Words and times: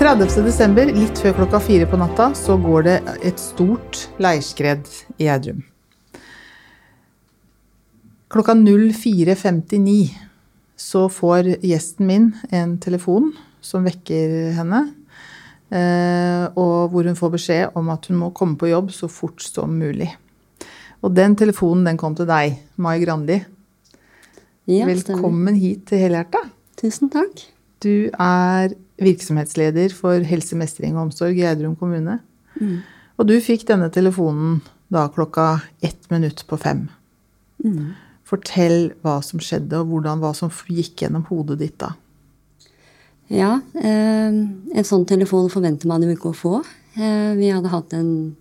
30.12., 0.00 0.94
litt 0.96 1.18
før 1.20 1.34
klokka 1.36 1.58
fire 1.60 1.84
på 1.84 1.98
natta, 2.00 2.30
så 2.32 2.54
går 2.56 2.86
det 2.86 2.94
et 3.28 3.40
stort 3.42 4.06
leirskred 4.16 4.86
i 5.20 5.26
Gjerdrum. 5.26 5.58
Klokka 8.32 8.54
04.59 8.56 10.14
så 10.80 11.04
får 11.12 11.50
gjesten 11.60 12.08
min 12.08 12.30
en 12.48 12.78
telefon 12.80 13.28
som 13.60 13.84
vekker 13.84 14.56
henne. 14.56 14.82
eh, 15.68 16.48
Og 16.56 16.88
hvor 16.94 17.04
hun 17.04 17.20
får 17.20 17.36
beskjed 17.36 17.76
om 17.76 17.92
at 17.92 18.08
hun 18.08 18.22
må 18.24 18.32
komme 18.32 18.56
på 18.56 18.72
jobb 18.72 18.96
så 18.96 19.04
fort 19.04 19.44
som 19.44 19.68
mulig. 19.68 20.08
Og 21.04 21.12
den 21.12 21.36
telefonen 21.36 21.84
den 21.84 22.00
kom 22.00 22.16
til 22.16 22.24
deg, 22.24 22.56
Mai 22.76 23.04
Grandi. 23.04 23.42
Ja. 24.64 24.86
Velkommen 24.86 25.60
hit 25.60 25.90
til 25.92 25.98
Helhjerta. 26.08 26.46
Tusen 26.80 27.12
takk. 27.12 27.49
Du 27.80 28.10
er 28.12 28.74
virksomhetsleder 29.00 29.94
for 29.96 30.20
helsemestring 30.26 30.96
og 30.96 31.08
omsorg 31.08 31.38
i 31.38 31.44
Gjerdrum 31.44 31.76
kommune. 31.80 32.18
Mm. 32.60 32.80
Og 33.20 33.28
du 33.28 33.36
fikk 33.44 33.66
denne 33.68 33.88
telefonen 33.92 34.60
da 34.92 35.06
klokka 35.12 35.62
ett 35.84 36.10
minutt 36.12 36.44
på 36.50 36.58
fem. 36.60 36.88
Mm. 37.64 37.94
Fortell 38.28 38.92
hva 39.04 39.18
som 39.24 39.40
skjedde, 39.42 39.80
og 39.80 39.92
hvordan, 39.92 40.20
hva 40.22 40.34
som 40.36 40.52
gikk 40.68 41.04
gjennom 41.04 41.24
hodet 41.30 41.58
ditt 41.62 41.78
da. 41.80 41.94
Ja, 43.30 43.60
eh, 43.78 44.28
en 44.28 44.86
sånn 44.86 45.06
telefon 45.06 45.50
forventer 45.52 45.88
man 45.90 46.02
jo 46.02 46.10
ikke 46.14 46.32
å 46.32 46.36
få. 46.36 46.60
Eh, 46.98 47.32
vi 47.38 47.52
hadde 47.54 47.70
hatt 47.70 47.94
en 47.94 48.36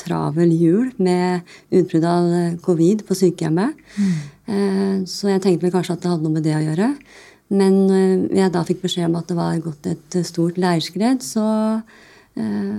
travel 0.00 0.52
jul 0.56 0.88
med 1.02 1.44
utbrudd 1.74 2.06
av 2.08 2.30
eh, 2.32 2.56
covid 2.64 3.04
på 3.06 3.16
sykehjemmet. 3.18 3.76
Eh, 4.44 5.04
så 5.08 5.30
jeg 5.30 5.44
tenkte 5.44 5.68
vel 5.68 5.74
kanskje 5.74 5.94
at 5.96 6.02
det 6.02 6.10
hadde 6.10 6.26
noe 6.26 6.34
med 6.34 6.46
det 6.46 6.56
å 6.56 6.64
gjøre. 6.64 6.90
Men 7.50 7.74
når 7.86 8.38
jeg 8.38 8.52
da 8.54 8.62
fikk 8.64 8.80
beskjed 8.82 9.06
om 9.10 9.16
at 9.20 9.28
det 9.28 9.36
var 9.36 9.58
gått 9.62 9.86
et 9.86 10.16
eh, 10.16 10.24
stort 10.26 10.56
leirskred, 10.58 11.20
så 11.22 11.44
eh, 12.40 12.78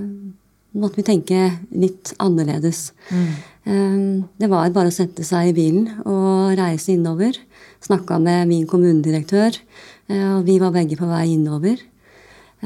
måtte 0.75 0.99
vi 0.99 1.05
tenke 1.07 1.41
litt 1.71 2.13
annerledes. 2.19 2.89
Eh, 3.11 4.23
Det 4.37 4.49
var 4.51 4.69
bare 4.75 4.89
å 4.91 4.93
sette 4.95 5.23
seg 5.23 5.51
i 5.51 5.55
bilen 5.57 5.87
og 6.05 6.55
reise 6.59 6.91
innover. 6.95 7.37
Snakka 7.85 8.17
med 8.19 8.47
min 8.49 8.65
kommunedirektør, 8.67 9.55
eh, 10.09 10.27
og 10.39 10.45
vi 10.49 10.57
var 10.59 10.73
begge 10.75 10.97
på 10.97 11.07
vei 11.09 11.27
innover. 11.37 11.77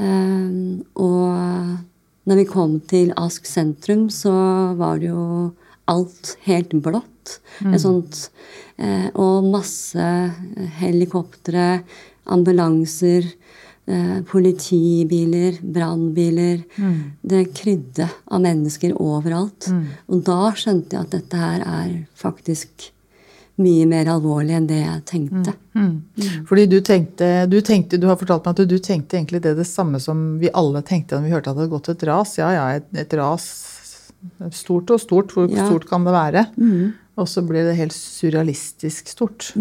Eh, 0.00 0.80
Og 0.96 1.78
når 2.26 2.36
vi 2.36 2.44
kom 2.48 2.80
til 2.80 3.12
Ask 3.16 3.46
sentrum, 3.46 4.08
så 4.10 4.32
var 4.76 4.98
det 4.98 5.08
jo 5.12 5.52
alt 5.90 6.36
helt 6.46 6.72
blått. 6.82 7.40
Et 7.74 7.80
sånt, 7.82 8.30
eh, 8.78 9.08
og 9.14 9.44
masse 9.50 10.06
helikoptre, 10.80 11.82
ambulanser, 12.30 13.26
eh, 13.86 14.20
politibiler, 14.30 15.58
brannbiler. 15.62 16.62
Det 17.22 17.42
krydde 17.54 18.08
av 18.30 18.40
mennesker 18.40 18.94
overalt. 19.00 19.68
Og 20.08 20.24
da 20.24 20.52
skjønte 20.56 20.96
jeg 20.96 21.00
at 21.06 21.10
dette 21.18 21.36
her 21.36 21.60
er 21.66 22.06
faktisk 22.16 22.90
mye 23.60 23.84
mer 23.84 24.08
alvorlig 24.08 24.54
enn 24.56 24.66
det 24.66 24.80
jeg 24.80 25.04
tenkte. 25.04 25.52
Fordi 26.48 26.66
du 26.66 26.80
tenkte, 26.80 27.46
du 27.50 27.60
tenkte, 27.60 27.98
du 28.00 28.06
har 28.08 28.16
fortalt 28.16 28.46
meg 28.46 28.56
at 28.58 28.68
du 28.68 28.78
tenkte 28.78 29.18
egentlig 29.18 29.42
det, 29.42 29.56
det 29.58 29.66
samme 29.68 30.00
som 30.00 30.38
vi 30.40 30.48
alle 30.54 30.80
tenkte 30.82 31.16
da 31.16 31.20
vi 31.20 31.30
hørte 31.34 31.50
at 31.50 31.56
det 31.58 31.66
hadde 31.66 31.74
gått 31.74 31.88
et 31.92 32.06
ras. 32.08 32.38
Ja, 32.38 32.48
ja, 32.56 32.64
et, 32.78 32.88
et 32.96 33.12
ras. 33.20 33.79
Stort 34.52 34.90
og 34.90 35.00
stort. 35.00 35.32
Hvor 35.32 35.48
Ja. 35.50 35.66
stort 35.66 35.88
kan 35.88 36.04
det 36.04 36.12
være? 36.12 36.46
Og 37.18 37.26
så 37.28 37.42
blir 37.46 37.64
det 37.68 37.76
helt 37.76 37.92
surrealistisk 37.92 39.08
stort. 39.08 39.52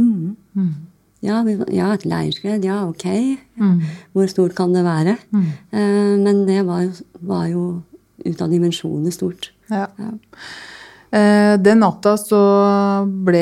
Ja, 1.21 1.41
vi, 1.43 1.57
ja, 1.75 1.91
et 1.93 2.05
leirskred. 2.07 2.63
Ja, 2.63 2.85
ok. 2.87 3.05
Hvor 4.13 4.27
stort 4.31 4.55
kan 4.55 4.71
det 4.73 4.83
være? 4.85 5.17
Eh, 5.35 6.17
men 6.17 6.45
det 6.47 6.65
var 6.65 6.83
jo, 6.85 6.91
var 7.21 7.47
jo 7.51 7.83
ut 8.25 8.41
av 8.41 8.49
dimensjonene 8.51 9.11
stort. 9.11 9.49
Ja. 9.69 9.87
Eh, 11.11 11.57
Den 11.57 11.79
natta 11.81 12.13
så 12.21 12.39
ble 13.25 13.41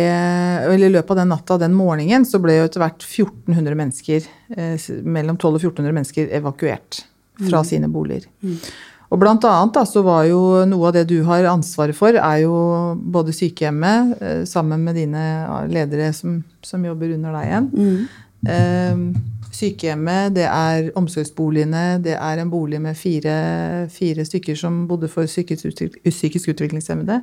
Eller 0.71 0.87
i 0.87 0.91
løpet 0.93 1.11
av 1.11 1.17
den 1.17 1.29
natta, 1.29 1.57
den 1.59 1.73
morgenen, 1.75 2.25
så 2.25 2.39
ble 2.41 2.57
jo 2.61 2.65
etter 2.65 2.79
hvert 2.79 3.03
1400 3.03 3.75
mennesker, 3.75 4.25
eh, 4.55 4.77
mellom 5.03 5.37
1200 5.37 5.55
og 5.55 5.61
1400 5.61 5.93
mennesker 5.93 6.29
evakuert 6.31 7.03
fra 7.49 7.61
sine 7.63 7.87
boliger. 7.91 8.25
Og 9.07 9.21
blant 9.21 9.45
annet 9.47 9.73
da, 9.77 9.85
så 9.87 10.01
var 10.03 10.25
jo 10.27 10.41
noe 10.67 10.89
av 10.89 10.97
det 10.97 11.05
du 11.07 11.21
har 11.27 11.47
ansvaret 11.47 11.95
for, 11.95 12.17
er 12.19 12.41
jo 12.43 12.57
både 12.99 13.31
sykehjemmet, 13.35 14.17
eh, 14.19 14.41
sammen 14.49 14.83
med 14.83 14.97
dine 14.99 15.23
ledere 15.71 16.11
som, 16.13 16.41
som 16.65 16.83
jobber 16.83 17.13
under 17.15 17.37
deg 17.37 17.47
igjen. 17.47 17.71
Eh, 18.47 19.03
Sykehjemmet, 19.57 20.35
det 20.35 20.43
er 20.45 20.89
omsorgsboligene, 20.99 22.01
det 22.03 22.17
er 22.19 22.41
en 22.41 22.49
bolig 22.51 22.81
med 22.83 22.97
fire, 22.99 23.87
fire 23.89 24.25
stykker 24.27 24.57
som 24.59 24.83
bodde 24.89 25.07
for 25.09 25.25
psykisk, 25.25 25.71
psykisk 26.03 26.51
utviklingshemmede. 26.51 27.21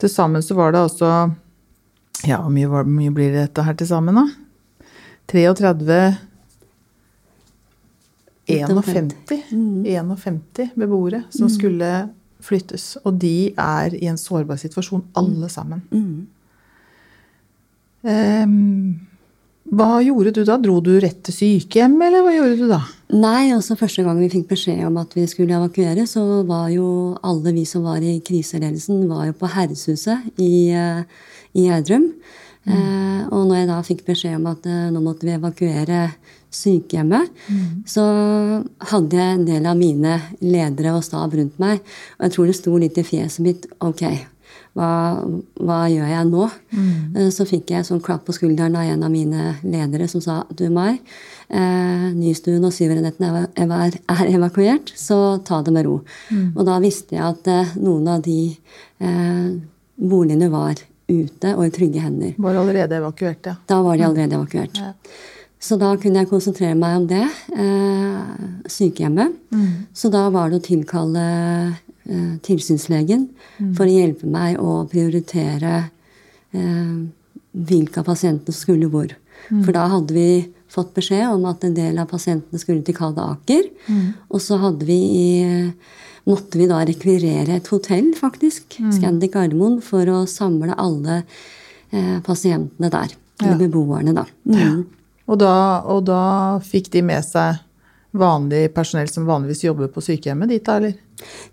Til 0.00 0.10
sammen 0.12 0.42
så 0.42 0.56
var 0.58 0.74
det 0.74 0.82
altså 0.88 1.30
Ja, 2.26 2.42
hvor 2.42 2.50
mye, 2.52 2.82
mye 2.84 3.14
blir 3.14 3.32
dette 3.32 3.62
her 3.64 3.78
til 3.78 3.88
sammen, 3.88 4.18
da? 4.18 4.26
33 5.30 6.00
51, 8.50 9.84
51 9.86 10.74
beboere 10.78 11.24
som 11.34 11.50
skulle 11.52 11.90
flyttes. 12.44 12.96
Og 13.04 13.20
de 13.20 13.52
er 13.52 13.94
i 13.98 14.08
en 14.10 14.18
sårbar 14.20 14.60
situasjon, 14.60 15.04
alle 15.18 15.48
sammen. 15.52 15.84
Um, 18.00 19.10
hva 19.70 20.00
gjorde 20.02 20.32
du 20.34 20.40
da? 20.48 20.56
Dro 20.58 20.78
du 20.82 20.94
rett 21.02 21.20
til 21.26 21.36
sykehjem, 21.36 21.94
eller 22.02 22.24
hva 22.24 22.32
gjorde 22.34 22.56
du 22.58 22.66
da? 22.70 22.80
Nei, 23.14 23.50
altså 23.54 23.76
Første 23.78 24.02
gang 24.06 24.18
vi 24.18 24.30
fikk 24.32 24.48
beskjed 24.50 24.82
om 24.88 24.96
at 25.02 25.12
vi 25.14 25.26
skulle 25.30 25.54
evakuere, 25.58 26.06
så 26.10 26.42
var 26.48 26.70
jo 26.74 27.14
alle 27.26 27.52
vi 27.54 27.66
som 27.68 27.84
var 27.86 28.02
i 28.02 28.16
kriseledelsen, 28.24 29.04
var 29.10 29.28
jo 29.28 29.36
på 29.38 29.50
Herreshuset 29.52 30.40
i, 30.42 30.70
eh, 30.74 31.04
i 31.54 31.68
Gjerdrum. 31.68 32.08
Eh, 32.66 33.22
og 33.30 33.46
når 33.46 33.60
jeg 33.60 33.68
da 33.70 33.78
fikk 33.86 34.02
beskjed 34.08 34.36
om 34.40 34.50
at 34.50 34.66
eh, 34.68 34.88
nå 34.92 35.00
måtte 35.04 35.28
vi 35.28 35.36
evakuere 35.36 36.02
sykehjemmet, 36.50 37.30
så 37.86 38.04
hadde 38.90 39.16
jeg 39.16 39.36
en 39.36 39.46
del 39.46 39.70
av 39.70 39.78
mine 39.78 40.18
ledere 40.42 40.96
og 40.96 41.04
stab 41.06 41.34
rundt 41.38 41.58
meg. 41.62 41.80
Og 42.18 42.26
jeg 42.26 42.36
tror 42.36 42.50
det 42.50 42.58
sto 42.58 42.76
litt 42.80 42.98
i 42.98 43.06
fjeset 43.06 43.44
mitt 43.44 43.68
Ok, 43.86 44.02
hva, 44.78 44.90
hva 45.58 45.78
gjør 45.90 46.10
jeg 46.10 46.26
nå? 46.28 46.46
Mm. 46.74 47.30
Så 47.34 47.46
fikk 47.48 47.72
jeg 47.74 47.86
sånn 47.86 48.02
klapp 48.04 48.26
på 48.26 48.34
skulderen 48.36 48.76
av 48.78 48.86
en 48.86 49.06
av 49.06 49.12
mine 49.12 49.54
ledere 49.64 50.06
som 50.10 50.22
sa 50.22 50.40
du 50.54 50.68
Mai, 50.74 51.00
eh, 51.48 52.06
Nystuen 52.14 52.66
og 52.66 52.74
Syverenheten 52.74 53.26
er, 53.26 53.48
er, 53.58 53.98
er 54.14 54.30
evakuert, 54.30 54.92
så 54.98 55.40
ta 55.46 55.62
det 55.66 55.74
med 55.74 55.88
ro. 55.88 56.00
Og 56.54 56.62
da 56.68 56.78
visste 56.82 57.18
jeg 57.18 57.26
at 57.26 57.50
eh, 57.50 57.74
noen 57.82 58.06
av 58.14 58.22
de 58.26 58.38
eh, 59.02 59.50
boligene 60.00 60.50
var 60.52 60.78
ute 61.10 61.56
og 61.56 61.66
i 61.66 61.74
trygge 61.74 62.04
hender. 62.04 62.36
Var 62.38 62.62
allerede 62.62 63.00
evakuert, 63.00 63.50
ja. 63.50 63.58
Da 63.66 63.80
var 63.82 63.98
de 63.98 64.06
allerede 64.06 64.38
evakuert. 64.38 64.78
Så 65.60 65.76
da 65.76 65.92
kunne 66.00 66.22
jeg 66.22 66.30
konsentrere 66.30 66.74
meg 66.78 66.96
om 67.02 67.06
det. 67.10 67.26
Eh, 67.52 68.44
sykehjemmet. 68.72 69.36
Så 69.92 70.08
da 70.12 70.26
var 70.32 70.48
det 70.50 70.60
å 70.60 70.64
tilkalle 70.64 71.24
eh, 72.08 72.36
tilsynslegen 72.46 73.26
for 73.76 73.84
å 73.84 73.92
hjelpe 73.92 74.26
meg 74.30 74.56
å 74.60 74.86
prioritere 74.88 75.90
eh, 76.56 76.94
hvilke 77.52 78.00
av 78.00 78.08
pasientene 78.08 78.54
som 78.54 78.62
skulle 78.62 78.88
hvor. 78.88 79.12
For 79.64 79.72
da 79.76 79.86
hadde 79.88 80.14
vi 80.14 80.30
fått 80.70 80.94
beskjed 80.94 81.26
om 81.32 81.44
at 81.50 81.64
en 81.66 81.74
del 81.74 81.98
av 81.98 82.08
pasientene 82.10 82.60
skulle 82.60 82.84
til 82.86 82.94
Kalde 82.96 83.24
Aker. 83.24 83.66
Og 84.30 84.40
så 84.44 84.58
hadde 84.62 84.86
vi 84.86 84.98
i, 85.16 85.30
måtte 86.28 86.60
vi 86.60 86.68
da 86.70 86.80
rekvirere 86.86 87.56
et 87.58 87.70
hotell, 87.72 88.12
faktisk, 88.16 88.78
Scandic 88.94 89.34
Gardermoen, 89.34 89.80
for 89.82 90.06
å 90.12 90.22
samle 90.30 90.76
alle 90.78 91.22
eh, 91.90 92.20
pasientene 92.26 92.92
der. 92.92 93.16
Eller 93.40 93.56
beboerne, 93.64 94.12
da. 94.14 94.26
Mm. 94.44 94.84
Og 95.30 95.38
da, 95.38 95.54
og 95.86 96.04
da 96.08 96.22
fikk 96.66 96.90
de 96.94 97.02
med 97.06 97.22
seg 97.26 97.60
vanlig 98.18 98.64
personell 98.74 99.06
som 99.10 99.28
vanligvis 99.28 99.62
jobber 99.68 99.90
på 99.94 100.02
sykehjemmet 100.02 100.50
dit, 100.50 100.64
da, 100.66 100.80
eller? 100.80 100.96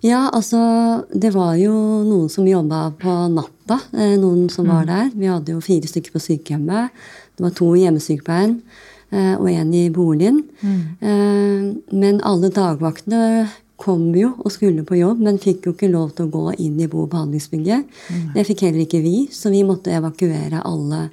Ja, 0.02 0.24
altså 0.34 1.04
Det 1.12 1.30
var 1.36 1.58
jo 1.60 1.74
noen 2.08 2.30
som 2.34 2.48
jobba 2.50 2.88
på 2.98 3.14
natta. 3.34 3.78
eh, 3.94 4.16
Noen 4.18 4.48
som 4.50 4.66
var 4.72 4.88
der. 4.88 5.12
Vi 5.14 5.28
hadde 5.30 5.54
jo 5.54 5.62
fire 5.62 5.86
stykker 5.92 6.16
på 6.16 6.22
sykehjemmet. 6.24 6.90
Det 7.38 7.44
var 7.46 7.54
to 7.54 7.68
i 7.76 7.84
hjemmesykepleien 7.84 8.56
eh, 9.12 9.36
og 9.36 9.46
én 9.52 9.74
i 9.76 9.84
boligen. 9.94 10.42
Mm. 10.64 11.84
Men 11.92 12.22
alle 12.26 12.50
dagvaktene 12.50 13.50
kom 13.78 14.08
jo 14.18 14.32
og 14.40 14.50
skulle 14.56 14.82
på 14.88 14.98
jobb, 14.98 15.20
men 15.22 15.38
fikk 15.38 15.68
jo 15.68 15.76
ikke 15.76 15.92
lov 15.92 16.16
til 16.18 16.26
å 16.26 16.34
gå 16.34 16.56
inn 16.64 16.80
i 16.82 16.88
bo- 16.90 17.04
og 17.04 17.12
behandlingsbygget. 17.12 17.86
Det 18.34 18.48
fikk 18.48 18.64
heller 18.66 18.88
ikke 18.88 19.04
vi, 19.04 19.28
så 19.30 19.52
vi 19.54 19.62
måtte 19.68 19.94
evakuere 19.94 20.64
alle 20.66 21.10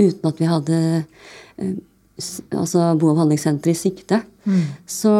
uten 0.00 0.26
at 0.28 0.40
vi 0.42 0.48
hadde 0.50 0.80
eh, 0.96 1.28
altså 1.58 2.94
bo- 2.98 3.10
og 3.10 3.16
behandlingssenter 3.18 3.70
i 3.72 3.76
sikte. 3.76 4.22
Så 4.86 5.12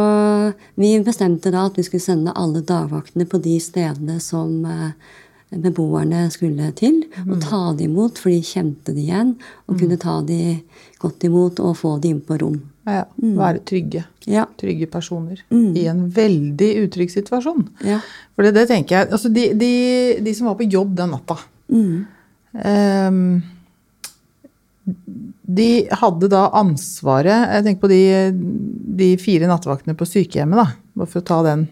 vi 0.79 0.93
bestemte 1.05 1.51
da 1.51 1.65
at 1.67 1.77
vi 1.79 1.83
skulle 1.87 2.05
sende 2.05 2.33
alle 2.39 2.63
dagvaktene 2.63 3.27
på 3.27 3.41
de 3.43 3.57
stedene 3.61 4.21
som 4.23 4.53
eh, 4.65 4.93
beboerne 5.63 6.25
skulle 6.31 6.71
til, 6.79 7.03
og 7.27 7.41
ta 7.43 7.61
dem 7.79 7.91
imot, 7.93 8.19
for 8.23 8.31
de 8.31 8.39
kjente 8.47 8.95
de 8.95 9.03
igjen, 9.09 9.35
og 9.67 9.79
kunne 9.81 9.99
ta 10.03 10.21
dem 10.27 10.61
godt 11.03 11.27
imot 11.27 11.61
og 11.63 11.77
få 11.79 11.97
dem 12.03 12.17
inn 12.17 12.23
på 12.27 12.39
rom. 12.43 12.61
Ja, 12.87 13.03
Være 13.19 13.65
trygge. 13.67 14.05
Ja. 14.31 14.45
Trygge 14.59 14.87
personer. 14.91 15.41
I 15.51 15.87
en 15.91 16.05
veldig 16.15 16.69
utrygg 16.85 17.11
situasjon. 17.11 17.67
ja. 17.83 17.99
For 18.37 18.45
det, 18.45 18.53
det 18.55 18.67
tenker 18.69 18.99
jeg 18.99 19.09
Altså, 19.17 19.29
de, 19.33 19.47
de, 19.57 19.71
de 20.21 20.33
som 20.37 20.47
var 20.51 20.59
på 20.59 20.67
jobb 20.71 20.91
den 20.99 21.09
natta 21.15 21.39
ehm, 21.73 23.41
De 25.47 25.87
hadde 25.95 26.27
da 26.33 26.49
ansvaret 26.59 27.53
Jeg 27.55 27.63
tenker 27.63 27.85
på 27.85 27.91
de, 27.93 28.01
de 28.99 29.13
fire 29.23 29.47
nattevaktene 29.51 29.95
på 29.99 30.09
sykehjemmet, 30.09 30.59
da. 30.59 30.67
Bare 30.99 31.13
for 31.13 31.23
å 31.23 31.29
ta 31.29 31.41
den 31.47 31.69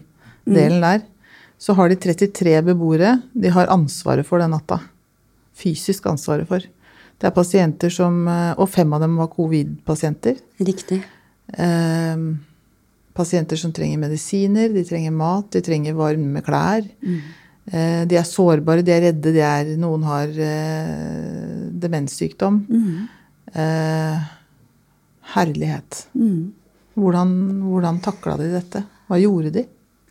delen 0.47 0.83
der. 0.85 1.03
Så 1.59 1.75
har 1.75 1.89
de 1.91 1.97
33 1.99 2.59
beboere. 2.69 3.17
De 3.33 3.51
har 3.51 3.71
ansvaret 3.73 4.27
for 4.27 4.43
den 4.43 4.53
natta. 4.55 4.79
Fysisk 5.55 6.07
ansvaret 6.11 6.47
for. 6.49 6.63
Det 7.15 7.29
er 7.29 7.35
pasienter 7.35 7.93
som 7.93 8.25
eh, 8.27 8.51
Og 8.59 8.67
fem 8.67 8.91
av 8.95 9.03
dem 9.03 9.15
var 9.19 9.31
covid-pasienter. 9.31 10.39
Riktig. 10.67 10.99
Eh, 11.55 12.25
pasienter 13.15 13.59
som 13.59 13.71
trenger 13.71 14.01
medisiner, 14.01 14.69
de 14.75 14.83
trenger 14.87 15.15
mat, 15.15 15.47
de 15.55 15.63
trenger 15.63 15.95
varme 15.95 16.43
klær. 16.43 16.83
Eh, 17.71 18.01
de 18.05 18.17
er 18.19 18.27
sårbare, 18.27 18.83
de 18.85 18.93
er 18.93 19.05
redde, 19.07 19.31
de 19.33 19.41
er, 19.41 19.71
noen 19.79 20.03
har 20.05 20.27
eh, 20.35 21.69
demenssykdom. 21.85 22.59
Eh, 23.55 24.19
herlighet. 25.35 26.07
Hvordan, 26.95 27.31
hvordan 27.63 28.01
takla 28.03 28.37
de 28.39 28.51
dette? 28.53 28.83
Hva 29.09 29.19
gjorde 29.21 29.51
de? 29.55 29.65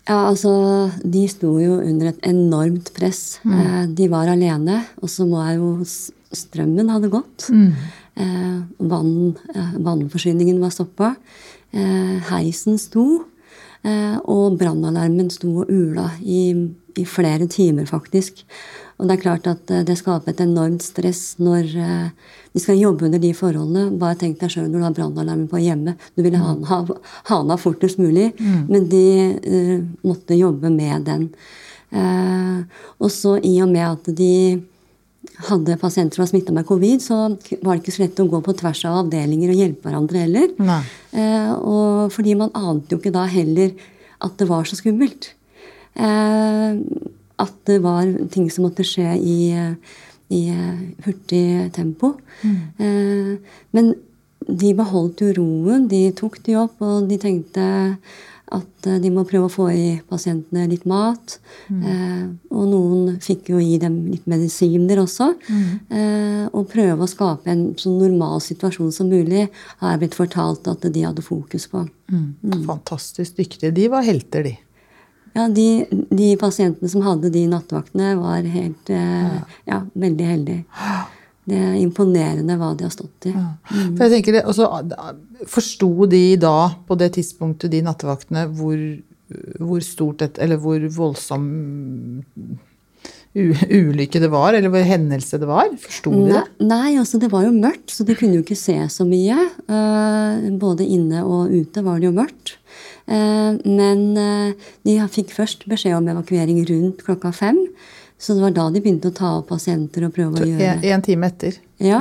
Ja, 0.04 0.26
altså, 0.28 0.90
De 1.00 1.24
sto 1.32 1.54
jo 1.60 1.78
under 1.80 2.10
et 2.12 2.26
enormt 2.28 2.90
press. 2.96 3.40
Eh, 3.44 3.86
de 3.88 4.08
var 4.12 4.28
alene, 4.28 4.82
og 5.00 5.08
så 5.08 5.26
må 5.28 5.44
jeg 5.48 5.60
jo 5.62 5.72
Strømmen 6.34 6.88
hadde 6.90 7.12
gått. 7.12 7.44
Eh, 8.18 8.62
vann, 8.90 9.36
eh, 9.54 9.74
vannforsyningen 9.78 10.58
var 10.58 10.72
stoppa. 10.74 11.12
Eh, 11.72 12.18
heisen 12.30 12.76
sto. 12.78 13.24
Eh, 13.84 14.16
og 14.24 14.58
brannalarmen 14.58 15.30
sto 15.30 15.60
og 15.62 15.70
ula 15.70 16.08
i, 16.24 16.54
i 16.96 17.04
flere 17.04 17.46
timer, 17.46 17.86
faktisk. 17.86 18.42
Og 19.04 19.10
det 19.10 19.18
er 19.18 19.20
klart 19.20 19.48
at 19.50 19.68
eh, 19.68 19.84
det 19.84 19.98
skaper 20.00 20.32
et 20.32 20.40
enormt 20.40 20.80
stress 20.80 21.34
når 21.36 21.74
eh, 21.76 22.32
de 22.56 22.62
skal 22.62 22.80
jobbe 22.80 23.04
under 23.04 23.20
de 23.20 23.34
forholdene. 23.36 23.98
Bare 24.00 24.16
tenk 24.16 24.38
deg 24.40 24.54
sjøl 24.54 24.70
når 24.70 24.78
du 24.78 24.86
har 24.86 24.96
brannalarmen 24.96 25.50
på 25.50 25.60
hjemme. 25.60 25.92
Du 26.16 26.24
ville 26.24 26.40
ha 26.40 26.54
den 26.56 27.52
av 27.52 27.60
fortest 27.60 28.00
mulig, 28.00 28.30
men 28.38 28.86
de 28.88 29.06
uh, 29.42 29.80
måtte 30.06 30.38
jobbe 30.38 30.70
med 30.70 31.02
den. 31.08 31.24
Uh, 31.90 32.62
og 33.02 33.10
så 33.10 33.34
i 33.42 33.56
og 33.58 33.72
med 33.74 33.82
at 33.88 34.12
de 34.14 34.62
hadde 35.48 35.76
pasienter 35.80 36.18
som 36.18 36.24
var 36.24 36.30
smitta 36.30 36.54
med 36.54 36.66
covid, 36.68 37.02
så 37.02 37.18
var 37.62 37.74
det 37.74 37.82
ikke 37.82 37.94
så 37.96 38.04
lett 38.04 38.20
å 38.22 38.28
gå 38.30 38.40
på 38.44 38.54
tvers 38.60 38.84
av 38.86 39.00
avdelinger 39.02 39.50
og 39.50 39.60
hjelpe 39.60 39.88
hverandre 39.88 40.24
heller. 40.26 40.52
Eh, 41.10 41.52
og 41.54 42.12
fordi 42.14 42.36
man 42.38 42.52
ante 42.54 42.94
jo 42.94 43.00
ikke 43.00 43.14
da 43.14 43.24
heller 43.30 43.72
at 44.24 44.36
det 44.38 44.48
var 44.50 44.68
så 44.68 44.78
skummelt. 44.78 45.32
Eh, 45.94 46.78
at 47.42 47.54
det 47.68 47.80
var 47.82 48.08
ting 48.32 48.50
som 48.52 48.66
måtte 48.68 48.86
skje 48.86 49.14
i, 49.18 49.38
i 50.34 50.42
hurtig 51.06 51.72
tempo. 51.74 52.14
Mm. 52.44 53.38
men 53.74 53.94
de 54.44 54.74
beholdt 54.76 55.22
jo 55.24 55.32
roen. 55.38 55.88
De 55.88 56.06
tok 56.16 56.38
de 56.44 56.58
opp, 56.60 56.80
og 56.84 57.08
de 57.08 57.18
tenkte 57.20 57.64
at 58.54 58.86
eh, 58.88 58.98
de 59.02 59.10
må 59.12 59.24
prøve 59.28 59.48
å 59.48 59.52
få 59.52 59.68
i 59.72 59.86
pasientene 60.08 60.66
litt 60.70 60.84
mat. 60.88 61.38
Eh, 61.72 62.26
og 62.52 62.66
noen 62.70 63.16
fikk 63.24 63.50
jo 63.54 63.62
gi 63.62 63.78
dem 63.82 63.96
litt 64.12 64.28
medisiner 64.30 65.00
også. 65.02 65.30
Eh, 65.48 66.44
og 66.50 66.68
prøve 66.72 67.06
å 67.06 67.10
skape 67.10 67.50
en 67.50 67.66
så 67.80 67.92
normal 67.92 68.42
situasjon 68.44 68.92
som 68.94 69.10
mulig, 69.10 69.48
har 69.80 69.94
jeg 69.94 70.04
blitt 70.04 70.18
fortalt 70.18 70.68
at 70.70 70.84
de 70.84 71.06
hadde 71.06 71.24
fokus 71.24 71.66
på. 71.72 71.86
Fantastisk 72.68 73.40
dyktige. 73.40 73.74
De 73.74 73.88
var 73.92 74.06
helter, 74.06 74.50
de. 74.50 74.54
Ja, 75.34 75.48
de, 75.50 75.86
de 76.14 76.28
pasientene 76.38 76.88
som 76.90 77.02
hadde 77.02 77.32
de 77.34 77.44
nattvaktene, 77.50 78.14
var 78.20 78.46
helt 78.46 78.90
eh, 78.94 79.38
ja, 79.66 79.80
veldig 79.98 80.28
heldige. 80.30 80.62
Det 81.44 81.58
er 81.60 81.74
imponerende 81.76 82.56
hva 82.56 82.70
de 82.78 82.86
har 82.86 82.92
stått 82.94 83.28
i. 83.28 83.34
For 83.34 84.04
jeg 84.06 84.12
tenker, 84.14 84.38
det, 84.38 84.44
altså, 84.48 84.70
Forsto 85.50 86.06
de 86.08 86.22
da, 86.40 86.70
på 86.86 86.96
det 86.96 87.10
tidspunktet, 87.18 87.72
de 87.74 87.82
nattevaktene, 87.84 88.46
hvor, 88.56 88.78
hvor 89.58 89.82
stort 89.84 90.24
et, 90.24 90.40
eller 90.40 90.62
hvor 90.62 90.86
voldsom 90.94 91.50
ulykke 93.34 94.20
det 94.22 94.30
var, 94.30 94.54
eller 94.54 94.70
hvor 94.70 94.84
hendelse 94.86 95.40
det 95.42 95.48
var? 95.50 95.72
Forsto 95.82 96.12
de 96.14 96.26
det? 96.30 96.42
Nei, 96.62 96.94
altså 97.00 97.18
det 97.22 97.32
var 97.32 97.46
jo 97.46 97.54
mørkt, 97.54 97.90
så 97.90 98.06
de 98.06 98.14
kunne 98.18 98.38
jo 98.38 98.44
ikke 98.44 98.58
se 98.58 98.76
så 98.92 99.06
mye. 99.08 99.48
Eh, 99.66 100.46
både 100.60 100.86
inne 100.86 101.24
og 101.26 101.50
ute 101.50 101.82
var 101.82 101.98
det 101.98 102.10
jo 102.10 102.14
mørkt. 102.14 102.54
Eh, 103.10 103.58
men 103.66 104.06
eh, 104.20 104.70
de 104.86 104.96
fikk 105.10 105.34
først 105.34 105.66
beskjed 105.70 105.98
om 105.98 106.08
evakuering 106.14 106.62
rundt 106.70 107.02
klokka 107.06 107.34
fem. 107.34 107.58
Så 108.24 108.36
det 108.36 108.44
var 108.46 108.54
da 108.54 108.68
de 108.72 108.80
begynte 108.80 109.10
å 109.10 109.16
ta 109.16 109.34
opp 109.40 109.50
pasienter 109.50 110.06
og 110.06 110.14
prøve 110.14 110.38
å 110.38 110.46
gjøre 110.46 110.76
En, 110.78 110.84
en 110.94 111.02
time 111.04 111.28
etter. 111.28 111.58
Ja. 111.84 112.00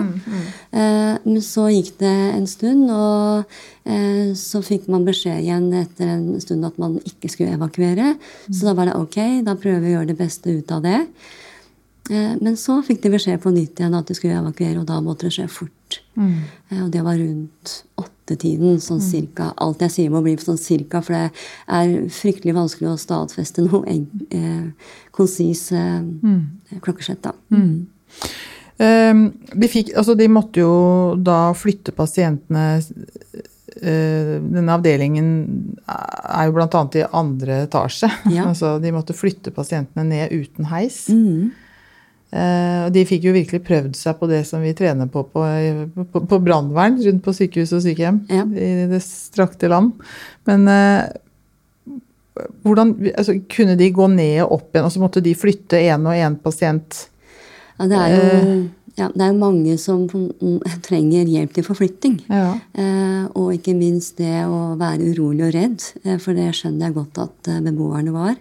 Eh, 0.71 1.13
men 1.25 1.41
så 1.44 1.68
gikk 1.74 1.97
det 2.00 2.13
en 2.33 2.47
stund, 2.47 2.88
og 2.94 3.44
eh, 3.83 4.33
så 4.39 4.63
fikk 4.63 4.88
man 4.91 5.06
beskjed 5.07 5.44
igjen 5.44 5.69
etter 5.83 6.15
en 6.15 6.27
stund 6.41 6.65
at 6.68 6.80
man 6.81 6.97
ikke 7.03 7.31
skulle 7.31 7.57
evakuere. 7.57 8.15
Så 8.50 8.68
da 8.69 8.75
var 8.77 8.89
det 8.89 8.97
ok, 9.00 9.19
da 9.45 9.57
prøver 9.59 9.83
vi 9.83 9.91
å 9.91 9.97
gjøre 10.00 10.12
det 10.13 10.19
beste 10.19 10.56
ut 10.56 10.71
av 10.71 10.83
det. 10.88 11.01
Eh, 12.12 12.33
men 12.41 12.57
så 12.59 12.81
fikk 12.83 13.03
de 13.03 13.13
beskjed 13.13 13.39
på 13.44 13.51
nytt 13.56 13.80
igjen 13.80 13.95
at 13.95 14.09
de 14.09 14.15
skulle 14.18 14.39
evakuere, 14.39 14.80
og 14.81 14.88
da 14.89 14.97
måtte 15.03 15.27
det 15.30 15.35
skje 15.38 15.47
fort. 15.51 16.00
Eh, 16.71 16.81
og 16.83 16.89
det 16.91 17.03
var 17.06 17.19
rundt 17.19 17.75
åttetiden, 18.00 18.80
sånn 18.83 19.01
cirka. 19.03 19.51
Alt 19.62 19.83
jeg 19.83 19.91
sier 19.91 20.12
må 20.12 20.21
bli 20.24 20.38
sånn 20.39 20.59
cirka, 20.59 21.01
for 21.03 21.15
det 21.15 21.30
er 21.68 22.09
fryktelig 22.11 22.56
vanskelig 22.56 22.92
å 22.92 22.99
stadfeste 22.99 23.63
noe 23.68 23.83
eh, 24.31 24.66
konsis 25.11 25.69
eh, 25.75 26.02
klokkeslett, 26.83 27.23
da. 27.23 27.33
De, 28.77 29.68
fikk, 29.69 29.92
altså 29.99 30.15
de 30.18 30.25
måtte 30.31 30.63
jo 30.63 30.73
da 31.21 31.53
flytte 31.56 31.94
pasientene 31.95 32.63
eh, 32.80 34.39
Denne 34.42 34.73
avdelingen 34.73 35.27
er 35.85 36.47
jo 36.49 36.56
bl.a. 36.56 36.81
i 36.97 37.03
andre 37.13 37.59
etasje. 37.68 38.09
Ja. 38.33 38.47
altså 38.51 38.80
de 38.81 38.94
måtte 38.95 39.15
flytte 39.18 39.53
pasientene 39.56 40.07
ned 40.09 40.33
uten 40.33 40.69
heis. 40.73 41.06
Mm. 41.13 41.51
og 42.33 42.94
de 42.95 43.03
fikk 43.06 43.27
jo 43.27 43.35
virkelig 43.35 43.61
prøvd 43.68 43.97
seg 43.97 44.18
på 44.18 44.25
det 44.31 44.42
som 44.49 44.63
vi 44.65 44.71
trener 44.73 45.06
på 45.06 45.21
på, 45.30 45.44
på, 46.09 46.23
på 46.31 46.39
brannvern 46.42 46.97
rundt 47.06 47.21
på 47.25 47.33
sykehus 47.37 47.75
og 47.77 47.83
sykehjem 47.85 48.23
Ja. 48.33 48.42
i 48.49 48.87
det 48.89 49.03
strakte 49.06 49.69
land. 49.69 49.94
Men 50.49 50.65
eh, 50.68 51.13
hvordan 52.65 52.95
altså, 53.13 53.35
Kunne 53.49 53.77
de 53.77 53.92
gå 53.94 54.07
ned 54.09 54.42
og 54.45 54.57
opp 54.57 54.69
igjen, 54.73 54.87
og 54.87 54.94
så 54.95 55.01
måtte 55.03 55.21
de 55.23 55.35
flytte 55.37 55.77
én 55.77 56.07
og 56.09 56.18
én 56.18 56.37
pasient? 56.42 57.03
Ja, 57.80 57.89
det 57.89 57.99
er 57.99 58.15
jo 58.15 58.56
ja, 58.94 59.07
det 59.09 59.23
er 59.25 59.31
jo 59.31 59.39
mange 59.42 59.73
som 59.81 60.03
trenger 60.85 61.25
hjelp 61.25 61.56
til 61.56 61.65
forflytting. 61.65 62.19
Ja. 62.30 62.51
Eh, 62.77 63.23
og 63.33 63.56
ikke 63.56 63.73
minst 63.73 64.19
det 64.21 64.44
å 64.45 64.75
være 64.77 65.09
urolig 65.15 65.47
og 65.47 65.56
redd, 65.56 65.87
eh, 66.03 66.19
for 66.21 66.37
det 66.37 66.51
skjønner 66.53 66.89
jeg 66.92 66.97
godt 66.99 67.21
at 67.23 67.49
eh, 67.49 67.61
beboerne 67.65 68.13
var. 68.13 68.35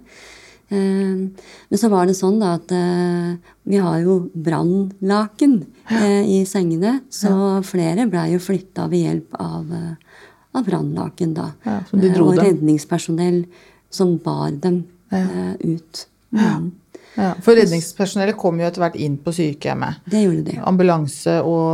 Eh, 0.69 1.23
men 1.25 1.81
så 1.81 1.89
var 1.93 2.09
det 2.09 2.19
sånn 2.19 2.37
da 2.43 2.53
at 2.59 2.75
eh, 2.77 3.33
vi 3.65 3.81
har 3.81 3.97
jo 4.05 4.19
brannlaken 4.35 5.57
eh, 5.89 6.21
i 6.21 6.43
sengene, 6.49 6.99
så 7.09 7.63
flere 7.65 8.05
blei 8.13 8.35
jo 8.35 8.45
flytta 8.45 8.91
ved 8.93 9.07
hjelp 9.07 9.41
av, 9.41 9.73
eh, 9.73 10.29
av 10.53 10.69
brannlaken 10.69 11.33
da. 11.39 11.49
Ja, 11.65 11.81
Eh, 11.97 12.21
og 12.21 12.37
redningspersonell 12.37 13.47
som 13.93 14.19
bar 14.21 14.53
dem 14.61 14.83
eh, 15.13 15.57
ut. 15.65 16.07
Mm. 16.33 16.73
Ja, 17.17 17.35
for 17.45 17.53
redningspersonellet 17.59 18.37
kom 18.41 18.61
jo 18.61 18.65
etter 18.67 18.81
hvert 18.81 18.95
inn 18.97 19.19
på 19.21 19.33
sykehjemmet. 19.37 19.99
Det 20.09 20.23
gjorde 20.25 20.45
de. 20.47 20.55
Ambulanse 20.65 21.35
og, 21.45 21.67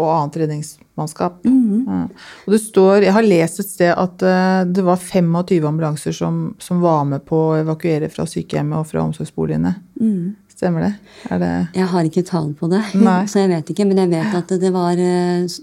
og 0.00 0.06
annet 0.14 0.38
redningsmannskap. 0.40 1.42
Mhm. 1.44 1.82
ja. 1.86 1.98
Og 2.46 2.52
det 2.54 2.60
står, 2.62 3.02
Jeg 3.04 3.12
har 3.12 3.22
lest 3.26 3.60
et 3.60 3.68
sted 3.68 3.92
at 3.92 4.22
uh, 4.24 4.64
det 4.64 4.84
var 4.86 4.96
25 4.96 5.66
ambulanser 5.68 6.12
som, 6.16 6.54
som 6.58 6.80
var 6.80 7.04
med 7.04 7.24
på 7.28 7.36
å 7.50 7.60
evakuere 7.60 8.08
fra 8.08 8.24
sykehjemmet 8.26 8.78
og 8.80 8.86
fra 8.88 9.04
omsorgsboligene. 9.04 9.74
Mhm. 10.00 10.34
Stemmer 10.56 10.80
det? 10.86 10.92
Er 11.28 11.38
det 11.42 11.48
Jeg 11.76 11.86
har 11.92 12.06
ikke 12.08 12.22
tall 12.24 12.54
på 12.56 12.70
det, 12.72 12.80
Nei. 12.96 13.26
så 13.28 13.42
jeg 13.42 13.50
vet 13.52 13.68
ikke. 13.74 13.84
Men 13.84 13.98
jeg 14.00 14.08
vet 14.14 14.34
at 14.38 14.54
det 14.62 14.70
var 14.72 14.96
uh, 14.96 15.56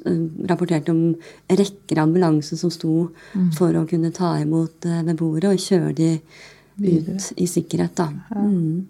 rapportert 0.51 0.89
om 0.93 1.15
rekker 1.49 1.97
av 1.97 2.05
ambulanser 2.05 2.57
som 2.61 2.69
sto 2.69 3.09
Mm. 3.33 3.49
for 3.57 3.73
å 3.73 3.87
kunne 3.89 4.11
ta 4.13 4.35
imot 4.37 4.85
beboere 5.07 5.49
og 5.49 5.57
kjøre 5.57 5.95
de 5.97 6.11
ut 6.77 7.31
i 7.41 7.47
sikkerhet. 7.49 7.95
da. 7.97 8.05
Mm. 8.35 8.85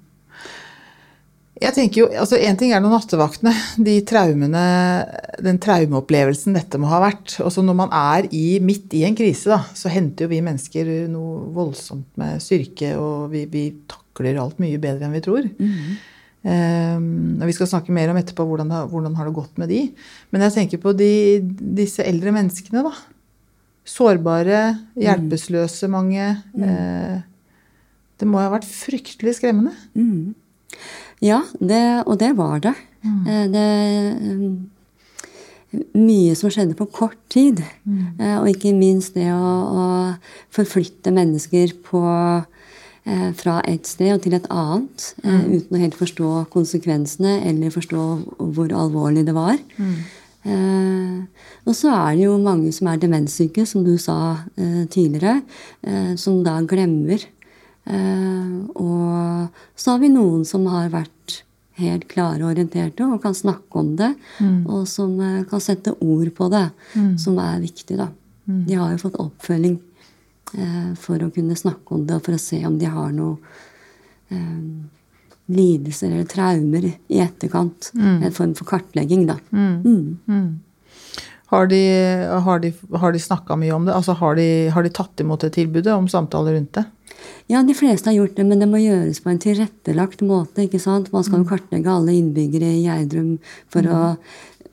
Jeg 1.63 1.75
tenker 1.77 2.01
jo, 2.01 2.07
altså 2.19 2.35
En 2.35 2.57
ting 2.59 2.73
er 2.75 2.81
noen 2.83 2.95
nattevaktene, 2.97 3.53
de 3.87 3.95
traumene, 4.07 4.63
den 5.43 5.59
traumeopplevelsen 5.63 6.57
dette 6.57 6.79
må 6.81 6.89
ha 6.91 6.99
vært. 7.05 7.37
Og 7.43 7.53
så 7.55 7.63
når 7.63 7.77
man 7.79 7.93
er 7.95 8.27
i, 8.35 8.59
midt 8.63 8.93
i 8.97 9.05
en 9.07 9.15
krise, 9.17 9.47
da, 9.53 9.61
så 9.77 9.91
henter 9.93 10.27
jo 10.27 10.33
vi 10.33 10.41
mennesker 10.43 10.89
noe 11.11 11.45
voldsomt 11.55 12.09
med 12.19 12.43
styrke, 12.43 12.95
og 12.99 13.31
vi, 13.31 13.45
vi 13.51 13.69
takler 13.89 14.41
alt 14.41 14.59
mye 14.63 14.81
bedre 14.81 15.07
enn 15.07 15.15
vi 15.15 15.23
tror. 15.23 15.47
Um, 16.43 17.39
og 17.39 17.47
Vi 17.47 17.55
skal 17.55 17.69
snakke 17.71 17.95
mer 17.95 18.11
om 18.11 18.19
etterpå 18.19 18.43
hvordan, 18.43 18.71
det, 18.73 18.83
hvordan 18.91 19.15
har 19.15 19.29
det 19.29 19.37
gått 19.39 19.59
med 19.61 19.71
de. 19.71 19.81
Men 20.35 20.43
jeg 20.47 20.57
tenker 20.57 20.83
på 20.83 20.91
de, 20.99 21.13
disse 21.79 22.03
eldre 22.03 22.35
menneskene. 22.35 22.83
da. 22.83 22.91
Sårbare, 23.87 24.65
hjelpeløse 24.99 25.89
mange. 25.91 26.27
Eh, 26.55 27.15
det 28.19 28.27
må 28.29 28.39
ha 28.39 28.51
vært 28.53 28.67
fryktelig 28.67 29.37
skremmende. 29.39 29.73
Mm. 29.95 30.35
Ja, 31.23 31.41
det, 31.59 32.03
og 32.03 32.19
det 32.19 32.33
var 32.37 32.59
det. 32.63 32.75
Mm. 33.03 33.51
det 33.51 33.67
eh, 34.13 35.83
mye 35.97 36.35
som 36.39 36.51
skjedde 36.53 36.77
på 36.79 36.87
kort 36.91 37.19
tid. 37.33 37.63
Mm. 37.83 38.19
og 38.41 38.49
ikke 38.51 38.73
minst 38.75 39.15
det 39.17 39.29
å, 39.33 39.51
å 39.73 39.85
forflytte 40.53 41.11
mennesker 41.15 41.73
på, 41.87 42.03
eh, 43.09 43.29
fra 43.39 43.59
et 43.67 43.87
sted 43.89 44.13
og 44.15 44.21
til 44.23 44.35
et 44.37 44.49
annet 44.53 45.13
eh, 45.23 45.47
uten 45.57 45.77
å 45.77 45.81
helt 45.81 45.97
forstå 45.99 46.33
konsekvensene 46.53 47.39
eller 47.49 47.73
forstå 47.73 48.03
hvor 48.53 48.75
alvorlig 48.83 49.25
det 49.27 49.35
var. 49.37 49.57
Eh, 50.43 51.19
og 51.63 51.75
så 51.77 51.93
er 51.95 52.17
det 52.17 52.25
jo 52.25 52.35
mange 52.43 52.71
som 52.75 52.89
er 52.91 52.99
demenssyke, 52.99 53.65
som 53.67 53.85
du 53.85 53.95
sa 54.01 54.17
eh, 54.59 54.83
tidligere, 54.91 55.41
eh, 55.87 56.13
som 56.19 56.41
da 56.43 56.59
glemmer. 56.67 57.23
Eh, 57.85 58.51
og 58.79 59.47
så 59.75 59.95
har 59.95 59.99
vi 60.03 60.11
noen 60.13 60.45
som 60.47 60.65
har 60.71 60.91
vært 60.93 61.41
helt 61.81 62.05
klare 62.07 62.43
og 62.43 62.51
orienterte 62.53 63.05
og 63.07 63.21
kan 63.23 63.35
snakke 63.35 63.81
om 63.81 63.93
det. 63.99 64.13
Og 64.69 64.85
som 64.89 65.15
eh, 65.19 65.41
kan 65.49 65.63
sette 65.63 65.95
ord 65.99 66.31
på 66.37 66.49
det, 66.53 66.67
som 67.19 67.39
er 67.41 67.63
viktig, 67.63 67.97
da. 67.99 68.09
De 68.43 68.75
har 68.75 68.91
jo 68.91 69.03
fått 69.05 69.19
oppfølging 69.23 69.77
eh, 70.59 70.89
for 70.99 71.21
å 71.23 71.31
kunne 71.33 71.55
snakke 71.55 71.95
om 71.95 72.03
det 72.07 72.17
og 72.17 72.25
for 72.25 72.35
å 72.35 72.41
se 72.41 72.59
om 72.67 72.75
de 72.79 72.89
har 72.91 73.13
noe 73.15 73.37
lidelser 75.53 76.09
eller 76.09 76.25
traumer 76.25 76.85
i 76.87 77.19
etterkant. 77.21 77.91
En 77.93 78.33
form 78.33 78.55
for 78.57 78.65
kartlegging, 78.65 79.27
da. 79.29 79.35
Mm. 79.51 80.61
Har 81.53 81.67
de, 81.69 81.81
har 82.47 82.59
de, 82.63 82.71
har 82.97 83.13
de 83.13 83.19
snakka 83.21 83.55
mye 83.61 83.75
om 83.75 83.85
det? 83.85 83.93
Altså 83.93 84.15
har 84.17 84.39
de, 84.39 84.47
har 84.73 84.85
de 84.85 84.89
tatt 84.89 85.21
imot 85.21 85.43
det 85.45 85.51
tilbudet 85.53 85.93
om 85.93 86.07
samtaler 86.09 86.55
rundt 86.57 86.73
det? 86.79 86.85
Ja, 87.51 87.61
de 87.65 87.75
fleste 87.77 88.09
har 88.09 88.17
gjort 88.17 88.37
det, 88.37 88.45
men 88.47 88.63
det 88.63 88.69
må 88.71 88.79
gjøres 88.81 89.21
på 89.23 89.31
en 89.31 89.41
tilrettelagt 89.41 90.23
måte. 90.25 90.65
ikke 90.65 90.81
sant? 90.81 91.11
Man 91.13 91.25
skal 91.27 91.43
jo 91.43 91.49
kartlegge 91.49 91.91
alle 91.91 92.15
innbyggere 92.17 92.71
i 92.71 92.83
Gjerdrum 92.85 93.37
for 93.71 93.87
å 93.91 94.01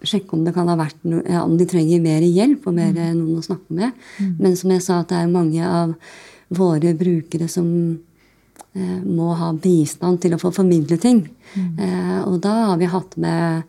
sjekke 0.07 0.37
om 0.37 0.45
det 0.47 0.55
kan 0.57 0.69
ha 0.71 0.79
vært 0.81 0.97
noe, 1.05 1.23
ja, 1.29 1.43
om 1.45 1.59
de 1.61 1.67
trenger 1.69 2.01
mer 2.01 2.25
hjelp 2.25 2.67
og 2.71 2.77
mer 2.79 2.95
eh, 2.97 3.13
noen 3.13 3.41
å 3.41 3.45
snakke 3.45 3.77
med. 3.77 4.05
Men 4.41 4.57
som 4.57 4.73
jeg 4.73 4.85
sa, 4.85 5.01
at 5.03 5.11
det 5.13 5.19
er 5.19 5.33
mange 5.33 5.67
av 5.67 5.93
våre 6.57 6.95
brukere 6.99 7.49
som 7.53 7.69
eh, 8.75 9.01
må 9.05 9.35
ha 9.39 9.53
bistand 9.53 10.23
til 10.23 10.35
å 10.35 10.41
få 10.41 10.53
formidle 10.57 10.99
ting. 11.03 11.27
Eh, 11.57 12.21
og 12.25 12.41
da 12.45 12.55
har 12.73 12.81
vi 12.81 12.91
hatt 12.91 13.17
med 13.21 13.69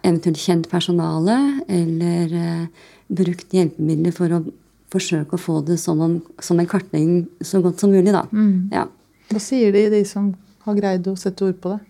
eventuelt 0.00 0.40
kjent 0.40 0.68
personale 0.70 1.36
eller 1.68 2.34
eh, 2.40 2.66
brukt 3.10 3.54
hjelpemidler 3.54 4.14
for 4.14 4.32
å 4.32 4.42
forsøke 4.90 5.36
å 5.36 5.40
få 5.40 5.60
det 5.66 5.78
som, 5.82 6.00
en, 6.02 6.18
som 6.42 6.58
en 6.60 6.68
kartlegging 6.68 7.26
så 7.44 7.60
godt 7.64 7.82
som 7.82 7.92
mulig. 7.92 8.12
Da. 8.14 8.24
Ja. 8.74 8.88
Hva 9.30 9.42
sier 9.42 9.72
de, 9.74 9.86
de 9.92 10.02
som 10.08 10.32
har 10.66 10.78
greid 10.78 11.06
å 11.08 11.16
sette 11.18 11.46
ord 11.46 11.60
på 11.62 11.76
det? 11.76 11.84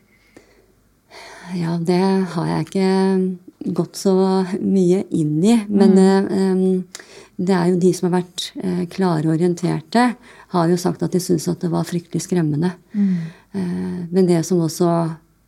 ja, 1.59 1.77
det 1.83 2.01
har 2.35 2.51
jeg 2.51 2.67
ikke 2.67 3.73
gått 3.77 3.99
så 3.99 4.15
mye 4.61 5.05
inn 5.17 5.39
i. 5.43 5.57
Men 5.69 5.97
eh, 5.99 6.29
em, 6.41 6.61
det 7.41 7.57
er 7.57 7.71
jo 7.73 7.81
de 7.83 7.93
som 7.97 8.09
har 8.09 8.21
vært 8.21 8.51
eh, 8.61 8.85
klare 8.93 9.29
og 9.29 9.35
orienterte, 9.35 10.05
har 10.55 10.71
jo 10.71 10.79
sagt 10.81 11.03
at 11.07 11.15
de 11.15 11.23
syns 11.23 11.49
at 11.51 11.63
det 11.63 11.71
var 11.73 11.89
fryktelig 11.89 12.25
skremmende. 12.27 12.75
Eh, 12.95 13.99
men 14.11 14.29
det 14.29 14.43
som 14.49 14.63
også 14.65 14.91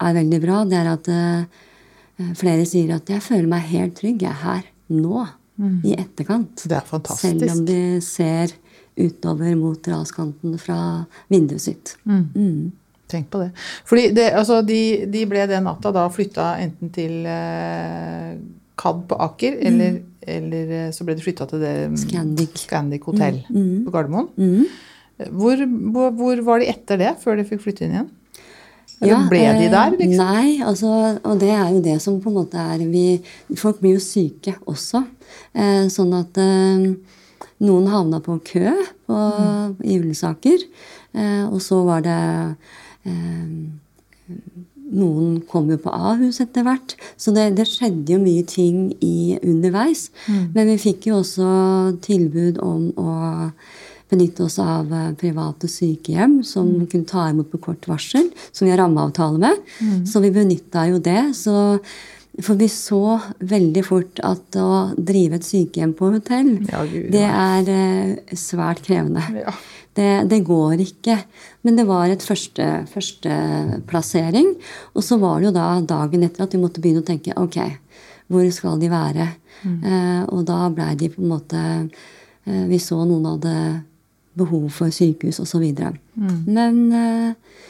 er 0.03 0.19
veldig 0.19 0.41
bra, 0.43 0.63
det 0.69 0.81
er 0.81 0.91
at 0.93 1.13
eh, 1.13 1.63
flere 2.39 2.67
sier 2.69 2.97
at 2.97 3.11
jeg 3.11 3.25
føler 3.25 3.51
meg 3.51 3.71
helt 3.73 3.97
trygg. 4.01 4.25
Jeg 4.25 4.33
er 4.33 4.43
her 4.43 4.67
nå. 4.93 5.27
I 5.61 5.97
etterkant. 5.99 6.65
Det 6.65 6.77
er 6.77 6.87
fantastisk. 6.87 7.27
Selv 7.27 7.51
om 7.53 7.65
de 7.69 7.81
ser 8.05 8.55
utover 8.97 9.55
mot 9.57 9.89
raskanten 9.89 10.57
fra 10.61 10.79
vinduet 11.33 11.65
sitt. 11.65 11.97
Mm. 12.05 12.73
Tenk 13.13 13.29
på 13.33 13.43
det. 13.43 13.51
Fordi 13.89 14.09
det, 14.17 14.31
altså, 14.37 14.63
de, 14.65 15.05
de 15.13 15.27
ble 15.29 15.45
den 15.51 15.67
natta 15.69 15.93
da 15.95 16.07
flytta 16.13 16.55
enten 16.63 16.93
til 16.95 17.27
eh, 17.29 18.33
KAD 18.81 19.05
på 19.11 19.19
Aker, 19.27 19.59
eller, 19.69 20.01
eller 20.37 20.73
eh, 20.79 20.89
så 20.97 21.05
ble 21.07 21.17
de 21.19 21.25
flytta 21.25 21.49
til 21.51 21.63
det 21.63 21.75
mm, 21.93 22.01
Scandic. 22.01 22.57
Scandic 22.65 23.05
hotell 23.09 23.43
på 23.51 23.93
Gardermoen. 23.93 24.33
Mm. 24.37 24.65
Hvor, 25.37 25.61
hvor, 25.93 26.11
hvor 26.19 26.45
var 26.49 26.63
de 26.63 26.73
etter 26.73 27.01
det, 27.01 27.13
før 27.23 27.39
de 27.39 27.47
fikk 27.47 27.63
flytte 27.67 27.87
inn 27.87 27.97
igjen? 27.99 28.11
Eller 29.03 29.29
ble 29.29 29.41
de 29.59 29.67
eh, 29.67 29.73
der, 29.73 29.97
liksom? 29.99 30.21
Nei, 30.23 30.63
altså, 30.63 30.93
og 31.25 31.41
det 31.43 31.51
er 31.51 31.69
jo 31.75 31.81
det 31.85 31.97
som 32.05 32.21
på 32.23 32.31
en 32.31 32.37
måte 32.39 32.63
er 32.63 32.85
vi, 32.93 33.21
Folk 33.59 33.81
blir 33.83 33.97
jo 33.99 34.03
syke 34.05 34.55
også. 34.71 35.03
Eh, 35.55 35.89
sånn 35.93 36.15
at 36.17 36.39
eh, 36.39 36.87
noen 37.63 37.87
havna 37.91 38.21
på 38.25 38.39
kø 38.47 38.71
på, 39.07 39.13
Mm. 39.13 39.75
i 39.85 39.99
Ullensaker. 40.01 40.63
Eh, 41.15 41.45
og 41.53 41.61
så 41.61 41.83
var 41.85 42.01
det 42.07 42.21
eh, 43.05 43.47
Noen 44.93 45.39
kom 45.49 45.71
jo 45.73 45.79
på 45.81 45.89
Ahus 45.93 46.41
etter 46.43 46.67
hvert. 46.67 46.95
Så 47.17 47.33
det, 47.33 47.55
det 47.57 47.65
skjedde 47.71 48.13
jo 48.13 48.19
mye 48.21 48.43
ting 48.45 48.91
i 49.01 49.39
underveis. 49.41 50.11
Mm. 50.29 50.51
Men 50.55 50.69
vi 50.69 50.77
fikk 50.83 51.07
jo 51.09 51.21
også 51.23 51.47
tilbud 52.05 52.59
om 52.61 52.91
å 53.01 53.15
benytte 54.13 54.45
oss 54.47 54.59
av 54.63 54.93
eh, 54.93 55.11
private 55.19 55.69
sykehjem 55.73 56.39
som 56.45 56.69
Mm. 56.73 56.87
kunne 56.93 57.09
ta 57.09 57.27
imot 57.33 57.51
på 57.53 57.61
kort 57.61 57.89
varsel, 57.91 58.29
som 58.53 58.67
vi 58.69 58.73
har 58.75 58.79
rammeavtale 58.85 59.39
med. 59.43 59.57
Mm. 59.81 60.07
Så 60.07 60.21
vi 60.23 60.31
benytta 60.31 60.87
jo 60.93 60.99
det. 61.03 61.33
Så, 61.37 61.81
for 62.41 62.57
vi 62.57 62.69
så 62.73 63.19
veldig 63.41 63.83
fort 63.85 64.21
at 64.25 64.57
å 64.57 64.95
drive 64.97 65.37
et 65.41 65.45
sykehjem 65.49 65.93
på 65.99 66.13
hotell, 66.15 66.55
Ja, 66.71 66.85
Gud, 66.89 67.11
det 67.13 67.27
er 67.29 67.69
eh, 67.69 68.37
svært 68.39 68.85
krevende. 68.87 69.25
Ja. 69.43 69.53
Det, 69.93 70.11
det 70.31 70.39
går 70.49 70.81
ikke. 70.81 71.19
Men 71.67 71.77
det 71.77 71.85
var 71.87 72.09
et 72.09 72.23
første, 72.25 72.87
førsteplassering. 72.89 74.55
Og 74.97 75.05
så 75.05 75.19
var 75.21 75.41
det 75.41 75.51
jo 75.51 75.55
da 75.57 75.67
dagen 75.85 76.25
etter 76.25 76.47
at 76.47 76.55
vi 76.57 76.61
måtte 76.63 76.81
begynne 76.81 77.03
å 77.03 77.07
tenke 77.09 77.35
ok, 77.37 77.59
hvor 78.33 78.49
skal 78.55 78.81
de 78.81 78.89
være? 78.89 79.29
Eh, 79.63 80.23
og 80.33 80.47
da 80.49 80.65
blei 80.75 80.95
de 80.99 81.07
på 81.13 81.21
en 81.23 81.29
måte 81.31 81.59
eh, 81.61 82.65
Vi 82.67 82.81
så 82.83 82.97
noen 83.07 83.29
hadde 83.29 83.53
behov 84.39 84.71
for 84.73 84.93
sykehus 84.95 85.41
osv. 85.43 85.65
Mm. 86.15 86.39
Men 86.47 86.81
eh, 86.97 87.61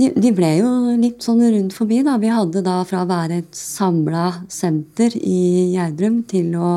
de, 0.00 0.10
de 0.16 0.32
ble 0.34 0.50
jo 0.58 0.70
litt 1.00 1.24
sånn 1.24 1.42
rundt 1.44 1.76
forbi. 1.76 2.02
da. 2.06 2.18
Vi 2.20 2.32
hadde 2.32 2.64
da 2.64 2.80
fra 2.88 3.04
å 3.04 3.10
være 3.10 3.42
et 3.42 3.56
samla 3.56 4.28
senter 4.52 5.16
i 5.18 5.72
Gjerdrum 5.74 6.22
til 6.28 6.54
å 6.56 6.72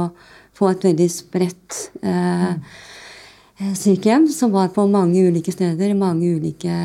få 0.55 0.71
et 0.71 0.87
veldig 0.87 1.07
spredt 1.11 1.79
eh, 2.05 2.51
eh, 2.51 3.73
sykehjem, 3.75 4.29
som 4.31 4.53
var 4.55 4.71
på 4.75 4.87
mange 4.91 5.25
ulike 5.27 5.53
steder. 5.55 5.95
Mange 5.99 6.35
ulike 6.37 6.75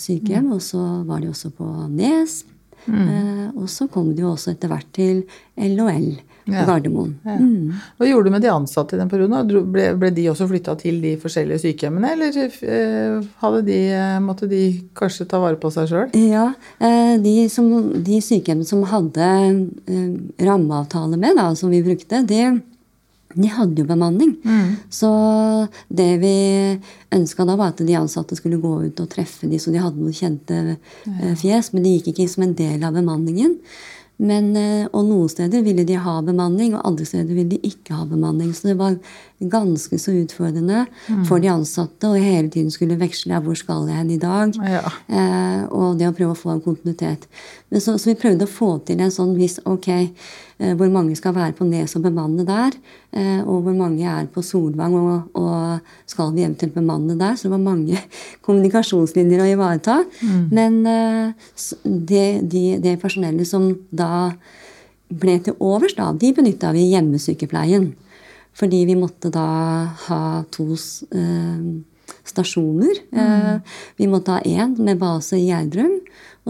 sykehjem. 0.00 0.52
Og 0.56 0.64
så 0.64 0.80
var 1.08 1.22
de 1.22 1.32
også 1.32 1.52
på 1.56 1.68
Nes. 1.92 2.42
Eh, 2.88 3.46
og 3.54 3.68
så 3.68 3.88
kom 3.92 4.14
de 4.14 4.22
jo 4.24 4.32
også 4.34 4.54
etter 4.54 4.70
hvert 4.72 4.88
til 4.96 5.24
LHL 5.58 6.12
på 6.50 6.54
Ja. 6.54 6.64
Gardermoen. 6.66 7.12
Ja. 7.22 7.36
Mm. 7.36 7.74
Hva 7.98 8.06
gjorde 8.08 8.30
du 8.30 8.34
med 8.34 8.42
de 8.42 8.48
ansatte 8.50 8.96
i 8.96 8.98
den 8.98 9.10
perioden? 9.10 9.50
Ble, 9.70 9.84
ble 10.00 10.10
de 10.16 10.24
også 10.32 10.48
flytta 10.50 10.74
til 10.80 10.96
de 11.02 11.12
forskjellige 11.20 11.60
sykehjemmene, 11.62 12.14
eller 12.16 12.38
eh, 12.40 13.28
hadde 13.42 13.60
de, 13.68 13.78
eh, 13.94 14.16
måtte 14.24 14.48
de 14.50 14.62
kanskje 14.96 15.28
ta 15.30 15.38
vare 15.42 15.60
på 15.60 15.70
seg 15.74 15.90
sjøl? 15.92 16.16
Ja, 16.16 16.48
eh, 16.80 17.14
de, 17.22 17.36
som, 17.52 17.68
de 18.02 18.18
sykehjemmene 18.24 18.66
som 18.66 18.82
hadde 18.88 19.28
rammeavtale 20.40 21.20
med, 21.20 21.36
da, 21.38 21.50
som 21.54 21.70
vi 21.70 21.82
brukte, 21.84 22.24
de, 22.26 22.42
de 23.34 23.50
hadde 23.52 23.82
jo 23.82 23.86
bemanning. 23.86 24.34
Så 24.90 25.10
det 25.88 26.10
vi 26.22 26.34
ønska 27.14 27.46
da, 27.46 27.56
var 27.58 27.74
at 27.74 27.84
de 27.86 27.98
ansatte 27.98 28.38
skulle 28.38 28.60
gå 28.62 28.74
ut 28.88 29.02
og 29.02 29.10
treffe 29.12 29.50
de, 29.50 29.60
så 29.62 29.72
de 29.74 29.82
hadde 29.82 30.00
noen 30.00 30.16
kjente 30.16 30.60
eh, 30.74 31.32
fjes. 31.38 31.72
Men 31.74 31.86
det 31.86 31.96
gikk 31.98 32.12
ikke 32.14 32.28
som 32.32 32.46
en 32.48 32.58
del 32.58 32.84
av 32.86 32.98
bemanningen. 32.98 33.56
Men, 34.20 34.50
eh, 34.56 34.84
og 34.92 35.06
noen 35.08 35.30
steder 35.32 35.62
ville 35.64 35.86
de 35.88 35.96
ha 35.96 36.18
bemanning, 36.24 36.74
og 36.76 36.84
andre 36.90 37.06
steder 37.08 37.30
ville 37.32 37.54
de 37.54 37.60
ikke 37.70 37.96
ha 37.96 38.04
bemanning. 38.08 38.50
Så 38.52 38.68
det 38.68 38.76
var 38.76 38.98
ganske 39.40 39.96
så 39.96 40.12
utfordrende 40.12 40.84
for 41.28 41.40
de 41.40 41.48
ansatte 41.48 42.10
å 42.10 42.18
hele 42.18 42.50
tiden 42.52 42.70
skulle 42.74 42.98
veksle. 43.00 43.32
av 43.36 43.46
hvor 43.46 43.56
skal 43.56 43.88
jeg 43.88 43.96
hen 43.96 44.10
i 44.10 44.20
dag? 44.20 44.52
Ja. 44.60 44.84
Eh, 45.08 45.64
og 45.72 45.96
det 45.98 46.10
å 46.10 46.16
prøve 46.16 46.34
å 46.34 46.42
få 46.42 46.52
en 46.52 46.60
kontinuitet. 46.60 47.26
Men 47.70 47.80
så, 47.80 47.96
så 47.96 48.12
vi 48.12 48.20
prøvde 48.20 48.44
å 48.44 48.54
få 48.58 48.78
til 48.84 49.00
en 49.00 49.14
sånn 49.14 49.36
viss 49.38 49.58
ok, 49.64 49.88
hvor 50.76 50.90
mange 50.92 51.16
skal 51.16 51.34
være 51.34 51.54
på 51.56 51.64
Nes 51.64 51.96
og 51.96 52.04
bemanne 52.04 52.44
der, 52.44 52.74
eh, 53.16 53.40
og 53.40 53.62
hvor 53.64 53.76
mange 53.76 54.04
er 54.04 54.26
på 54.32 54.42
Solvang, 54.44 54.94
og, 54.94 55.30
og 55.34 55.78
skal 56.10 56.34
vi 56.34 56.44
eventuelt 56.44 56.74
bemanne 56.74 57.16
der. 57.18 57.36
Så 57.36 57.48
det 57.48 57.54
var 57.54 57.64
mange 57.64 58.00
kommunikasjonslinjer 58.46 59.44
å 59.44 59.50
ivareta. 59.54 60.00
Men 60.52 60.80
eh, 60.86 61.48
det, 61.84 62.26
de, 62.52 62.64
det 62.82 62.98
personellet 63.00 63.48
som 63.48 63.70
da 63.90 64.30
ble 65.10 65.38
til 65.42 65.56
overs, 65.58 65.96
da, 65.98 66.12
de 66.14 66.32
benytta 66.36 66.74
vi 66.76 66.90
hjemmesykepleien. 66.92 67.90
Fordi 68.60 68.84
vi 68.86 68.96
måtte 68.98 69.30
da 69.32 69.46
ha 70.06 70.22
to 70.52 70.74
eh, 70.74 71.62
stasjoner. 72.26 73.02
Eh, 73.12 73.76
vi 73.96 74.08
måtte 74.10 74.36
ha 74.36 74.40
én 74.44 74.76
med 74.78 75.00
base 75.00 75.38
i 75.38 75.48
Gjerdrum. 75.48 76.00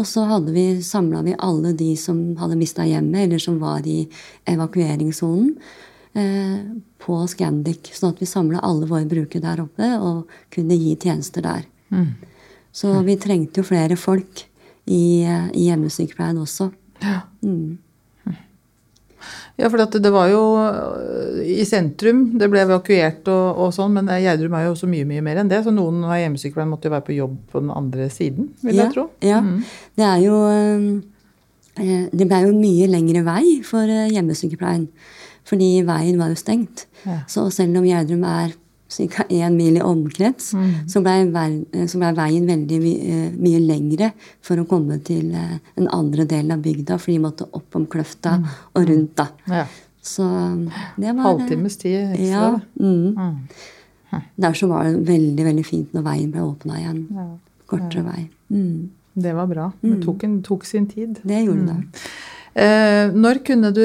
Og 0.00 0.06
så 0.08 0.24
hadde 0.24 0.54
vi, 0.54 0.64
samla 0.84 1.20
vi 1.26 1.36
alle 1.36 1.74
de 1.76 1.92
som 2.00 2.20
hadde 2.40 2.56
mista 2.56 2.86
hjemmet, 2.88 3.26
eller 3.26 3.42
som 3.42 3.58
var 3.60 3.84
i 3.84 4.06
evakueringssonen, 4.48 5.50
eh, 6.16 6.56
på 7.04 7.18
Scandic. 7.28 7.92
Sånn 7.96 8.14
at 8.14 8.22
vi 8.22 8.28
samla 8.28 8.62
alle 8.64 8.88
våre 8.88 9.08
brukere 9.08 9.44
der 9.44 9.64
oppe 9.66 9.90
og 10.00 10.32
kunne 10.54 10.78
gi 10.80 10.96
tjenester 10.96 11.44
der. 11.44 11.68
Så 12.72 12.94
vi 13.04 13.18
trengte 13.20 13.60
jo 13.60 13.66
flere 13.66 13.98
folk 13.98 14.46
i, 14.86 15.22
eh, 15.22 15.48
i 15.52 15.68
hjemmesykepleien 15.68 16.40
også. 16.40 16.70
Mm. 17.44 17.78
Ja, 19.60 19.68
for 19.68 20.00
det 20.00 20.12
var 20.14 20.30
jo 20.32 20.40
øh, 20.56 21.40
i 21.44 21.64
sentrum, 21.68 22.22
det 22.40 22.48
ble 22.52 22.62
evakuert 22.64 23.28
og, 23.28 23.60
og 23.66 23.74
sånn, 23.76 23.98
men 23.98 24.08
Gjerdrum 24.08 24.56
er 24.56 24.66
jo 24.66 24.74
også 24.74 24.88
mye 24.88 25.08
mye 25.08 25.24
mer 25.24 25.42
enn 25.42 25.50
det. 25.52 25.60
Så 25.66 25.74
noen 25.74 26.02
av 26.06 26.16
hjemmesykepleierne 26.16 26.72
måtte 26.72 26.88
jo 26.88 26.94
være 26.94 27.06
på 27.10 27.16
jobb 27.18 27.36
på 27.52 27.62
den 27.62 27.72
andre 27.74 28.08
siden, 28.12 28.50
vil 28.64 28.78
ja, 28.78 28.86
jeg 28.86 28.96
tro. 28.96 29.06
Ja. 29.24 29.42
Det 30.00 30.06
er 30.06 30.22
jo 30.24 30.40
eh, 30.50 32.06
Det 32.12 32.28
ble 32.28 32.42
jo 32.46 32.56
mye 32.56 32.88
lengre 32.90 33.24
vei 33.26 33.44
for 33.66 33.84
eh, 33.84 34.08
hjemmesykepleien. 34.14 34.88
Fordi 35.50 35.70
veien 35.86 36.18
var 36.20 36.32
jo 36.32 36.38
stengt. 36.38 36.86
Ja. 37.04 37.22
Så 37.30 37.48
selv 37.54 37.80
om 37.80 37.86
Gjerdrum 37.88 38.24
er 38.28 38.52
ca. 38.90 39.24
én 39.28 39.56
mil 39.56 39.76
i 39.78 39.82
omkrets, 39.84 40.52
så 40.90 41.02
blei 41.04 41.26
ble 41.30 42.12
veien 42.16 42.48
veldig 42.48 42.80
my, 42.82 42.94
eh, 43.00 43.28
mye 43.36 43.60
lengre 43.62 44.12
for 44.42 44.60
å 44.60 44.66
komme 44.68 44.98
til 45.06 45.32
eh, 45.34 45.58
den 45.76 45.88
andre 45.94 46.26
delen 46.26 46.56
av 46.56 46.64
bygda, 46.64 46.98
for 46.98 47.12
de 47.12 47.18
måtte 47.22 47.48
opp 47.52 47.76
om 47.78 47.86
kløfta 47.86 48.38
og 48.74 48.88
rundt. 48.88 49.16
da. 49.16 49.28
Ja. 49.46 49.66
Så 50.02 50.24
det 50.96 51.12
var 51.12 51.22
Halvtimes 51.22 51.76
tid 51.76 52.14
ekstra. 52.14 52.26
Ja. 52.26 52.60
Mm. 52.80 53.16
Mm. 53.16 54.22
Der 54.36 54.52
så 54.52 54.66
var 54.66 54.84
det 54.84 55.06
veldig 55.06 55.44
veldig 55.44 55.64
fint 55.66 55.92
når 55.94 56.02
veien 56.02 56.32
ble 56.32 56.42
åpna 56.42 56.80
igjen. 56.80 57.04
Ja. 57.14 57.26
Kortere 57.70 58.02
vei. 58.08 58.24
Mm. 58.50 58.90
Det 59.20 59.32
var 59.36 59.46
bra. 59.46 59.70
Det 59.82 60.00
tok, 60.04 60.24
en, 60.24 60.42
tok 60.42 60.64
sin 60.64 60.86
tid. 60.86 61.20
Det 61.22 61.44
gjorde 61.44 61.66
det. 61.66 62.04
Eh, 62.54 63.12
når 63.14 63.42
kunne 63.46 63.70
du 63.74 63.84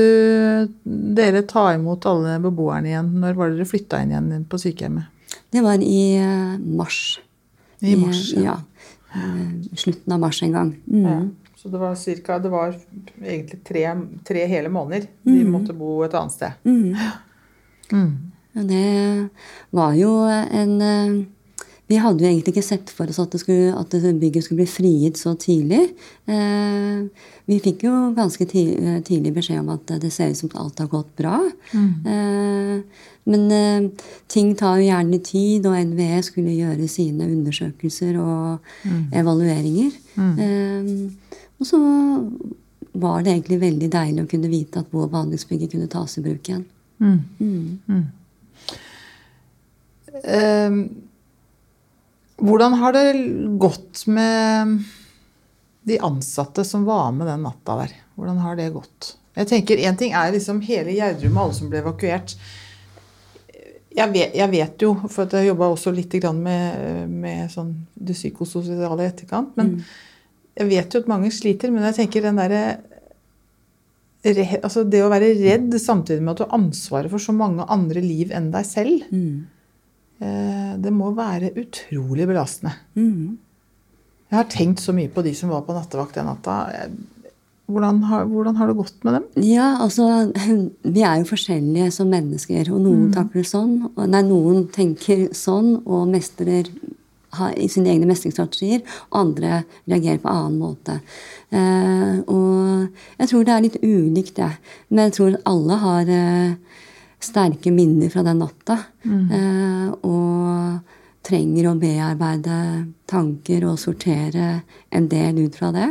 dere 1.15 1.43
ta 1.45 1.67
imot 1.75 2.05
alle 2.09 2.39
beboerne 2.41 2.89
igjen? 2.89 3.11
Når 3.21 3.37
var 3.37 3.53
dere 3.53 3.67
flytta 3.69 4.01
inn 4.01 4.13
igjen 4.13 4.47
på 4.49 4.59
sykehjemmet? 4.61 5.11
Det 5.53 5.61
var 5.63 5.81
i 5.83 6.01
eh, 6.17 6.55
mars. 6.59 7.19
I 7.85 7.95
mars, 7.99 8.27
ja. 8.33 8.57
ja. 9.13 9.25
Slutten 9.77 10.15
av 10.15 10.23
mars 10.23 10.41
en 10.43 10.55
gang. 10.55 10.71
Mm. 10.89 11.05
Ja. 11.05 11.17
Så 11.65 11.69
det 11.73 11.81
var, 11.81 11.95
cirka, 11.97 12.39
det 12.39 12.49
var 12.53 12.75
egentlig 13.23 13.63
tre, 13.65 13.87
tre 14.27 14.45
hele 14.45 14.69
måneder 14.69 15.07
de 15.25 15.39
måtte 15.49 15.73
bo 15.73 15.95
et 16.05 16.13
annet 16.13 16.35
sted. 16.35 16.59
Mm. 16.65 18.11
Og 18.55 18.67
det 18.69 19.29
var 19.73 19.95
jo 19.97 20.11
en 20.29 20.75
eh, 20.85 21.15
Vi 21.87 21.99
hadde 22.01 22.23
jo 22.23 22.29
egentlig 22.31 22.55
ikke 22.55 22.63
sett 22.65 22.89
for 22.89 23.05
oss 23.11 23.19
at, 23.21 23.29
det 23.35 23.39
skulle, 23.43 23.73
at 23.77 23.91
bygget 24.19 24.43
skulle 24.43 24.63
bli 24.63 24.69
frigitt 24.71 25.19
så 25.21 25.35
tidlig. 25.37 25.83
Eh, 26.25 27.03
vi 27.45 27.59
fikk 27.61 27.83
jo 27.85 27.91
ganske 28.17 28.47
ti- 28.49 28.73
eh, 28.73 29.01
tidlig 29.05 29.35
beskjed 29.35 29.59
om 29.61 29.69
at 29.75 29.85
det 30.01 30.09
ser 30.11 30.31
ut 30.31 30.37
som 30.39 30.49
alt 30.55 30.79
har 30.81 30.87
gått 30.89 31.11
bra. 31.15 31.35
Eh, 32.09 32.81
men 33.29 33.45
eh, 33.51 33.89
ting 34.27 34.55
tar 34.57 34.79
jo 34.81 34.87
gjerne 34.89 35.21
tid, 35.23 35.65
og 35.69 35.77
NVE 35.91 36.23
skulle 36.25 36.57
gjøre 36.57 36.87
sine 36.89 37.29
undersøkelser 37.29 38.17
og 38.17 38.59
evalueringer. 39.13 39.91
Eh, 40.41 41.09
og 41.59 41.65
så 41.69 41.79
var 42.95 43.21
det 43.23 43.33
egentlig 43.35 43.61
veldig 43.61 43.89
deilig 43.91 44.23
å 44.25 44.29
kunne 44.31 44.49
vite 44.49 44.79
at 44.81 44.89
bo- 44.91 45.03
og 45.05 45.11
behandlingsbygget 45.13 45.71
kunne 45.71 45.87
tas 45.91 46.17
i 46.17 46.21
bruk 46.25 46.49
igjen. 46.49 46.65
Mm. 46.99 48.05
Hvordan 52.41 52.73
har 52.81 52.95
det 52.95 53.05
gått 53.61 54.05
med 54.11 54.79
de 55.87 55.99
ansatte 56.03 56.65
som 56.67 56.83
var 56.87 57.11
med 57.15 57.27
den 57.29 57.45
natta 57.45 57.77
der? 57.83 57.93
Hvordan 58.17 58.41
har 58.43 58.57
det 58.59 58.73
gått? 58.73 59.15
Jeg 59.35 59.47
tenker, 59.51 59.77
Én 59.77 59.97
ting 59.99 60.13
er 60.15 60.31
liksom 60.31 60.61
hele 60.63 60.93
Gjerdrum 60.95 61.35
og 61.37 61.43
alle 61.45 61.57
som 61.57 61.69
ble 61.71 61.81
evakuert. 61.83 62.35
Jeg 63.95 64.11
vet, 64.11 64.33
jeg 64.35 64.51
vet 64.51 64.83
jo, 64.83 64.89
for 65.11 65.31
jeg 65.31 65.47
jobba 65.49 65.69
også 65.71 65.91
litt 65.95 66.11
grann 66.19 66.41
med, 66.43 67.07
med 67.11 67.51
sånn 67.51 67.71
det 67.95 68.15
psykososiale 68.17 69.05
i 69.05 69.07
etterkant. 69.07 69.53
Men 69.55 69.77
jeg 70.55 70.67
vet 70.71 70.95
jo 70.95 71.03
at 71.03 71.11
mange 71.11 71.31
sliter. 71.31 71.71
Men 71.71 71.87
jeg 71.89 71.99
tenker 72.01 72.27
den 72.27 72.39
derre 72.39 72.65
altså 74.25 74.81
Det 74.89 75.03
å 75.05 75.09
være 75.11 75.35
redd 75.37 75.75
samtidig 75.77 76.23
med 76.25 76.31
at 76.33 76.39
du 76.39 76.43
har 76.47 76.55
ansvaret 76.57 77.11
for 77.11 77.21
så 77.21 77.35
mange 77.35 77.67
andre 77.69 78.01
liv 78.01 78.31
enn 78.33 78.47
deg 78.55 78.65
selv, 78.65 79.03
Mm. 79.13 79.45
Eh, 80.19 80.75
det 80.81 80.93
må 80.93 81.11
være 81.15 81.53
utrolig 81.59 82.27
belastende. 82.29 82.75
Mm. 82.95 83.37
Jeg 84.31 84.37
har 84.39 84.47
tenkt 84.51 84.81
så 84.83 84.95
mye 84.95 85.11
på 85.11 85.23
de 85.25 85.35
som 85.37 85.51
var 85.53 85.65
på 85.67 85.75
nattevakt 85.75 86.17
den 86.17 86.27
natta. 86.27 86.55
Hvordan 87.65 88.01
har, 88.05 88.25
hvordan 88.29 88.57
har 88.59 88.69
det 88.69 88.77
gått 88.77 89.05
med 89.05 89.15
dem? 89.17 89.23
Ja, 89.41 89.71
altså 89.81 90.31
Vi 90.95 91.01
er 91.01 91.21
jo 91.21 91.29
forskjellige 91.29 91.91
som 91.93 92.11
mennesker. 92.13 92.69
Og 92.73 92.83
noen 92.83 93.09
takler 93.13 93.47
sånn. 93.47 93.79
Og, 93.93 94.03
nei, 94.11 94.21
noen 94.27 94.67
tenker 94.73 95.27
sånn 95.37 95.79
og 95.85 96.05
mestrer 96.11 96.69
har 97.35 97.55
i 97.59 97.67
sine 97.71 97.91
egne 97.91 98.07
mestringsstrategier. 98.09 98.83
Andre 99.15 99.63
reagerer 99.89 100.21
på 100.23 100.31
annen 100.31 100.59
måte. 100.61 100.99
Eh, 101.49 102.21
og 102.31 103.19
jeg 103.19 103.31
tror 103.31 103.45
det 103.45 103.55
er 103.55 103.65
litt 103.65 103.81
ulikt, 103.83 104.35
det. 104.39 104.51
Men 104.89 105.09
jeg 105.09 105.17
tror 105.17 105.39
alle 105.51 105.79
har 105.83 106.11
eh, 106.11 106.81
sterke 107.25 107.73
minner 107.73 108.11
fra 108.13 108.23
den 108.25 108.39
natta. 108.43 108.77
Eh, 109.05 109.89
og 110.05 110.93
trenger 111.25 111.71
å 111.71 111.77
bearbeide 111.81 112.55
tanker 113.09 113.63
og 113.65 113.79
sortere 113.81 114.61
en 114.93 115.07
del 115.09 115.39
ut 115.45 115.55
fra 115.57 115.71
det. 115.73 115.87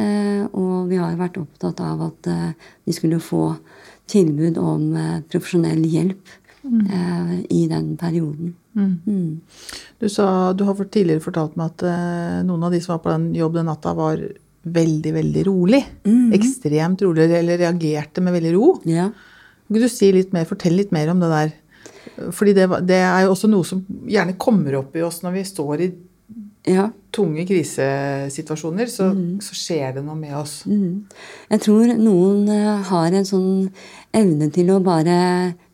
Eh, 0.00 0.44
og 0.56 0.88
vi 0.88 1.00
har 1.00 1.18
vært 1.20 1.36
opptatt 1.40 1.82
av 1.84 2.06
at 2.08 2.30
eh, 2.32 2.70
de 2.84 2.94
skulle 2.96 3.20
få 3.20 3.50
tilbud 4.10 4.56
om 4.60 4.86
eh, 4.96 5.18
profesjonell 5.28 5.84
hjelp 5.84 6.32
eh, 6.64 7.34
i 7.52 7.66
den 7.68 7.92
perioden. 8.00 8.54
Mm. 8.74 9.40
Du, 10.00 10.08
sa, 10.08 10.52
du 10.56 10.64
har 10.66 10.74
for 10.74 10.88
tidligere 10.90 11.22
fortalt 11.22 11.54
meg 11.60 11.74
at 11.74 11.84
eh, 11.88 12.40
noen 12.48 12.64
av 12.66 12.74
de 12.74 12.80
som 12.82 12.96
var 12.96 13.04
på 13.04 13.12
den 13.12 13.28
jobb 13.36 13.60
den 13.60 13.68
natta, 13.70 13.94
var 13.96 14.24
veldig, 14.64 15.12
veldig 15.12 15.44
rolig. 15.46 15.82
Ekstremt 16.34 17.04
rolig, 17.04 17.28
eller 17.36 17.60
reagerte 17.60 18.24
med 18.24 18.32
veldig 18.38 18.56
ro. 18.56 18.72
Ja. 18.88 19.10
Kan 19.68 19.80
du 19.80 19.88
si 19.90 20.10
litt 20.14 20.34
mer, 20.34 20.48
fortelle 20.48 20.82
litt 20.82 20.94
mer 20.94 21.12
om 21.12 21.22
det 21.22 21.30
der? 21.32 21.54
Fordi 22.34 22.52
det, 22.56 22.66
det 22.86 23.00
er 23.00 23.24
jo 23.24 23.32
også 23.34 23.48
noe 23.50 23.66
som 23.66 23.80
gjerne 24.06 24.36
kommer 24.40 24.76
opp 24.80 24.96
i 24.96 25.02
oss 25.04 25.22
når 25.24 25.38
vi 25.38 25.44
står 25.48 25.82
i 25.82 25.88
ja. 26.70 26.88
tunge 27.14 27.44
krisesituasjoner. 27.48 28.90
Så, 28.92 29.08
så 29.44 29.56
skjer 29.58 29.96
det 29.98 30.04
noe 30.06 30.16
med 30.18 30.36
oss. 30.38 30.60
Mm. 30.68 31.04
Jeg 31.50 31.64
tror 31.64 31.94
noen 31.98 32.48
eh, 32.52 32.90
har 32.90 33.16
en 33.16 33.28
sånn 33.28 33.70
evne 34.14 34.50
til 34.54 34.72
å 34.74 34.82
bare 34.84 35.18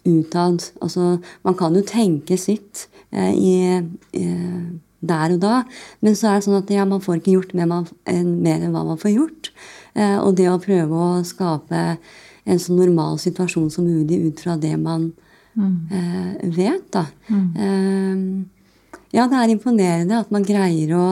utad 0.00 0.62
Altså, 0.80 1.18
man 1.44 1.56
kan 1.58 1.74
jo 1.76 1.82
tenke 1.84 2.38
sitt 2.40 2.86
eh, 3.12 3.34
i, 3.36 3.52
eh, 4.16 4.62
der 5.00 5.34
og 5.34 5.42
da, 5.42 5.58
men 6.04 6.16
så 6.16 6.30
er 6.30 6.38
det 6.38 6.46
sånn 6.46 6.58
at 6.60 6.72
ja, 6.72 6.86
man 6.88 7.02
får 7.04 7.20
ikke 7.20 7.36
gjort 7.36 7.54
mer, 7.56 7.68
man, 7.68 7.86
enn, 8.08 8.38
mer 8.44 8.60
enn 8.60 8.74
hva 8.74 8.84
man 8.88 9.00
får 9.00 9.14
gjort. 9.14 9.52
Eh, 9.96 10.18
og 10.20 10.36
det 10.40 10.48
å 10.50 10.60
prøve 10.62 11.04
å 11.04 11.22
skape 11.26 11.84
en 12.50 12.62
så 12.62 12.74
normal 12.76 13.18
situasjon 13.22 13.70
som 13.72 13.86
mulig 13.86 14.20
ut 14.26 14.40
fra 14.42 14.56
det 14.60 14.74
man 14.80 15.10
eh, 15.56 16.48
vet, 16.56 16.88
da. 16.94 17.06
Eh, 17.30 18.24
ja, 19.10 19.26
det 19.26 19.38
er 19.38 19.52
imponerende 19.52 20.20
at 20.22 20.30
man 20.34 20.46
greier 20.46 20.92
å 20.94 21.06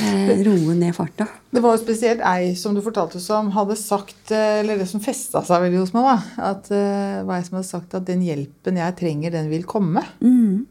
eh, 0.00 0.42
roe 0.46 0.76
ned 0.78 0.94
farta. 0.94 1.26
Det 1.54 1.62
var 1.62 1.76
jo 1.76 1.82
spesielt 1.82 2.22
ei 2.26 2.52
som 2.58 2.74
du 2.76 2.82
fortalte 2.84 3.22
som 3.22 3.50
hadde 3.54 3.76
sagt, 3.78 4.30
eh, 4.30 4.60
eller 4.60 4.78
det 4.78 4.86
som 4.90 5.02
festa 5.02 5.42
seg 5.46 5.66
veldig 5.66 5.82
hos 5.82 5.94
meg, 5.96 6.06
da, 6.06 6.44
at 6.52 6.70
eh, 6.74 7.24
var 7.26 7.40
ei 7.40 7.46
som 7.46 7.58
hadde 7.58 7.70
sagt 7.70 7.98
at 7.98 8.06
den 8.10 8.22
hjelpen 8.26 8.78
jeg 8.78 8.98
trenger, 9.00 9.34
den 9.34 9.50
vil 9.50 9.66
komme. 9.66 10.04
Mm. 10.22 10.66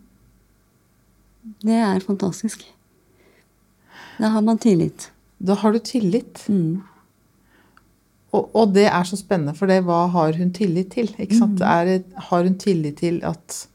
Det 1.64 1.76
er 1.76 2.00
fantastisk. 2.04 2.64
Da 4.20 4.32
har 4.32 4.44
man 4.46 4.60
tillit. 4.62 5.10
Da 5.44 5.58
har 5.60 5.74
du 5.76 5.80
tillit. 5.84 6.46
Mm. 6.48 6.84
Og, 8.34 8.50
og 8.58 8.74
det 8.74 8.88
er 8.90 9.06
så 9.06 9.20
spennende, 9.20 9.54
for 9.58 9.70
det, 9.70 9.84
hva 9.86 10.08
har 10.14 10.40
hun 10.40 10.54
tillit 10.56 10.94
til? 10.96 11.12
Ikke 11.22 11.38
sant? 11.38 11.62
Mm. 11.62 11.70
Er 11.70 11.92
det, 11.92 12.00
har 12.32 12.48
hun 12.50 12.58
tillit 12.62 13.00
til 13.04 13.22
at 13.28 13.68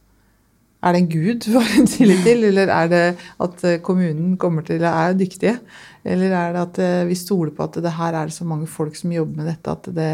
Er 0.79 0.95
det 0.95 0.99
en 1.01 1.11
gud 1.11 1.43
hun 1.49 1.57
har 1.59 1.71
hun 1.75 1.87
tillit 1.91 2.21
til, 2.23 2.45
eller 2.51 2.71
er 2.71 2.91
det 2.91 3.05
at 3.43 3.63
eh, 3.67 3.81
kommunen 3.83 4.37
kommer 4.39 4.63
til 4.63 4.83
å 4.87 4.91
er 4.91 5.17
dyktige? 5.19 5.57
Eller 6.07 6.31
er 6.33 6.53
det 6.55 6.61
at 6.61 6.79
eh, 6.83 7.07
vi 7.09 7.17
stoler 7.19 7.51
på 7.55 7.65
at 7.67 7.79
det 7.83 7.93
her 7.97 8.15
er 8.15 8.29
det 8.31 8.35
så 8.37 8.47
mange 8.47 8.69
folk 8.71 8.95
som 8.97 9.11
jobber 9.13 9.43
med 9.43 9.49
dette 9.51 9.75
at 9.75 9.89
det, 9.95 10.11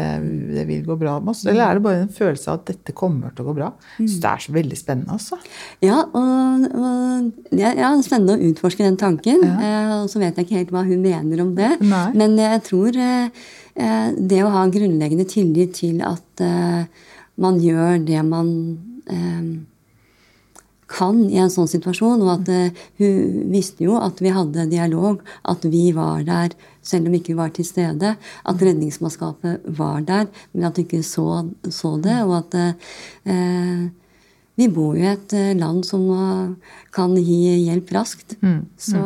det 0.55 0.63
vil 0.67 0.87
gå 0.87 0.97
bra 0.99 1.19
med 1.19 1.35
oss? 1.35 1.43
Eller 1.45 1.67
er 1.67 1.77
det 1.77 1.85
bare 1.85 1.99
en 2.03 2.15
følelse 2.17 2.49
av 2.49 2.61
at 2.61 2.71
dette 2.71 2.95
kommer 2.97 3.33
til 3.33 3.45
å 3.45 3.49
gå 3.49 3.57
bra? 3.59 3.69
Så 3.99 4.17
det 4.23 4.31
er 4.31 4.45
så 4.45 4.55
veldig 4.55 4.79
spennende, 4.79 5.17
altså. 5.19 5.37
Ja, 5.85 5.99
og, 6.01 6.65
og 6.65 7.51
det 7.51 7.61
er 7.61 7.83
ja, 7.83 7.91
spennende 8.05 8.37
å 8.37 8.49
utforske 8.49 8.85
den 8.85 8.97
tanken. 9.01 9.45
Eh, 9.45 9.93
og 9.99 10.09
så 10.09 10.21
vet 10.21 10.33
jeg 10.37 10.49
ikke 10.49 10.63
helt 10.63 10.73
hva 10.75 10.85
hun 10.89 11.05
mener 11.05 11.45
om 11.45 11.53
det. 11.57 11.75
Nei. 11.85 12.07
Men 12.17 12.35
jeg 12.41 12.65
tror 12.65 12.97
eh, 12.97 13.45
det 13.75 14.41
å 14.43 14.51
ha 14.53 14.65
grunnleggende 14.71 15.25
tillit 15.27 15.73
til 15.81 16.01
at 16.07 16.43
eh, 16.43 16.85
man 17.43 17.57
gjør 17.59 17.97
det 18.07 18.21
man 18.23 18.51
eh, 19.11 19.49
kan 20.87 21.17
i 21.27 21.39
en 21.41 21.51
sånn 21.51 21.67
situasjon, 21.67 22.21
og 22.23 22.31
at 22.37 22.51
eh, 22.53 22.85
hun 23.01 23.51
visste 23.51 23.83
jo 23.87 23.97
at 23.99 24.21
vi 24.23 24.31
hadde 24.33 24.67
dialog, 24.71 25.21
at 25.43 25.65
vi 25.67 25.89
var 25.95 26.23
der 26.27 26.55
selv 26.85 27.09
om 27.09 27.15
vi 27.15 27.21
ikke 27.23 27.37
var 27.39 27.51
til 27.55 27.65
stede, 27.65 28.15
at 28.21 28.61
Redningsmannskapet 28.61 29.65
var 29.77 30.03
der, 30.05 30.27
men 30.53 30.67
at 30.69 30.77
du 30.77 30.83
ikke 30.85 31.01
så, 31.03 31.43
så 31.73 31.95
det, 32.01 32.19
og 32.23 32.35
at 32.43 32.59
eh, 32.61 33.87
vi 34.55 34.67
bor 34.71 34.95
jo 34.95 35.03
i 35.03 35.09
et 35.11 35.33
eh, 35.35 35.55
land 35.57 35.83
som 35.87 36.05
eh, 36.15 36.75
kan 36.95 37.15
gi 37.17 37.39
hjelp 37.65 37.91
raskt. 37.97 38.37
Så 38.79 39.01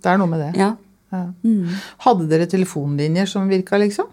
Det 0.00 0.14
er 0.14 0.22
noe 0.22 0.30
med 0.30 0.46
det. 0.46 0.54
ja. 0.62 0.76
Ja. 1.10 1.24
Hadde 2.06 2.28
dere 2.30 2.46
telefonlinjer 2.46 3.26
som 3.26 3.48
virka, 3.50 3.78
liksom? 3.78 4.06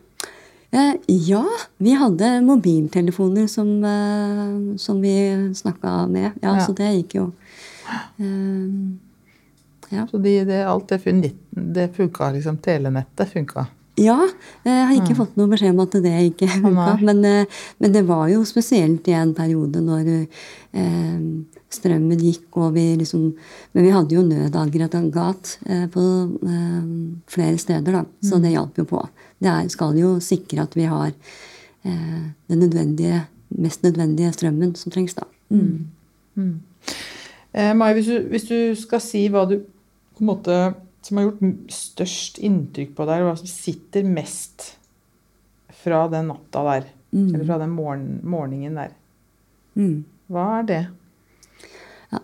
Eh, 0.72 0.94
ja, 1.08 1.46
vi 1.78 1.94
hadde 1.96 2.42
mobiltelefoner 2.42 3.48
som, 3.48 3.70
eh, 3.84 4.78
som 4.78 5.02
vi 5.02 5.54
snakka 5.56 6.08
med. 6.08 6.32
Ja, 6.42 6.58
Ja. 6.58 6.66
Så 6.66 6.74
det 6.76 6.92
gikk 6.96 7.16
jo. 7.16 7.32
Eh, 8.18 8.98
ja. 9.90 10.08
Så 10.12 10.18
de, 10.18 10.44
det, 10.44 10.64
alt 10.68 10.88
det, 10.88 11.34
det 11.52 11.90
funka, 11.96 12.32
liksom. 12.32 12.58
Telenettet 12.58 13.32
funka. 13.32 13.68
Ja, 13.98 14.18
eh, 14.64 14.72
jeg 14.72 14.86
har 14.86 14.96
ikke 15.00 15.18
fått 15.18 15.38
noe 15.40 15.50
beskjed 15.50 15.74
om 15.74 15.82
at 15.82 15.96
det 16.04 16.14
ikke 16.30 16.50
funka. 16.54 16.98
Men, 17.02 17.24
eh, 17.26 17.62
men 17.82 17.94
det 17.96 18.04
var 18.06 18.28
jo 18.30 18.44
spesielt 18.46 19.08
i 19.10 19.16
en 19.18 19.34
periode 19.38 19.82
når 19.82 20.12
eh, 20.14 21.22
strømmen 21.74 22.22
gikk 22.22 22.60
og 22.62 22.76
vi 22.78 22.86
liksom 23.00 23.26
Men 23.74 23.84
vi 23.84 23.94
hadde 23.94 24.16
jo 24.16 24.24
nødaggregat 24.26 25.58
eh, 25.66 25.88
på 25.92 26.04
eh, 26.46 26.86
flere 27.28 27.58
steder, 27.58 28.00
da. 28.00 28.06
Så 28.24 28.40
det 28.44 28.54
hjalp 28.54 28.78
jo 28.78 28.86
på. 28.90 29.02
Det 29.42 29.50
er, 29.50 29.68
skal 29.74 29.98
jo 29.98 30.18
sikre 30.24 30.64
at 30.64 30.78
vi 30.78 30.88
har 30.90 31.10
eh, 31.10 32.24
den 32.48 32.60
nødvendige, 32.60 33.26
mest 33.58 33.84
nødvendige 33.84 34.34
strømmen 34.34 34.76
som 34.76 34.94
trengs, 34.94 35.18
da. 35.18 35.26
Mm. 35.50 35.88
Eh, 37.54 37.74
Mai, 37.74 37.94
hvis 37.98 38.06
du, 38.06 38.18
hvis 38.30 38.48
du 38.50 38.58
skal 38.78 39.02
si 39.02 39.28
hva 39.34 39.46
du 39.50 39.60
på 40.18 40.22
en 40.22 40.30
måte 40.32 40.58
som 41.02 41.18
har 41.18 41.28
gjort 41.30 41.72
størst 41.72 42.40
inntrykk 42.44 42.96
på 42.98 43.06
deg, 43.08 43.16
eller 43.20 43.32
hva 43.32 43.38
som 43.40 43.48
sitter 43.48 44.04
mest 44.04 44.74
fra 45.84 46.08
den 46.12 46.28
natta 46.34 46.64
der, 46.68 46.88
eller 47.14 47.46
fra 47.48 47.58
den 47.62 47.76
morgen, 47.76 48.20
morgenen 48.24 48.76
der, 48.76 48.96
Mm. 49.78 50.06
hva 50.30 50.60
er 50.60 50.64
det? 50.66 50.88
Ja, 52.12 52.18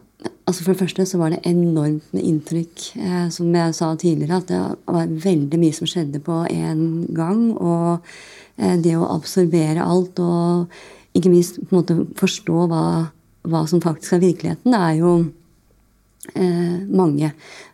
altså 0.47 0.63
For 0.63 0.73
det 0.73 0.79
første 0.79 1.05
så 1.05 1.17
var 1.19 1.29
det 1.29 1.43
enormt 1.45 2.13
med 2.13 2.23
inntrykk. 2.23 2.97
Eh, 2.97 3.29
som 3.29 3.53
jeg 3.53 3.75
sa 3.75 3.95
tidligere, 3.95 4.37
at 4.37 4.47
det 4.47 4.77
var 4.87 5.05
veldig 5.07 5.59
mye 5.59 5.73
som 5.73 5.85
skjedde 5.87 6.19
på 6.19 6.47
én 6.49 7.13
gang. 7.13 7.51
Og 7.53 7.99
eh, 8.57 8.75
det 8.81 8.95
å 8.97 9.05
absorbere 9.15 9.85
alt 9.85 10.17
og 10.19 10.67
ikke 11.13 11.29
minst 11.29 11.59
på 11.61 11.75
en 11.75 11.83
måte 11.83 11.99
forstå 12.17 12.67
hva, 12.67 13.11
hva 13.45 13.67
som 13.69 13.81
faktisk 13.81 14.13
er 14.13 14.25
virkeligheten, 14.25 14.71
det 14.73 14.81
er 14.81 14.97
jo 14.97 15.13
eh, 16.35 16.79
mange. 16.87 17.33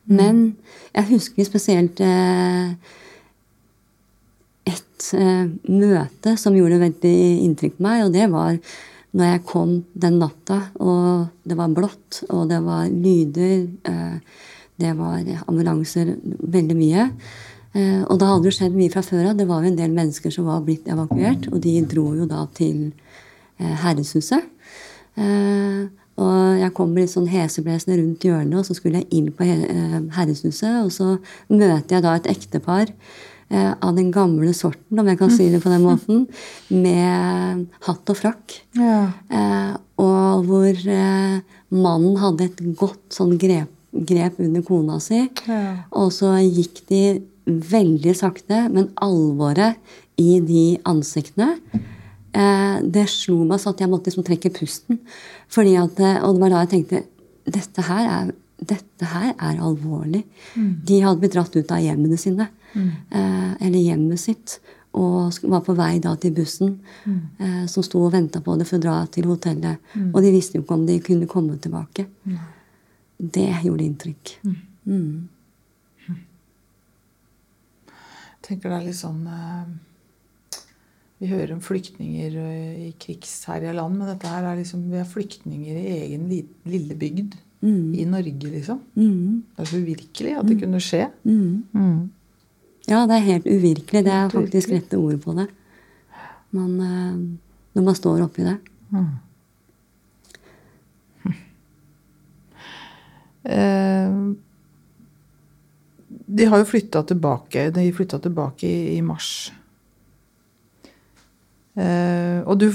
Men 0.09 0.43
jeg 0.93 1.09
husker 1.13 1.47
spesielt 1.47 2.01
eh, 2.01 2.71
et 4.69 5.09
eh, 5.17 5.49
møte 5.69 6.35
som 6.39 6.57
gjorde 6.57 6.81
veldig 6.81 7.17
inntrykk 7.45 7.77
på 7.77 7.85
meg, 7.85 8.05
og 8.05 8.15
det 8.15 8.29
var 8.31 8.57
når 9.09 9.25
jeg 9.25 9.45
kom 9.49 9.71
den 9.97 10.19
natta, 10.21 10.59
og 10.85 11.29
det 11.47 11.57
var 11.57 11.71
blått, 11.73 12.23
og 12.29 12.49
det 12.51 12.59
var 12.61 12.89
lyder, 12.93 13.63
eh, 13.89 14.17
det 14.79 14.91
var 14.97 15.23
ambulanser, 15.47 16.13
veldig 16.23 16.77
mye. 16.77 17.07
Eh, 17.73 18.01
og 18.05 18.19
da 18.21 18.31
hadde 18.31 18.47
det 18.47 18.55
skjedd 18.57 18.77
mye 18.77 18.93
fra 18.93 19.03
før 19.05 19.31
av. 19.31 19.37
Det 19.37 19.47
var 19.49 19.63
jo 19.63 19.71
en 19.71 19.79
del 19.79 19.93
mennesker 19.93 20.33
som 20.33 20.47
var 20.49 20.61
blitt 20.65 20.87
evakuert, 20.89 21.49
og 21.51 21.61
de 21.61 21.75
dro 21.89 22.05
jo 22.17 22.29
da 22.29 22.45
til 22.57 22.91
eh, 23.59 23.75
Herreshuset. 23.83 24.55
Og 26.19 26.59
jeg 26.59 26.73
kom 26.75 26.93
litt 26.97 27.11
sånn 27.13 27.29
heseblesende 27.31 27.99
rundt 28.01 28.25
hjørnet, 28.27 28.59
og 28.59 28.67
så 28.67 28.75
skulle 28.77 29.01
jeg 29.01 29.09
inn 29.15 29.31
på 29.35 29.45
eh, 29.47 29.97
Herreshuset, 30.17 30.81
og 30.83 30.91
så 30.93 31.15
møter 31.51 31.97
jeg 31.97 32.05
da 32.05 32.15
et 32.17 32.29
ektepar 32.31 32.91
eh, 32.91 33.71
av 33.71 33.93
den 33.95 34.11
gamle 34.15 34.53
sorten, 34.57 34.99
om 34.99 35.07
jeg 35.07 35.19
kan 35.21 35.31
si 35.33 35.49
det 35.53 35.61
på 35.63 35.71
den 35.71 35.85
måten, 35.89 36.25
med 36.73 37.65
hatt 37.87 38.11
og 38.11 38.19
frakk. 38.19 38.59
Eh, 38.75 39.73
og 39.99 40.49
hvor 40.49 40.83
eh, 40.99 41.39
mannen 41.75 42.19
hadde 42.19 42.49
et 42.49 42.63
godt 42.79 43.15
sånn 43.15 43.37
grep, 43.39 43.71
grep 44.09 44.41
under 44.43 44.65
kona 44.65 44.99
si. 45.03 45.23
Ja. 45.47 45.63
Og 45.97 46.11
så 46.15 46.35
gikk 46.43 46.83
de 46.91 47.03
veldig 47.49 48.13
sakte, 48.17 48.67
men 48.69 48.91
alvoret 49.01 49.79
i 50.19 50.37
de 50.43 50.65
ansiktene 50.87 51.55
Det 52.31 53.05
slo 53.09 53.41
meg 53.47 53.61
sånn 53.61 53.73
at 53.73 53.81
jeg 53.83 53.91
måtte 53.91 54.11
liksom 54.11 54.25
trekke 54.27 54.51
pusten. 54.53 54.99
Fordi 55.49 55.75
at, 55.79 55.99
eh, 55.99 56.19
og 56.23 56.35
det 56.35 56.43
var 56.43 56.53
da 56.53 56.63
jeg 56.63 56.71
tenkte 56.75 57.03
dette 57.49 57.85
her 57.87 58.09
er, 58.13 58.33
dette 58.59 59.05
her 59.09 59.31
er 59.33 59.61
alvorlig. 59.63 60.23
De 60.55 60.99
hadde 61.01 61.19
blitt 61.21 61.33
dratt 61.33 61.55
ut 61.55 61.71
av 61.71 61.81
hjemmene 61.81 62.19
sine. 62.19 62.49
Eh, 62.75 63.53
eller 63.65 63.79
hjemmet 63.79 64.19
sitt. 64.21 64.59
Og 64.99 65.33
var 65.45 65.61
på 65.65 65.75
vei 65.77 65.99
da 66.01 66.15
til 66.17 66.33
bussen 66.33 66.79
eh, 67.37 67.65
som 67.69 67.85
sto 67.85 68.01
og 68.07 68.13
venta 68.13 68.41
på 68.41 68.55
det 68.57 68.65
for 68.67 68.79
å 68.79 68.83
dra 68.83 68.95
til 69.13 69.29
hotellet. 69.29 69.91
Og 70.13 70.21
de 70.25 70.31
visste 70.33 70.57
jo 70.57 70.65
ikke 70.65 70.77
om 70.79 70.85
de 70.87 70.99
kunne 71.05 71.29
komme 71.29 71.57
tilbake. 71.61 72.07
Det 73.17 73.49
gjorde 73.63 73.85
inntrykk. 73.85 74.33
Mm. 74.89 75.29
Jeg 78.49 78.55
tenker 78.55 78.71
det 78.71 78.77
er 78.79 78.85
litt 78.87 78.97
sånn 78.97 79.25
eh, 79.29 79.65
Vi 81.19 81.27
hører 81.27 81.51
om 81.57 81.61
flyktninger 81.63 82.35
eh, 82.39 82.87
i 82.87 82.89
krigsherja 82.99 83.73
land, 83.75 83.97
men 83.99 84.07
dette 84.13 84.31
her 84.31 84.45
er 84.47 84.59
liksom 84.61 84.87
Vi 84.91 85.01
er 85.01 85.07
flyktninger 85.07 85.75
i 85.75 85.87
egen 86.05 86.27
li, 86.31 86.43
lille 86.69 86.95
bygd 86.99 87.35
i 87.59 88.05
Norge, 88.07 88.47
liksom. 88.47 88.79
Mm. 88.95 89.43
Det 89.55 89.63
er 89.63 89.67
så 89.67 89.79
uvirkelig 89.83 90.35
at 90.39 90.47
det 90.47 90.55
kunne 90.61 90.79
skje. 90.79 91.09
Mm. 91.27 91.63
Mm. 91.75 92.11
Ja, 92.87 93.01
det 93.05 93.17
er 93.17 93.25
helt 93.25 93.49
uvirkelig. 93.49 94.03
Det 94.05 94.13
er 94.15 94.29
faktisk 94.31 94.71
rette 94.71 94.97
ord 94.97 95.17
på 95.25 95.35
det. 95.35 95.49
Man, 96.55 96.77
eh, 96.79 97.17
når 97.75 97.83
man 97.89 97.97
står 97.99 98.27
oppi 98.27 98.47
det. 98.47 98.59
Eh, 103.49 104.15
de 106.37 106.45
har 106.45 106.59
jo 106.59 106.65
flytta 106.67 107.01
tilbake. 107.07 107.69
De 107.73 107.85
flytta 107.95 108.19
tilbake 108.21 108.67
i, 108.67 108.97
i 108.97 109.01
mars. 109.01 109.47
Eh, 111.79 112.39
og 112.43 112.57
du, 112.59 112.67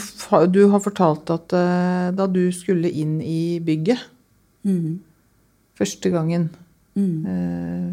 du 0.54 0.62
har 0.72 0.80
fortalt 0.80 1.28
at 1.34 1.52
uh, 1.52 2.08
da 2.16 2.26
du 2.30 2.46
skulle 2.54 2.90
inn 2.90 3.20
i 3.20 3.60
bygget 3.64 4.10
Mm. 4.64 5.00
første 5.76 6.08
gangen 6.08 6.46
Mm. 6.96 7.26
uh, 7.26 7.90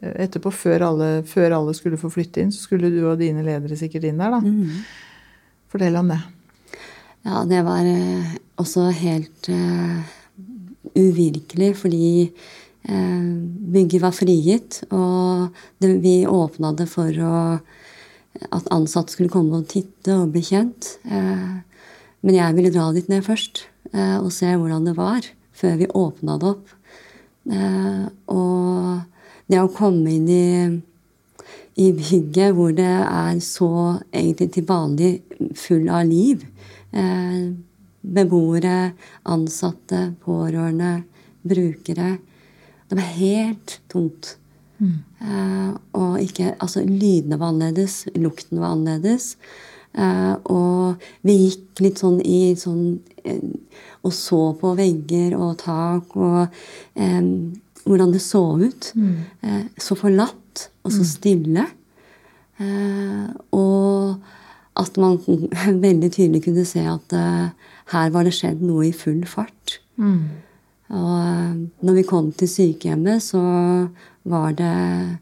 Etterpå, 0.00 0.48
før 0.54 0.86
alle, 0.86 1.08
før 1.28 1.52
alle 1.58 1.74
skulle 1.76 1.98
få 2.00 2.08
flytte 2.08 2.40
inn, 2.40 2.52
så 2.54 2.62
skulle 2.64 2.88
du 2.88 3.02
og 3.04 3.18
dine 3.20 3.42
ledere 3.44 3.76
sikkert 3.76 4.06
inn 4.08 4.22
der, 4.22 4.32
da. 4.32 4.38
Mm. 4.40 4.78
Fortell 5.68 5.98
om 6.00 6.08
det. 6.08 6.20
Ja, 7.26 7.42
det 7.44 7.60
var 7.66 7.84
også 8.62 8.86
helt 8.96 9.50
uvirkelig, 10.96 11.74
fordi 11.76 12.30
bygget 13.74 14.00
var 14.00 14.16
frigitt, 14.16 14.80
og 14.88 15.52
det, 15.84 15.92
vi 16.00 16.22
åpna 16.24 16.72
det 16.78 16.88
for 16.88 17.12
å, 17.12 17.36
at 18.50 18.70
ansatte 18.74 19.14
skulle 19.14 19.32
komme 19.32 19.60
og 19.60 19.68
titte 19.70 20.16
og 20.18 20.32
bli 20.34 20.42
kjent. 20.44 20.96
Eh, 21.06 21.60
men 22.24 22.38
jeg 22.38 22.56
ville 22.56 22.72
dra 22.74 22.88
dit 22.94 23.08
ned 23.10 23.24
først 23.26 23.66
eh, 23.92 24.18
og 24.18 24.32
se 24.34 24.50
hvordan 24.54 24.88
det 24.88 24.96
var, 24.98 25.26
før 25.54 25.78
vi 25.80 25.90
åpna 25.90 26.38
det 26.40 26.50
opp. 26.54 26.74
Eh, 27.52 28.04
og 28.32 29.46
det 29.50 29.60
å 29.60 29.72
komme 29.74 30.18
inn 30.18 30.28
i 30.32 30.48
i 31.74 31.88
bygget 31.90 32.52
hvor 32.54 32.70
det 32.70 32.86
er 32.86 33.38
så 33.42 33.68
egentlig 34.14 34.46
til 34.54 34.66
vanlig 34.68 35.08
full 35.58 35.88
av 35.90 36.04
liv. 36.06 36.44
Beboere, 37.98 38.92
ansatte, 39.26 40.04
pårørende, 40.22 40.92
brukere. 41.42 42.12
Det 42.86 43.00
var 43.00 43.10
helt 43.18 43.74
tomt. 43.90 44.36
Eh, 45.20 45.70
og 45.98 46.18
ikke 46.20 46.54
Altså, 46.60 46.84
lydene 46.84 47.38
var 47.40 47.52
annerledes, 47.52 48.06
lukten 48.16 48.60
var 48.60 48.74
annerledes. 48.74 49.36
Eh, 49.94 50.34
og 50.50 51.02
vi 51.22 51.36
gikk 51.44 51.84
litt 51.84 52.00
sånn 52.02 52.18
i 52.26 52.56
sånn 52.58 52.98
eh, 53.24 53.38
Og 54.02 54.12
så 54.12 54.40
på 54.58 54.72
vegger 54.74 55.36
og 55.38 55.52
tak 55.62 56.16
og 56.18 56.48
eh, 56.98 57.22
hvordan 57.84 58.12
det 58.12 58.22
så 58.24 58.42
ut. 58.58 58.92
Eh, 59.42 59.64
så 59.78 59.96
forlatt 59.98 60.68
og 60.84 60.92
så 60.92 61.04
stille. 61.04 61.66
Eh, 62.58 63.28
og 63.52 64.16
at 64.76 64.96
man 64.98 65.18
veldig 65.86 66.10
tydelig 66.10 66.44
kunne 66.44 66.64
se 66.66 66.82
at 66.82 67.14
her 67.92 68.10
var 68.10 68.24
det 68.24 68.34
skjedd 68.34 68.62
noe 68.64 68.88
i 68.88 68.92
full 68.96 69.22
fart. 69.28 69.78
Og 70.94 71.12
eh, 71.16 71.54
når 71.86 71.98
vi 71.98 72.06
kom 72.08 72.30
til 72.36 72.50
sykehjemmet, 72.50 73.22
så 73.24 73.40
var 74.24 74.54
det 74.58 75.18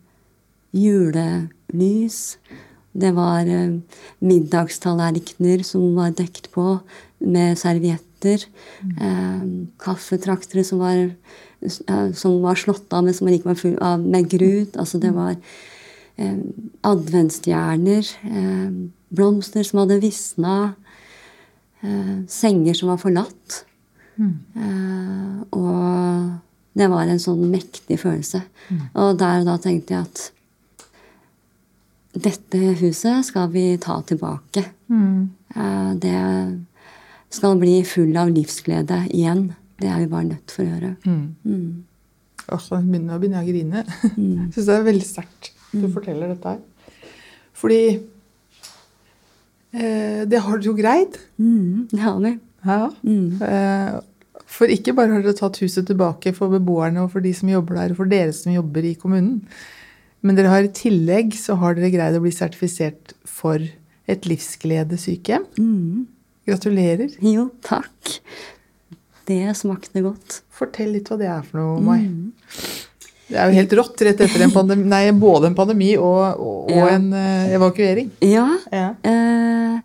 julelys. 0.73 2.39
Det 2.93 3.13
var 3.17 3.49
eh, 3.49 3.79
middagstallerkener 4.21 5.65
som 5.65 5.95
var 5.97 6.13
dekt 6.17 6.51
på 6.53 6.77
med 7.25 7.59
servietter. 7.61 8.45
Eh, 9.01 9.43
kaffetraktere 9.81 10.65
som 10.65 10.83
var, 10.83 11.01
eh, 11.63 12.13
som 12.13 12.41
var 12.45 12.61
slått 12.61 12.93
av, 12.93 13.05
men 13.05 13.17
som 13.17 13.29
ikke 13.29 13.53
var 13.53 13.61
full 13.61 13.79
av 13.81 14.01
med 14.01 14.29
grut. 14.31 14.77
Altså 14.77 15.01
det 15.01 15.15
var 15.17 15.35
eh, 16.17 16.39
adventsstjerner. 16.85 18.13
Eh, 18.29 18.71
blomster 19.13 19.65
som 19.65 19.83
hadde 19.83 20.01
visna. 20.05 20.75
Eh, 21.83 22.17
senger 22.29 22.77
som 22.79 22.93
var 22.93 23.01
forlatt. 23.03 23.65
Eh, 24.21 25.39
og 25.57 26.39
det 26.79 26.89
var 26.89 27.09
en 27.09 27.21
sånn 27.21 27.45
mektig 27.53 27.99
følelse. 28.01 28.43
Og 28.97 29.19
der 29.21 29.43
og 29.43 29.49
da 29.51 29.57
tenkte 29.61 29.97
jeg 29.97 30.07
at 30.07 30.23
dette 32.23 32.75
huset 32.81 33.25
skal 33.29 33.51
vi 33.53 33.77
ta 33.81 34.01
tilbake. 34.05 34.67
Mm. 34.93 35.31
det 36.01 36.19
skal 37.33 37.57
bli 37.57 37.79
full 37.89 38.17
av 38.21 38.29
livsglede 38.33 39.07
igjen. 39.09 39.55
Det 39.81 39.89
er 39.89 40.03
vi 40.03 40.11
bare 40.13 40.29
nødt 40.29 40.53
for 40.53 40.65
å 40.65 40.69
gjøre. 40.69 40.93
Mm. 41.09 41.85
Åh, 42.53 42.67
nå 42.69 42.81
begynner, 42.83 43.09
nå 43.09 43.19
begynner 43.23 43.41
jeg 43.41 43.47
å 43.47 43.53
grine. 43.53 43.85
Jeg 44.43 44.53
syns 44.55 44.69
det 44.69 44.77
er 44.77 44.89
veldig 44.91 45.09
sterkt 45.09 45.53
du 45.73 45.89
forteller 45.93 46.33
dette 46.33 46.53
her. 46.53 46.61
Fordi 47.57 47.83
eh, 49.73 50.23
det 50.29 50.41
har 50.45 50.59
dere 50.59 50.69
jo 50.69 50.75
greid. 50.77 51.17
Mm, 51.41 51.89
det 51.93 52.03
har 52.03 52.19
vi. 52.21 52.33
Ja. 52.67 52.91
Eh, 53.49 53.95
for 54.53 54.69
ikke 54.73 54.93
bare 54.97 55.15
har 55.15 55.23
dere 55.25 55.37
tatt 55.39 55.59
huset 55.63 55.87
tilbake 55.89 56.35
for 56.37 56.53
beboerne 56.53 57.03
og 57.07 57.13
for 57.15 57.25
de 57.25 57.33
som 57.37 57.49
jobber 57.49 57.79
der, 57.81 57.95
og 57.95 58.03
for 58.03 58.11
dere 58.11 58.35
som 58.37 58.53
jobber 58.53 58.85
i 58.85 58.95
kommunen, 59.01 59.39
men 60.23 60.37
dere 60.39 60.53
har 60.53 60.67
i 60.67 60.73
tillegg 60.77 61.33
så 61.35 61.57
har 61.59 61.75
dere 61.79 61.91
greid 61.95 62.19
å 62.19 62.23
bli 62.23 62.31
sertifisert 62.35 63.15
for 63.27 63.59
et 64.13 64.27
livsgledesykehjem. 64.29 65.47
Gratulerer. 66.47 67.17
Jo, 67.23 67.49
takk. 67.65 68.19
Det 69.27 69.41
smakte 69.57 70.03
godt. 70.05 70.41
Fortell 70.53 70.93
litt 70.97 71.09
hva 71.11 71.19
det 71.21 71.29
er 71.31 71.45
for 71.47 71.61
noe, 71.63 71.83
Mai. 71.83 72.01
Det 73.33 73.39
er 73.41 73.49
jo 73.49 73.57
helt 73.57 73.75
rått 73.79 74.03
rett 74.05 74.21
etter 74.21 74.43
en 74.45 74.53
pandemi, 74.53 74.85
nei, 74.91 75.05
både 75.17 75.49
en 75.49 75.55
pandemi 75.57 75.93
og, 75.97 76.39
og, 76.43 76.67
og 76.69 76.77
Ja. 76.77 76.89
en 76.99 77.07
eh, 77.17 77.55
evakuering. 77.57 78.11
Ja. 78.27 78.49
Ja. 78.75 78.89
Eh, 79.09 79.79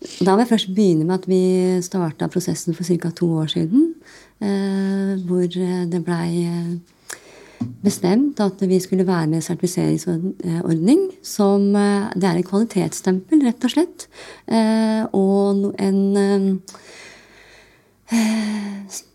da 0.00 0.32
vil 0.32 0.44
jeg 0.44 0.48
først 0.54 0.70
begynne 0.74 1.04
med 1.04 1.18
at 1.18 1.26
vi 1.28 1.42
starta 1.84 2.28
prosessen 2.32 2.74
for 2.74 2.84
ca. 2.84 3.10
to 3.10 3.26
år 3.42 3.50
siden. 3.52 3.94
Eh, 4.40 5.20
hvor 5.28 5.44
eh, 5.44 5.84
det 5.92 6.00
blei 6.04 6.46
eh, 6.48 7.66
bestemt 7.84 8.40
at 8.40 8.62
vi 8.64 8.80
skulle 8.80 9.06
være 9.06 9.26
med 9.26 9.34
i 9.34 9.40
en 9.42 9.42
sertifiseringsordning. 9.42 11.10
Som 11.22 11.72
Det 11.72 12.24
er 12.24 12.38
et 12.38 12.48
kvalitetsstempel, 12.48 13.44
rett 13.44 13.64
og 13.64 13.70
slett. 13.70 14.08
Eh, 14.48 15.04
og 15.12 15.74
en 15.78 16.60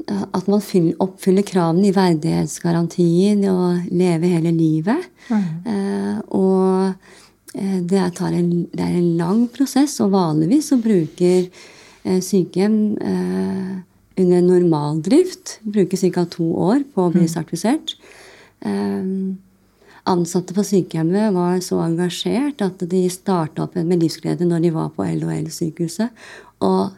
at 0.06 0.48
man 0.48 0.62
oppfyller 1.00 1.43
kravene 1.43 1.89
i 1.89 1.95
verdighetsgarantien 1.95 3.43
og 3.50 3.89
leve 3.91 4.32
hele 4.32 4.54
livet. 4.56 5.10
Eh, 5.32 6.19
og 6.30 6.93
det, 7.56 8.04
tar 8.18 8.36
en, 8.36 8.65
det 8.74 8.84
er 8.84 8.98
en 9.00 9.15
lang 9.20 9.46
prosess, 9.54 10.00
og 10.04 10.13
vanligvis 10.15 10.72
så 10.72 10.80
bruker 10.82 11.48
eh, 11.48 12.20
sykehjem 12.24 12.78
eh, 13.00 13.74
under 14.20 14.44
normaldrift 14.44 15.58
bruker 15.63 16.00
ca. 16.12 16.26
to 16.32 16.50
år 16.68 16.86
på 16.94 17.08
å 17.08 17.13
bli 17.15 17.28
sertifisert. 17.32 17.96
Eh, 18.65 19.08
ansatte 20.06 20.54
på 20.54 20.65
sykehjemmet 20.65 21.34
var 21.36 21.58
så 21.65 21.80
engasjert 21.86 22.62
at 22.62 22.84
de 22.91 23.06
starta 23.10 23.65
opp 23.65 23.80
med 23.80 24.04
livsglede 24.04 24.48
når 24.48 24.68
de 24.68 24.76
var 24.76 24.91
på 24.96 25.08
LHL-sykehuset. 25.08 26.13
Og 26.65 26.94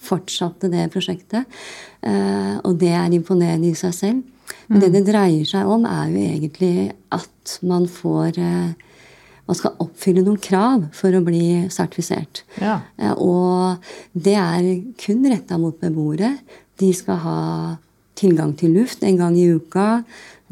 fortsatte 0.00 0.70
det 0.72 0.88
prosjektet. 0.94 1.48
Eh, 2.00 2.56
og 2.64 2.78
det 2.80 2.94
er 2.96 3.12
imponerende 3.12 3.70
i 3.70 3.78
seg 3.78 3.96
selv. 3.96 4.22
Men 4.70 4.82
det 4.82 4.92
det 4.94 5.04
dreier 5.06 5.46
seg 5.46 5.68
om, 5.68 5.84
er 5.86 6.08
jo 6.10 6.22
egentlig 6.24 6.92
at 7.14 7.58
man 7.66 7.86
får 7.90 8.38
eh, 8.40 8.70
Man 9.50 9.58
skal 9.58 9.74
oppfylle 9.82 10.22
noen 10.22 10.38
krav 10.38 10.84
for 10.94 11.10
å 11.18 11.24
bli 11.26 11.66
sertifisert. 11.74 12.44
Ja. 12.62 12.76
Eh, 13.02 13.10
og 13.18 13.82
det 14.14 14.36
er 14.38 14.68
kun 15.02 15.24
retta 15.26 15.58
mot 15.58 15.74
beboere. 15.82 16.36
De 16.78 16.92
skal 16.94 17.18
ha 17.24 17.40
tilgang 18.20 18.52
til 18.60 18.76
luft 18.78 19.02
en 19.02 19.18
gang 19.18 19.34
i 19.34 19.48
uka. 19.50 20.04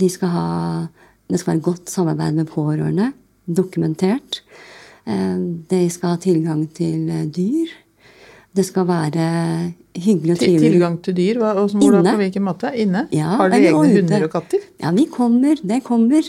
De 0.02 0.08
skal 0.10 0.32
ha, 0.34 0.48
det 1.30 1.38
skal 1.38 1.54
være 1.54 1.66
godt 1.68 1.92
samarbeid 1.94 2.40
med 2.40 2.50
pårørende. 2.50 3.12
Dokumentert. 3.46 4.40
Eh, 5.06 5.38
De 5.70 5.84
skal 5.94 6.16
ha 6.16 6.22
tilgang 6.26 6.66
til 6.74 7.06
eh, 7.06 7.28
dyr. 7.30 7.70
Det 8.50 8.66
skal 8.66 8.88
være 8.90 9.28
hyggelig 10.04 10.32
og 10.36 10.38
trivelig. 10.42 10.70
Tilgang 10.72 10.96
til 11.02 11.14
dyr, 11.18 11.38
hva, 11.42 11.50
og 11.62 11.70
som- 11.70 11.80
hvordan, 11.80 12.04
på 12.14 12.16
hvilken 12.22 12.44
måte? 12.46 12.70
Inne? 12.74 13.06
Ja, 13.12 13.28
har 13.36 13.50
dere 13.50 13.70
egne 13.72 13.94
hunder 13.96 14.24
og 14.24 14.30
katter? 14.32 14.60
Ja, 14.80 14.90
vi 14.92 15.06
kommer. 15.06 15.54
Det 15.62 15.82
kommer. 15.84 16.22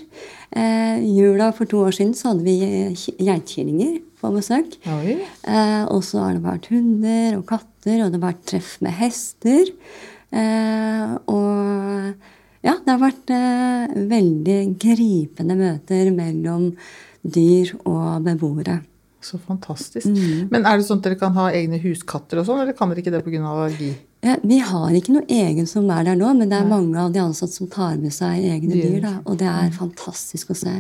Eh, 0.52 1.00
jula 1.06 1.52
for 1.54 1.66
to 1.66 1.78
år 1.86 1.92
siden 1.94 2.14
så 2.18 2.32
hadde 2.34 2.44
vi 2.44 2.58
eh, 2.64 2.94
geitkillinger 3.20 4.00
på 4.22 4.32
besøk. 4.34 4.78
Eh, 4.88 5.86
og 5.88 6.02
så 6.04 6.20
har 6.26 6.34
det 6.34 6.44
vært 6.44 6.68
hunder 6.74 7.38
og 7.38 7.46
katter, 7.48 8.04
og 8.06 8.12
det 8.12 8.22
har 8.22 8.26
vært 8.34 8.46
treff 8.46 8.78
med 8.82 8.92
hester. 9.00 9.66
Eh, 10.32 11.18
og 11.28 12.14
ja, 12.64 12.74
det 12.86 12.92
har 12.92 13.00
vært 13.02 13.32
eh, 13.34 13.94
veldig 14.10 14.60
gripende 14.82 15.56
møter 15.58 16.12
mellom 16.14 16.74
dyr 17.26 17.72
og 17.86 18.24
beboere. 18.26 18.82
Så 19.30 19.38
fantastisk. 19.38 20.08
Mm. 20.10 20.48
Men 20.50 20.64
er 20.66 20.80
det 20.80 20.86
sånn 20.88 21.02
at 21.04 21.06
dere 21.06 21.18
kan 21.20 21.36
ha 21.36 21.50
egne 21.54 21.78
huskatter 21.84 22.40
og 22.42 22.48
sånn, 22.48 22.64
eller 22.64 22.74
kan 22.78 22.90
dere 22.90 23.04
ikke 23.04 23.14
det 23.14 23.22
pga. 23.26 23.42
allergi? 23.46 23.90
Ja, 24.26 24.36
Vi 24.44 24.58
har 24.60 24.96
ikke 24.98 25.14
noe 25.16 25.28
egen 25.32 25.68
som 25.70 25.90
er 25.94 26.08
der 26.08 26.18
nå, 26.18 26.32
men 26.36 26.50
det 26.50 26.58
er 26.58 26.68
mange 26.68 26.98
av 27.00 27.14
de 27.14 27.22
ansatte 27.22 27.54
som 27.54 27.70
tar 27.72 27.96
med 28.02 28.12
seg 28.12 28.42
egne 28.42 28.74
Dyr. 28.74 28.98
Da, 29.06 29.14
og 29.24 29.38
det 29.40 29.48
er 29.48 29.70
fantastisk 29.76 30.50
å 30.52 30.58
se. 30.58 30.74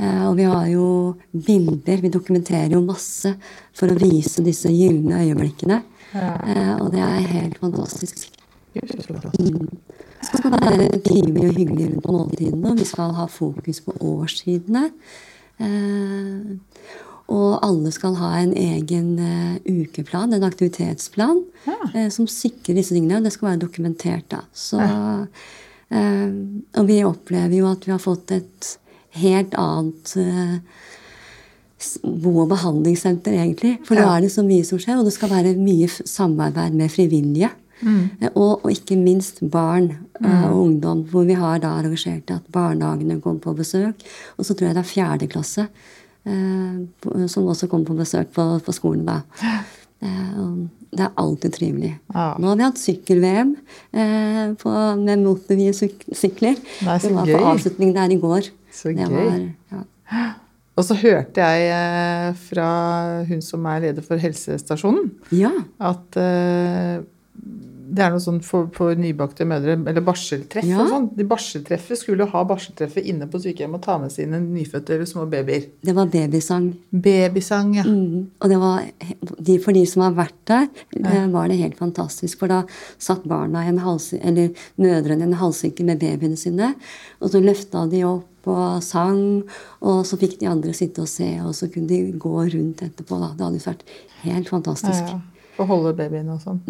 Eh, 0.00 0.24
og 0.26 0.34
vi 0.40 0.48
har 0.48 0.66
jo 0.72 0.86
bilder. 1.30 2.00
Vi 2.02 2.14
dokumenterer 2.16 2.74
jo 2.74 2.80
masse 2.82 3.36
for 3.76 3.92
å 3.92 3.98
vise 4.00 4.42
disse 4.42 4.72
gylne 4.72 5.20
øyeblikkene. 5.26 5.82
Eh, 6.14 6.74
og 6.80 6.90
det 6.94 7.04
er 7.04 7.30
helt 7.36 7.60
fantastisk. 7.62 8.26
Flott. 8.74 9.38
Det 9.38 10.40
skal 10.40 10.56
være 10.56 10.88
trivelig 11.04 11.46
og 11.50 11.58
hyggelig 11.60 11.88
rundt 11.92 12.06
måltidene, 12.10 12.70
og 12.72 12.80
vi 12.80 12.86
skal 12.88 13.12
ha 13.14 13.28
fokus 13.30 13.84
på 13.84 13.94
årstidene. 14.00 14.88
Eh, 15.62 16.56
og 17.32 17.60
alle 17.64 17.90
skal 17.94 18.18
ha 18.20 18.34
en 18.42 18.52
egen 18.52 19.14
eh, 19.16 19.54
ukeplan, 19.64 20.34
en 20.36 20.44
aktivitetsplan, 20.44 21.40
eh, 21.94 22.08
som 22.12 22.28
sikrer 22.28 22.76
disse 22.76 22.92
tingene. 22.92 23.18
Og 23.18 23.24
det 23.24 23.32
skal 23.32 23.48
være 23.52 23.62
dokumentert, 23.64 24.26
da. 24.28 24.42
Så, 24.52 24.80
eh, 25.88 26.34
og 26.76 26.90
vi 26.90 27.00
opplever 27.06 27.56
jo 27.56 27.70
at 27.70 27.86
vi 27.88 27.94
har 27.94 28.02
fått 28.02 28.34
et 28.36 28.74
helt 29.16 29.56
annet 29.56 30.16
bo- 32.02 32.42
og 32.42 32.50
behandlingssenter, 32.52 33.32
egentlig. 33.38 33.78
For 33.86 33.96
nå 33.96 34.04
Ja. 34.04 34.16
er 34.16 34.20
det 34.20 34.32
så 34.32 34.44
mye 34.44 34.64
som 34.64 34.78
skjer, 34.78 34.98
og 34.98 35.04
det 35.04 35.14
skal 35.14 35.30
være 35.30 35.56
mye 35.56 35.88
samarbeid 35.88 36.74
med 36.74 36.90
frivillige. 36.90 37.50
Mm. 37.80 38.10
Og, 38.34 38.64
og 38.64 38.70
ikke 38.70 38.96
minst 38.96 39.40
barn 39.50 39.96
mm. 40.20 40.44
og 40.44 40.60
ungdom, 40.60 41.04
hvor 41.10 41.24
vi 41.24 41.34
har 41.34 41.58
da 41.58 41.68
arrangert 41.80 42.30
at 42.30 42.46
barnehagene 42.52 43.20
kommer 43.20 43.40
på 43.40 43.56
besøk. 43.56 43.94
Og 44.38 44.44
så 44.44 44.54
tror 44.54 44.68
jeg 44.68 44.74
det 44.76 44.84
er 44.84 44.94
fjerde 44.94 45.28
klasse 45.28 45.68
som 46.24 47.48
også 47.52 47.68
kommer 47.68 47.90
på 47.90 47.98
besøk 47.98 48.30
på, 48.32 48.46
på 48.64 48.72
skolen 48.72 49.04
da. 49.08 49.18
Eh, 50.04 50.38
det 50.94 51.02
er 51.08 51.16
alltid 51.18 51.56
trivelig. 51.56 51.92
Ja. 52.14 52.28
Nå 52.38 52.50
har 52.50 52.58
vi 52.58 52.66
hatt 52.66 52.80
sykkel-VM 52.80 53.54
eh, 53.98 54.54
med 55.00 55.24
motorvie 55.24 55.74
syk 55.74 56.04
sykler. 56.14 56.54
Det, 56.54 56.98
det 57.02 57.12
var 57.16 57.28
gøy. 57.28 57.34
på 57.34 57.50
avslutning 57.50 57.94
der 57.96 58.14
i 58.14 58.20
går. 58.22 58.50
Så 58.74 58.94
det 58.94 59.08
gøy. 59.08 59.16
Var, 59.16 59.46
ja. 59.74 60.30
Og 60.74 60.82
så 60.82 60.96
hørte 60.98 61.42
jeg 61.42 61.66
eh, 61.70 62.30
fra 62.48 62.68
hun 63.28 63.42
som 63.46 63.66
er 63.70 63.84
leder 63.86 64.06
for 64.06 64.18
helsestasjonen, 64.18 65.12
ja. 65.34 65.52
at 65.78 66.18
eh, 66.18 67.04
det 67.94 68.02
er 68.02 68.10
noe 68.14 68.22
sånn 68.22 68.40
for, 68.42 68.66
for 68.74 68.96
nybakte 68.98 69.46
mødre, 69.48 69.76
eller 69.90 70.04
barseltreff 70.04 70.66
Ja. 70.66 70.80
og 70.82 70.90
sånn. 70.90 71.06
De 71.16 71.26
barseltreffet 71.28 72.00
skulle 72.00 72.26
ha 72.30 72.42
barseltreffet 72.48 73.06
inne 73.10 73.28
på 73.30 73.38
sykehjemmet 73.42 73.78
og 73.78 73.86
ta 73.86 73.96
med 74.02 74.12
sine 74.14 74.40
nyfødte 74.42 74.96
eller 74.96 75.08
små 75.08 75.26
babyer. 75.30 75.68
Det 75.84 75.94
var 75.94 76.10
babysang. 76.10 76.72
Babysang, 76.90 77.74
ja. 77.78 77.84
Mm. 77.86 78.26
Og 78.40 78.50
det 78.50 78.58
var, 78.58 78.82
de, 79.38 79.58
for 79.62 79.76
de 79.76 79.84
som 79.86 80.02
har 80.06 80.16
vært 80.18 80.38
der, 80.50 80.68
ja. 80.98 81.26
var 81.32 81.48
det 81.48 81.60
helt 81.60 81.78
fantastisk. 81.78 82.38
For 82.42 82.50
da 82.50 82.62
satt 82.98 83.26
barna 83.30 83.64
i 83.64 83.70
en 83.72 83.82
hals, 83.84 84.12
eller 84.20 84.50
mødrene 84.80 85.22
i 85.24 85.30
en 85.30 85.38
halvsirkel 85.40 85.86
med 85.86 86.02
babyene 86.02 86.38
sine. 86.40 86.74
Og 87.20 87.30
så 87.30 87.42
løfta 87.42 87.86
de 87.90 88.02
opp 88.08 88.30
og 88.50 88.82
sang, 88.84 89.44
og 89.80 90.02
så 90.04 90.18
fikk 90.20 90.38
de 90.42 90.50
andre 90.50 90.74
sitte 90.76 91.00
og 91.04 91.08
se, 91.08 91.30
og 91.44 91.54
så 91.56 91.70
kunne 91.72 91.88
de 91.88 92.12
gå 92.20 92.34
rundt 92.42 92.82
etterpå. 92.84 93.20
Da. 93.22 93.30
Det 93.38 93.46
hadde 93.46 93.62
vært 93.64 93.86
helt 94.24 94.50
fantastisk. 94.52 95.06
Ja, 95.06 95.14
ja. 95.16 95.33
Få 95.56 95.64
holde 95.68 95.92
babyen 95.94 96.28
og 96.34 96.40
sånn. 96.42 96.60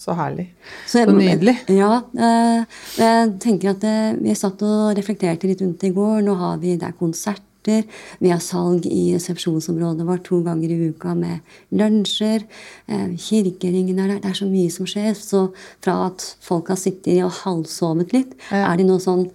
Så 0.00 0.14
herlig. 0.16 0.48
Så, 0.86 1.02
Så 1.04 1.12
nydelig. 1.12 1.56
Ja. 1.68 2.00
eh, 2.16 2.64
jeg 2.96 3.38
tenker 3.44 3.70
at 3.74 3.84
eh, 3.84 4.14
Vi 4.22 4.34
satt 4.34 4.62
og 4.64 4.96
reflekterte 4.96 5.44
litt 5.50 5.60
rundt 5.60 5.80
det 5.80 5.90
i 5.90 5.96
går. 5.96 6.22
Nå 6.24 6.34
har 6.40 6.56
vi 6.62 6.76
det 6.76 6.88
er 6.88 6.92
konserter. 6.98 7.84
Vi 8.18 8.28
har 8.32 8.40
salg 8.42 8.86
i 8.90 9.12
resepsjonsområdet 9.14 10.06
vårt 10.08 10.24
to 10.26 10.40
ganger 10.42 10.72
i 10.72 10.88
uka 10.90 11.12
med 11.14 11.40
lunsjer. 11.70 12.42
Eh, 12.88 13.12
kirkeringen 13.20 14.00
er 14.02 14.08
der. 14.14 14.20
Det 14.24 14.30
er 14.32 14.38
så 14.40 14.48
mye 14.50 14.70
som 14.72 14.86
skjer. 14.88 15.12
Så 15.14 15.52
fra 15.84 16.06
at 16.08 16.24
folk 16.42 16.68
har 16.72 16.80
sittet 16.80 17.22
og 17.22 17.30
halvsovet 17.44 18.12
litt, 18.16 18.32
Ja. 18.50 18.72
er 18.72 18.76
de 18.78 18.84
nå 18.88 18.98
sånn 18.98 19.28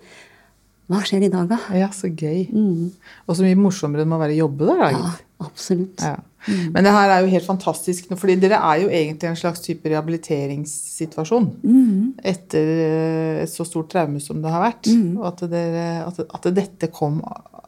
Hva 0.89 1.01
skjer 1.03 1.25
i 1.25 1.27
dag, 1.29 1.49
da? 1.49 1.57
Ja, 1.75 1.89
så 1.91 2.07
gøy. 2.07 2.47
Og 3.27 3.36
så 3.36 3.43
mye 3.43 3.57
morsommere 3.60 4.05
enn 4.05 4.13
å 4.15 4.19
være 4.21 4.38
jobbe 4.38 4.65
der, 4.69 4.77
da, 4.77 4.88
Mm. 4.88 5.03
Ja, 5.03 5.12
absolutt. 5.45 5.99
Ja. 6.01 6.15
Men 6.47 6.83
det 6.83 6.91
her 6.93 7.10
er 7.10 7.21
jo 7.25 7.31
helt 7.31 7.45
fantastisk, 7.45 8.07
fordi 8.17 8.36
dere 8.39 8.60
er 8.63 8.81
jo 8.83 8.88
egentlig 8.89 9.29
en 9.29 9.36
slags 9.39 9.60
type 9.65 9.89
rehabiliteringssituasjon. 9.89 11.47
Mm. 11.63 12.13
Etter 12.23 12.69
eh, 12.88 13.41
et 13.43 13.51
så 13.51 13.65
stort 13.67 13.89
traume 13.91 14.19
som 14.23 14.41
det 14.41 14.51
har 14.53 14.63
vært. 14.63 14.88
Mm. 14.91 15.17
Og 15.19 15.25
at, 15.31 15.43
dere, 15.51 15.88
at, 16.07 16.19
at 16.39 16.47
dette 16.55 16.91
kom 16.93 17.19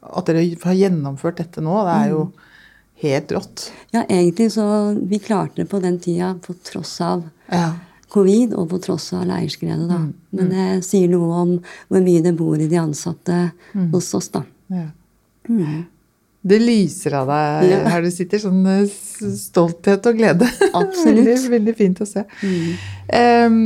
At 0.10 0.26
dere 0.30 0.46
har 0.64 0.74
gjennomført 0.80 1.38
dette 1.42 1.62
nå, 1.62 1.76
det 1.86 1.98
er 2.06 2.10
jo 2.16 2.22
Mm. 2.30 2.46
helt 3.04 3.30
rått. 3.32 3.62
Ja, 3.96 4.02
egentlig 4.12 4.50
så 4.52 4.66
Vi 5.08 5.20
klarte 5.24 5.56
det 5.62 5.70
på 5.72 5.80
den 5.82 6.00
tida 6.00 6.34
på 6.44 6.54
tross 6.64 7.00
av 7.02 7.24
Ja. 7.52 7.74
covid 8.10 8.54
og 8.54 8.70
på 8.70 8.80
tross 8.84 9.14
av 9.14 9.24
leirskredet. 9.26 9.88
Da. 9.88 9.96
Mm, 9.98 10.14
Men 10.34 10.50
det 10.50 10.84
sier 10.84 11.08
noe 11.08 11.32
om 11.42 11.54
hvor 11.90 12.02
mye 12.04 12.22
det 12.24 12.36
bor 12.36 12.56
i 12.60 12.68
de 12.68 12.76
ansatte 12.76 13.52
Mm. 13.76 13.92
hos 13.94 14.14
oss, 14.14 14.28
da. 14.30 14.44
ja. 14.70 14.88
Det 16.42 16.60
lyser 16.62 17.18
av 17.20 17.28
deg 17.28 17.70
Ja. 17.70 17.80
her 17.92 18.02
du 18.06 18.12
sitter. 18.12 18.40
Sånn 18.40 18.64
eh, 18.66 18.88
stolthet 19.36 20.06
og 20.08 20.20
glede. 20.20 20.48
Absolutt. 20.72 21.26
veldig, 21.28 21.50
veldig 21.52 21.76
fint 21.76 22.00
å 22.00 22.08
se. 22.08 22.24
Mm. 22.44 22.70
Um, 23.12 23.58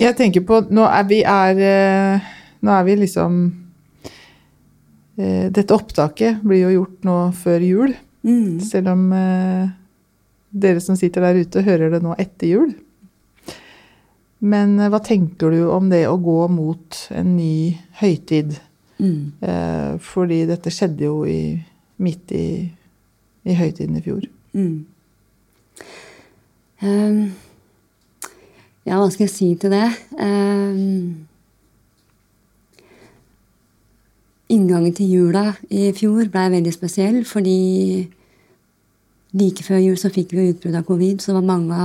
jeg 0.00 0.16
tenker 0.18 0.42
på 0.46 0.62
Nå 0.72 0.84
er 0.88 1.04
vi 1.08 1.20
er 1.28 1.60
eh, 1.62 2.30
Nå 2.66 2.72
er 2.74 2.86
vi 2.88 2.96
liksom 2.98 3.36
uh, 5.20 5.46
Dette 5.52 5.76
opptaket 5.76 6.40
blir 6.42 6.64
jo 6.64 6.72
gjort 6.80 7.06
nå 7.06 7.16
før 7.36 7.64
jul. 7.64 7.94
Mm. 8.26 8.60
Selv 8.64 8.92
om 8.94 9.06
uh, 9.12 9.68
dere 10.50 10.80
som 10.82 10.98
sitter 10.98 11.24
der 11.24 11.40
ute, 11.44 11.62
hører 11.64 11.92
det 11.94 12.02
nå 12.04 12.16
etter 12.20 12.50
jul. 12.50 12.72
Men 14.40 14.74
uh, 14.80 14.88
hva 14.92 15.00
tenker 15.04 15.52
du 15.54 15.68
om 15.72 15.88
det 15.92 16.06
å 16.08 16.18
gå 16.20 16.40
mot 16.52 17.00
en 17.16 17.36
ny 17.36 17.78
høytid? 18.02 18.58
Mm. 19.00 19.32
Eh, 19.40 19.92
fordi 20.04 20.42
dette 20.48 20.72
skjedde 20.74 21.08
jo 21.08 21.24
i, 21.24 21.56
midt 22.04 22.34
i, 22.36 22.46
i 23.48 23.56
høytiden 23.56 23.96
i 23.96 24.04
fjor. 24.04 24.26
Mm. 24.52 24.84
Um, 26.80 27.18
ja, 28.88 28.96
hva 28.96 29.08
skal 29.12 29.26
jeg 29.26 29.32
si 29.34 29.50
til 29.60 29.72
det? 29.74 29.88
Um, 30.16 31.26
inngangen 34.50 34.94
til 34.96 35.12
jula 35.14 35.44
i 35.70 35.90
fjor 35.96 36.28
blei 36.32 36.48
veldig 36.52 36.72
spesiell, 36.74 37.20
fordi 37.28 38.08
like 39.38 39.62
før 39.62 39.78
jul 39.78 39.98
så 40.00 40.10
fikk 40.12 40.34
vi 40.34 40.50
utbrudd 40.50 40.78
av 40.80 40.86
covid, 40.88 41.20
så 41.20 41.30
det 41.30 41.38
var 41.38 41.50
mange 41.52 41.80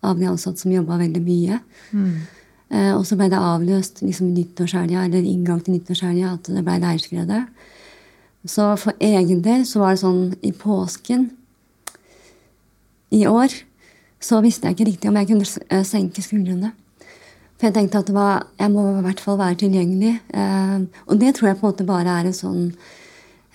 av 0.00 0.20
de 0.20 0.28
ansatte 0.30 0.62
som 0.62 0.72
jobba 0.72 0.96
veldig 1.00 1.22
mye. 1.24 1.60
Eh, 1.92 2.38
og 2.70 3.02
så 3.02 3.16
ble 3.18 3.26
det 3.32 3.38
avløst 3.38 3.98
liksom 4.04 4.28
eller 4.30 5.24
inngang 5.26 5.58
til 5.64 5.74
nyttårshelga, 5.74 6.34
at 6.36 6.46
det 6.46 6.62
ble 6.62 6.76
leirskredet. 6.78 7.40
Så 8.46 8.76
for 8.78 8.94
egen 9.00 9.42
del 9.42 9.66
så 9.66 9.80
var 9.82 9.96
det 9.96 10.02
sånn 10.04 10.34
i 10.46 10.52
påsken 10.52 11.30
i 13.10 13.26
år 13.26 13.50
så 14.20 14.40
visste 14.44 14.68
jeg 14.68 14.76
ikke 14.76 14.88
riktig 14.90 15.10
om 15.10 15.16
jeg 15.16 15.28
kunne 15.30 15.48
eh, 15.72 15.84
senke 15.86 16.22
skuldrene. 16.22 16.72
For 17.58 17.68
jeg 17.68 17.76
tenkte 17.76 18.02
at 18.04 18.12
var, 18.12 18.46
jeg 18.60 18.72
må 18.72 18.84
i 18.98 19.04
hvert 19.04 19.20
fall 19.20 19.38
være 19.40 19.60
tilgjengelig. 19.62 20.12
Eh, 20.32 20.76
og 21.06 21.20
det 21.20 21.34
tror 21.36 21.50
jeg 21.50 21.60
på 21.60 21.66
en 21.66 21.72
måte 21.72 21.88
bare 21.88 22.18
er 22.20 22.28
en 22.28 22.36
sånn 22.36 22.66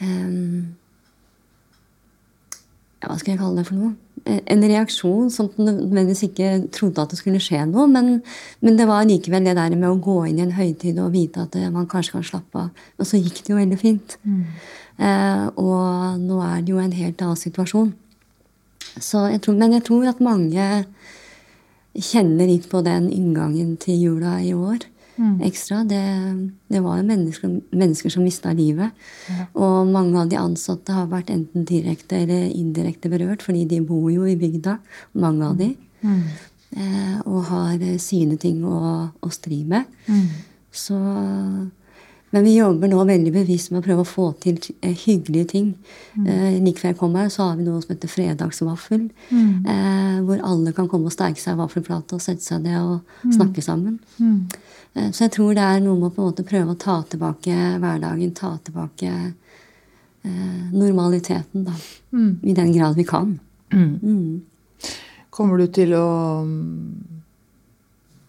eh, 0.01 0.65
Hva 3.05 3.19
skal 3.21 3.35
jeg 3.35 3.41
kalle 3.41 3.61
det 3.61 3.67
for 3.69 3.77
noe? 3.77 3.93
En 4.25 4.63
reaksjon 4.65 5.27
som 5.29 5.51
nødvendigvis 5.57 6.23
ikke 6.25 6.47
trodde 6.73 7.03
at 7.03 7.11
det 7.13 7.19
skulle 7.19 7.41
skje 7.43 7.59
noe. 7.69 7.85
Men, 7.91 8.23
men 8.65 8.79
det 8.79 8.87
var 8.89 9.05
likevel 9.05 9.45
det 9.45 9.53
der 9.57 9.75
med 9.77 9.89
å 9.91 9.99
gå 10.01 10.15
inn 10.29 10.39
i 10.39 10.45
en 10.47 10.55
høytid 10.57 10.97
og 11.03 11.13
vite 11.13 11.45
at 11.45 11.57
man 11.73 11.85
kanskje 11.91 12.17
kan 12.17 12.25
slappe 12.25 12.63
av. 12.63 12.87
Og 12.97 13.09
så 13.09 13.21
gikk 13.21 13.43
det 13.43 13.53
jo 13.53 13.59
veldig 13.59 13.77
fint. 13.81 14.17
Eh, 14.97 15.45
og 15.61 16.17
nå 16.23 16.39
er 16.41 16.65
det 16.65 16.73
jo 16.73 16.81
en 16.81 16.97
helt 16.97 17.21
annen 17.21 17.39
situasjon. 17.39 17.93
Så 18.95 19.27
jeg 19.29 19.43
tror, 19.43 19.59
men 19.59 19.75
jeg 19.75 19.85
tror 19.85 20.09
at 20.09 20.23
mange 20.23 20.65
kjenner 21.95 22.49
litt 22.49 22.67
på 22.71 22.81
den 22.85 23.07
inngangen 23.13 23.75
til 23.81 24.01
jula 24.07 24.39
i 24.43 24.53
år 24.55 24.83
ekstra. 25.45 25.83
Det, 25.87 26.01
det 26.71 26.81
var 26.83 26.99
jo 26.99 27.07
mennesker, 27.07 27.53
mennesker 27.71 28.13
som 28.13 28.25
mista 28.25 28.53
livet. 28.55 28.91
Og 29.53 29.87
mange 29.87 30.19
av 30.21 30.31
de 30.31 30.39
ansatte 30.39 30.95
har 30.95 31.07
vært 31.11 31.31
enten 31.33 31.67
direkte 31.67 32.19
eller 32.23 32.49
indirekte 32.51 33.11
berørt, 33.11 33.45
fordi 33.45 33.65
de 33.69 33.81
bor 33.85 34.09
jo 34.13 34.27
i 34.27 34.35
bygda, 34.39 34.77
mange 35.21 35.45
av 35.45 35.55
de. 35.61 35.71
Eh, 36.75 37.17
og 37.25 37.45
har 37.51 37.79
eh, 37.79 37.97
sine 38.01 38.35
ting 38.41 38.63
å, 38.67 39.07
å 39.21 39.31
stri 39.31 39.63
med. 39.67 39.87
Så 40.75 40.99
men 42.35 42.43
vi 42.43 42.57
jobber 42.57 42.89
nå 42.91 42.99
veldig 43.07 43.31
bevisst 43.31 43.71
med 43.71 43.79
å 43.79 43.85
prøve 43.85 44.03
å 44.03 44.07
få 44.09 44.25
til 44.43 44.57
eh, 44.83 44.91
hyggelige 45.05 45.47
ting. 45.53 45.69
Eh, 46.19 46.57
like 46.59 46.81
før 46.81 46.91
jeg 46.91 46.97
kom 46.99 47.15
her, 47.15 47.29
så 47.31 47.45
har 47.47 47.55
vi 47.55 47.63
noe 47.63 47.79
som 47.79 47.93
heter 47.93 48.11
fredagsvaffel. 48.11 49.05
Eh, 49.71 50.17
hvor 50.25 50.41
alle 50.43 50.73
kan 50.75 50.89
komme 50.91 51.07
og 51.07 51.15
sterke 51.15 51.39
seg 51.39 51.55
i 51.55 51.61
vaffelplate 51.61 52.17
og 52.17 52.23
sette 52.25 52.43
seg 52.43 52.65
ned 52.65 52.75
og 52.81 53.31
snakke 53.37 53.63
sammen. 53.63 54.01
Eh, 54.19 54.57
så 55.11 55.25
jeg 55.25 55.33
tror 55.35 55.55
det 55.57 55.63
er 55.63 55.81
noe 55.83 55.99
med 55.99 56.07
å 56.07 56.13
på 56.15 56.21
en 56.23 56.29
måte 56.29 56.45
prøve 56.47 56.71
å 56.75 56.79
ta 56.79 57.01
tilbake 57.09 57.55
hverdagen. 57.83 58.31
Ta 58.37 58.53
tilbake 58.63 59.11
eh, 59.11 60.61
normaliteten, 60.71 61.65
da. 61.67 61.75
I 62.15 62.53
den 62.55 62.71
grad 62.73 62.95
vi 62.95 63.03
kan. 63.03 63.33
Mm. 63.73 64.45
Kommer 65.35 65.59
du 65.59 65.67
til 65.67 65.91
å 65.97 66.05
mm, 66.47 67.19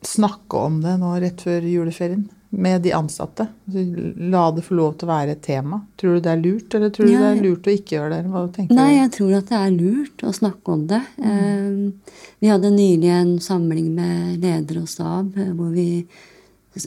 snakke 0.02 0.64
om 0.66 0.80
det 0.82 0.96
nå 0.98 1.12
rett 1.22 1.46
før 1.46 1.68
juleferien? 1.70 2.26
Med 2.56 2.82
de 2.82 2.92
ansatte? 2.96 3.46
Altså, 3.66 4.12
La 4.32 4.44
det 4.54 4.62
få 4.64 4.74
lov 4.78 4.94
til 4.96 5.06
å 5.06 5.12
være 5.12 5.34
et 5.36 5.42
tema. 5.44 5.80
Tror 6.00 6.16
du 6.16 6.24
det 6.24 6.30
er 6.32 6.42
lurt, 6.42 6.74
eller 6.74 6.92
tror 6.94 7.06
du 7.06 7.12
Ja, 7.12 7.20
det 7.20 7.30
er 7.30 7.42
lurt 7.44 7.66
å 7.66 7.74
ikke 7.74 7.98
gjøre 7.98 8.12
det? 8.14 8.30
Hva 8.32 8.44
tenker 8.54 8.78
Nei, 8.78 8.92
du? 8.92 8.98
jeg 8.98 9.12
tror 9.16 9.34
at 9.38 9.50
det 9.50 9.58
er 9.60 9.74
lurt 9.74 10.24
å 10.24 10.32
snakke 10.34 10.74
om 10.74 10.86
det. 10.90 11.02
Eh, 11.22 12.14
vi 12.42 12.50
hadde 12.50 12.72
nylig 12.74 13.12
en 13.12 13.34
samling 13.44 13.90
med 13.94 14.40
leder 14.42 14.80
og 14.82 14.88
stab 14.90 15.36
eh, 15.38 15.52
hvor 15.54 15.74
vi 15.74 16.06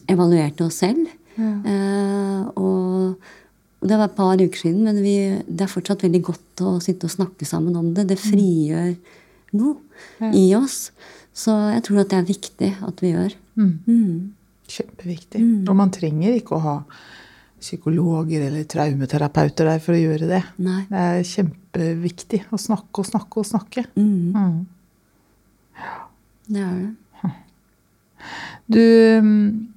evaluerte 0.10 0.65
oss 0.67 0.80
selv. 0.84 1.08
Eh, 1.39 2.41
og 2.60 3.15
det 3.88 3.95
var 3.95 4.10
et 4.10 4.15
par 4.17 4.36
uker 4.41 4.60
siden, 4.60 4.84
men 4.84 4.97
vi, 5.04 5.13
det 5.47 5.63
er 5.65 5.71
fortsatt 5.71 6.04
veldig 6.04 6.21
godt 6.28 6.63
å 6.67 6.73
sitte 6.84 7.08
og 7.08 7.13
snakke 7.13 7.47
sammen 7.47 7.78
om 7.80 7.93
det. 7.95 8.08
Det 8.12 8.19
frigjør 8.19 8.91
noe 9.60 10.34
i 10.36 10.49
oss. 10.58 10.89
Så 11.34 11.54
jeg 11.71 11.86
tror 11.88 12.02
at 12.04 12.12
det 12.12 12.17
er 12.19 12.28
viktig 12.28 12.73
at 12.86 12.99
vi 13.04 13.13
gjør. 13.13 13.38
Mm. 13.60 14.34
Kjempeviktig. 14.69 15.41
Og 15.69 15.75
man 15.80 15.93
trenger 15.95 16.36
ikke 16.36 16.58
å 16.58 16.63
ha 16.65 16.75
psykologer 17.60 18.45
eller 18.47 18.67
traumeterapeuter 18.71 19.67
der 19.67 19.82
for 19.84 19.95
å 19.95 19.99
gjøre 19.99 20.28
det. 20.30 20.43
Nei. 20.63 20.82
Det 20.91 20.99
er 21.06 21.25
kjempeviktig 21.28 22.41
å 22.56 22.60
snakke 22.60 23.02
og 23.04 23.08
snakke 23.10 23.41
og 23.41 23.47
snakke. 23.49 23.86
Mm, 23.99 24.36
Mm. 24.36 24.60
det 26.49 26.62
er 26.63 26.78
det. 26.80 26.95
Du, 28.69 28.82
mm, 29.23 29.73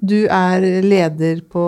du 0.00 0.26
er 0.26 0.64
leder 0.82 1.40
på 1.52 1.62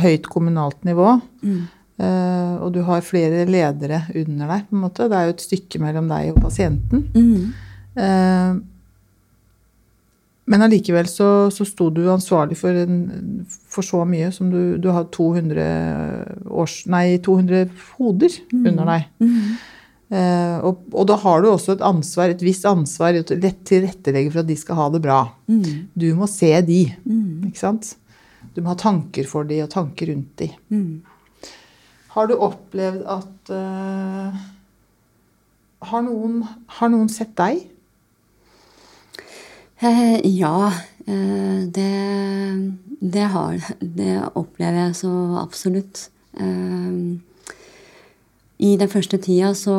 høyt 0.00 0.28
kommunalt 0.30 0.84
nivå. 0.86 1.20
Mm. 1.42 1.62
eh, 1.98 2.54
Og 2.64 2.72
du 2.74 2.82
har 2.86 3.00
flere 3.04 3.44
ledere 3.48 4.02
under 4.14 4.46
deg. 4.54 4.68
på 4.70 4.76
en 4.76 4.84
måte. 4.86 5.08
Det 5.10 5.16
er 5.18 5.24
jo 5.28 5.34
et 5.36 5.44
stykke 5.48 5.80
mellom 5.82 6.08
deg 6.08 6.32
og 6.34 6.42
pasienten. 6.42 7.08
Mm. 7.14 7.52
Eh, 7.96 8.54
Men 10.46 10.60
allikevel 10.60 11.06
så, 11.08 11.48
så 11.50 11.64
sto 11.64 11.86
du 11.88 12.02
ansvarlig 12.12 12.56
for, 12.60 12.68
en, 12.76 13.46
for 13.48 13.80
så 13.86 14.02
mye 14.04 14.26
som 14.30 14.50
du, 14.52 14.76
du 14.76 14.90
har 14.92 15.06
200, 15.08 15.64
års, 16.52 16.82
nei, 16.92 17.16
200 17.24 17.70
hoder 17.96 18.34
under 18.52 18.84
deg. 18.84 19.06
Mm. 20.14 20.20
Eh, 20.20 20.56
og, 20.68 20.84
og 20.94 21.08
da 21.10 21.18
har 21.24 21.42
du 21.42 21.50
også 21.50 21.74
et 21.74 21.84
ansvar, 21.84 22.30
et 22.30 22.44
visst 22.46 22.66
ansvar 22.70 23.18
til 23.18 23.34
å 23.34 23.52
tilrettelegge 23.66 24.30
for 24.30 24.44
at 24.44 24.50
de 24.50 24.58
skal 24.60 24.78
ha 24.78 24.88
det 24.94 25.02
bra. 25.02 25.18
Mm. 25.50 25.90
Du 25.98 26.08
må 26.18 26.30
se 26.30 26.52
de, 26.62 26.84
ikke 27.48 27.62
sant? 27.64 27.96
Du 28.54 28.62
må 28.62 28.70
ha 28.70 28.78
tanker 28.78 29.26
for 29.26 29.48
de 29.48 29.58
og 29.64 29.72
tanker 29.74 30.12
rundt 30.12 30.30
de. 30.38 30.52
Mm. 30.70 31.02
Har 32.14 32.30
du 32.30 32.36
opplevd 32.38 33.02
at 33.10 33.50
uh, 33.50 34.42
har, 35.90 36.04
noen, 36.06 36.44
har 36.78 36.92
noen 36.92 37.10
sett 37.10 37.34
deg? 37.40 37.64
Eh, 39.84 40.20
ja, 40.38 40.72
eh, 41.06 41.66
det, 41.66 41.92
det 43.00 43.24
har 43.34 43.58
Det 43.80 44.12
opplever 44.38 44.78
jeg 44.78 44.96
så 45.02 45.12
absolutt. 45.42 46.08
Eh, 46.38 47.18
I 48.58 48.76
den 48.78 48.88
første 48.88 49.18
tida 49.18 49.50
så 49.58 49.74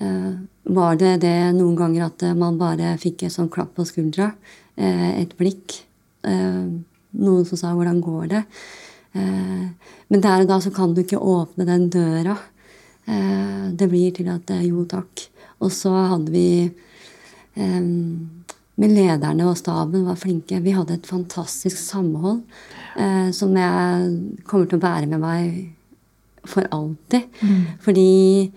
eh, 0.00 0.32
var 0.70 0.98
det 1.00 1.20
det 1.22 1.36
noen 1.56 1.76
ganger 1.78 2.10
at 2.10 2.24
man 2.36 2.58
bare 2.60 2.96
fikk 3.00 3.24
et 3.24 3.32
sånn 3.32 3.48
klapp 3.52 3.74
på 3.78 3.86
skuldra. 3.88 4.32
eh, 4.76 5.20
et 5.22 5.36
blikk. 5.36 5.82
Eh, 6.24 6.66
noen 7.12 7.44
som 7.44 7.56
sa 7.56 7.74
'hvordan 7.74 8.00
går 8.00 8.28
det'? 8.28 8.44
Eh, 9.14 9.68
men 10.08 10.20
der 10.20 10.40
og 10.42 10.48
da 10.48 10.58
så 10.60 10.70
kan 10.70 10.94
du 10.94 11.02
ikke 11.02 11.18
åpne 11.18 11.66
den 11.66 11.90
døra. 11.90 12.38
Eh, 13.08 13.70
det 13.72 13.88
blir 13.88 14.12
til 14.14 14.28
at 14.28 14.50
eh, 14.50 14.62
'jo, 14.68 14.84
takk'. 14.84 15.28
Og 15.60 15.70
så 15.70 15.90
hadde 15.90 16.30
vi 16.30 16.70
eh, 17.56 17.80
Men 18.80 18.94
lederne 18.94 19.44
og 19.44 19.58
staben 19.58 20.06
var 20.06 20.14
flinke. 20.16 20.62
Vi 20.62 20.70
hadde 20.70 20.94
et 20.94 21.06
fantastisk 21.06 21.76
samhold 21.76 22.40
eh, 22.96 23.30
som 23.30 23.54
jeg 23.54 24.40
kommer 24.44 24.66
til 24.66 24.78
å 24.78 24.80
bære 24.80 25.06
med 25.06 25.20
meg 25.20 25.74
for 26.44 26.66
alltid. 26.70 27.22
Fordi 27.80 28.50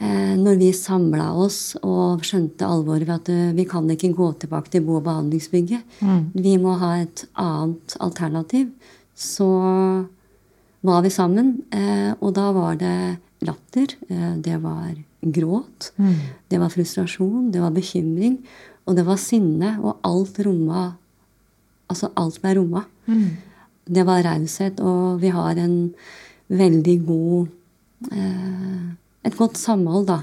eh, 0.00 0.34
når 0.38 0.58
vi 0.58 0.72
samla 0.72 1.30
oss 1.38 1.76
og 1.82 2.22
skjønte 2.26 2.66
alvoret 2.66 3.06
ved 3.06 3.14
at 3.14 3.28
eh, 3.34 3.52
vi 3.56 3.64
kan 3.64 3.88
ikke 3.90 4.12
gå 4.14 4.32
tilbake 4.40 4.70
til 4.70 4.82
bo- 4.86 4.96
og 5.00 5.04
behandlingsbygget, 5.04 5.82
vi 6.34 6.56
må 6.58 6.76
ha 6.78 6.96
et 7.02 7.24
annet 7.36 7.96
alternativ, 8.00 8.70
så 9.14 9.48
var 10.82 11.02
vi 11.02 11.10
sammen. 11.10 11.62
Eh, 11.74 12.12
og 12.20 12.34
da 12.34 12.50
var 12.52 12.76
det 12.78 13.18
latter, 13.46 13.94
eh, 14.10 14.34
det 14.42 14.60
var 14.62 14.94
gråt, 15.22 15.92
det 16.48 16.58
var 16.60 16.70
frustrasjon, 16.70 17.50
det 17.52 17.60
var 17.60 17.70
bekymring, 17.74 18.38
og 18.86 18.96
det 18.96 19.04
var 19.06 19.16
sinne. 19.18 19.76
Og 19.82 19.98
alt 20.04 20.38
romma 20.46 20.92
Altså 21.88 22.10
alt 22.20 22.36
ble 22.42 22.50
romma. 22.58 22.82
Det 23.88 24.02
var 24.04 24.20
raushet, 24.22 24.76
og 24.84 25.22
vi 25.22 25.30
har 25.32 25.56
en 25.56 25.94
veldig 26.48 26.96
god 27.06 27.48
eh, 28.12 28.86
Et 29.26 29.36
godt 29.36 29.58
samhold, 29.58 30.06
da. 30.08 30.22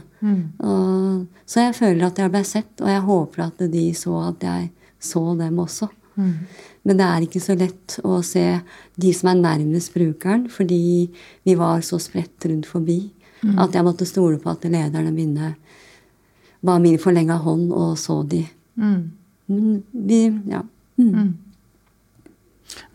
Og, 0.66 1.26
så 1.46 1.60
jeg 1.68 1.76
føler 1.76 2.08
at 2.08 2.18
jeg 2.18 2.32
ble 2.32 2.44
sett, 2.48 2.82
og 2.82 2.90
jeg 2.90 3.02
håper 3.06 3.44
at 3.44 3.60
de 3.70 3.84
så 3.94 4.16
at 4.32 4.44
jeg 4.48 4.72
så 5.00 5.36
dem 5.38 5.60
også. 5.62 5.90
Men 6.86 6.98
det 6.98 7.06
er 7.06 7.26
ikke 7.26 7.42
så 7.44 7.58
lett 7.60 8.00
å 8.08 8.22
se 8.26 8.46
de 8.96 9.12
som 9.14 9.30
er 9.30 9.42
nærmest 9.44 9.94
brukeren, 9.94 10.48
fordi 10.50 11.12
vi 11.44 11.56
var 11.60 11.84
så 11.86 12.00
spredt 12.02 12.48
rundt 12.50 12.66
forbi 12.66 12.98
at 13.60 13.76
jeg 13.76 13.86
måtte 13.86 14.08
stole 14.10 14.40
på 14.42 14.50
at 14.50 14.64
lederne 14.72 15.12
mine 15.14 15.52
var 16.66 16.80
min 16.82 16.98
forlenga 16.98 17.38
hånd 17.44 17.72
og 17.76 17.98
så 18.00 18.24
de. 18.24 18.46
Men 19.48 19.84
vi 19.92 20.34
Ja. 20.48 20.64
Mm. 20.98 21.36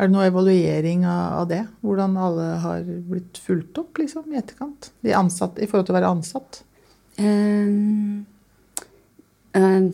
Er 0.00 0.08
det 0.08 0.14
noe 0.14 0.30
evaluering 0.30 1.02
av, 1.04 1.44
det? 1.50 1.60
Hvordan 1.84 2.14
alle 2.16 2.46
har 2.62 2.84
blitt 2.88 3.36
fulgt 3.44 3.76
opp 3.82 4.00
liksom, 4.00 4.30
i 4.32 4.38
etterkant? 4.40 4.94
De 5.04 5.12
ansatte, 5.12 5.60
I 5.60 5.68
forhold 5.68 5.90
til 5.90 5.92
å 5.92 5.98
være 5.98 6.12
ansatt? 6.14 6.62
Um, 7.20 8.22
um, 9.52 9.90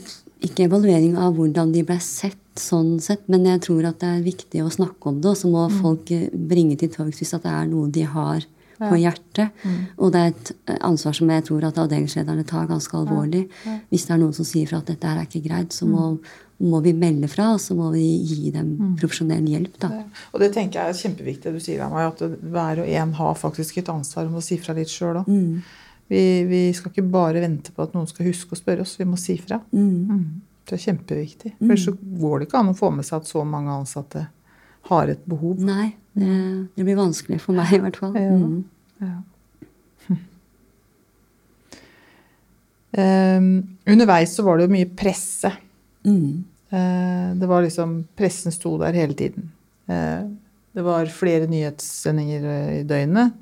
ikke 0.47 0.69
evaluering 0.69 1.17
av 1.19 1.35
hvordan 1.35 1.73
de 1.75 1.83
ble 1.89 1.99
sett, 2.05 2.39
sånn 2.55 3.01
sett, 3.03 3.25
men 3.33 3.49
jeg 3.51 3.65
tror 3.67 3.89
at 3.91 3.99
det 4.01 4.13
er 4.13 4.23
viktig 4.29 4.63
å 4.63 4.71
snakke 4.73 5.11
om 5.11 5.19
det. 5.19 5.33
Og 5.33 5.41
så 5.43 5.51
må 5.51 5.67
folk 5.75 6.13
eh, 6.15 6.31
bringe 6.31 6.79
til 6.79 6.93
torgs 6.95 7.19
hvis 7.21 7.35
at 7.35 7.43
det 7.45 7.57
er 7.57 7.67
noe 7.73 7.91
de 7.91 8.07
har 8.07 8.47
på 8.79 8.97
hjertet. 9.01 9.63
Og 9.97 10.13
det 10.15 10.23
er 10.23 10.33
et 10.33 10.51
eh, 10.71 10.81
ansvar 10.87 11.17
som 11.17 11.31
jeg 11.33 11.47
tror 11.49 11.69
at 11.69 11.79
avdelingslederne 11.83 12.45
tar 12.49 12.69
ganske 12.71 12.99
alvorlig. 12.99 13.47
Hvis 13.93 14.09
det 14.09 14.17
er 14.17 14.21
noen 14.23 14.37
som 14.37 14.49
sier 14.49 14.69
fra 14.71 14.83
at 14.83 14.91
dette 14.91 15.09
her 15.09 15.21
er 15.21 15.29
ikke 15.29 15.45
greit, 15.47 15.77
så 15.77 15.89
må, 15.89 16.11
må 16.67 16.83
vi 16.85 16.95
melde 16.97 17.31
fra, 17.33 17.53
og 17.57 17.63
så 17.63 17.77
må 17.79 17.91
vi 17.95 18.05
gi 18.27 18.53
dem 18.55 18.95
profesjonell 19.01 19.49
hjelp. 19.53 19.81
da. 19.83 19.91
Og 20.33 20.43
det 20.43 20.53
tenker 20.57 20.81
jeg 20.81 20.95
er 20.95 21.03
kjempeviktig 21.03 21.55
du 21.57 21.61
sier, 21.63 21.83
meg, 21.93 22.13
at 22.13 22.39
hver 22.43 22.85
og 22.85 22.95
en 23.01 23.17
har 23.21 23.41
faktisk 23.41 23.83
et 23.83 23.93
ansvar 23.93 24.31
om 24.31 24.39
å 24.41 24.45
si 24.45 24.61
fra 24.63 24.77
litt 24.77 24.93
sjøl 24.93 25.23
òg. 25.23 25.31
Mm. 25.31 25.83
Vi, 26.07 26.23
vi 26.47 26.61
skal 26.77 26.93
ikke 26.93 27.09
bare 27.11 27.43
vente 27.43 27.73
på 27.75 27.83
at 27.83 27.97
noen 27.97 28.07
skal 28.07 28.29
huske 28.29 28.55
å 28.55 28.59
spørre 28.61 28.85
oss, 28.85 28.95
vi 29.01 29.09
må 29.09 29.19
si 29.19 29.35
fra. 29.43 29.59
Mm. 29.75 30.43
Det 30.67 30.77
er 30.77 30.83
kjempeviktig. 30.83 31.57
For 31.59 31.73
ellers 31.73 31.87
så 31.87 31.95
går 31.97 32.39
det 32.39 32.49
ikke 32.49 32.63
an 32.63 32.73
å 32.73 32.79
få 32.79 32.93
med 32.95 33.07
seg 33.07 33.21
at 33.21 33.31
så 33.31 33.43
mange 33.47 33.75
ansatte 33.75 34.27
har 34.91 35.13
et 35.13 35.23
behov. 35.29 35.61
Nei, 35.63 35.91
det, 36.17 36.33
det 36.77 36.87
blir 36.87 36.99
vanskelig 36.99 37.41
for 37.43 37.57
meg 37.57 37.75
i 37.77 37.83
hvert 37.83 37.99
fall. 38.01 38.17
Ja. 38.19 38.35
Mm. 38.37 38.65
Ja. 39.03 39.15
um, 43.39 43.49
underveis 43.93 44.37
så 44.37 44.47
var 44.47 44.59
det 44.59 44.69
jo 44.69 44.77
mye 44.77 44.91
presse. 44.99 45.53
Mm. 46.07 46.45
Uh, 46.73 47.37
det 47.39 47.47
var 47.47 47.63
liksom 47.63 48.01
Pressen 48.19 48.55
sto 48.55 48.75
der 48.81 48.97
hele 48.97 49.15
tiden. 49.19 49.51
Uh, 49.91 50.27
det 50.77 50.85
var 50.85 51.09
flere 51.09 51.47
nyhetssendinger 51.49 52.43
eh, 52.53 52.73
i 52.83 52.85
døgnet. 52.85 53.33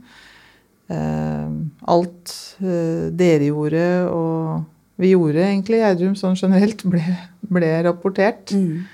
Uh, 0.87 1.65
alt 1.91 2.35
dere 2.61 3.49
gjorde, 3.49 3.87
og 4.07 5.01
vi 5.03 5.11
gjorde 5.11 5.43
egentlig 5.43 5.81
i 5.81 5.83
Gjerdrum 5.83 6.15
sånn 6.15 6.39
generelt, 6.39 6.85
ble, 6.87 7.03
ble 7.51 7.73
rapportert. 7.89 8.55
Mm. 8.55 8.85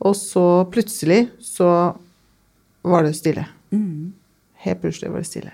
Og 0.00 0.16
så 0.16 0.64
plutselig 0.72 1.26
så 1.44 1.70
var 2.82 3.04
det 3.04 3.16
stille. 3.18 3.44
Mm. 3.70 4.12
Helt 4.64 4.80
plutselig 4.80 5.12
var 5.12 5.22
det 5.22 5.28
stille. 5.28 5.52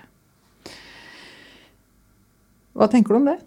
Hva 2.77 2.87
tenker 2.91 3.13
du 3.15 3.19
om 3.19 3.31
det? 3.31 3.39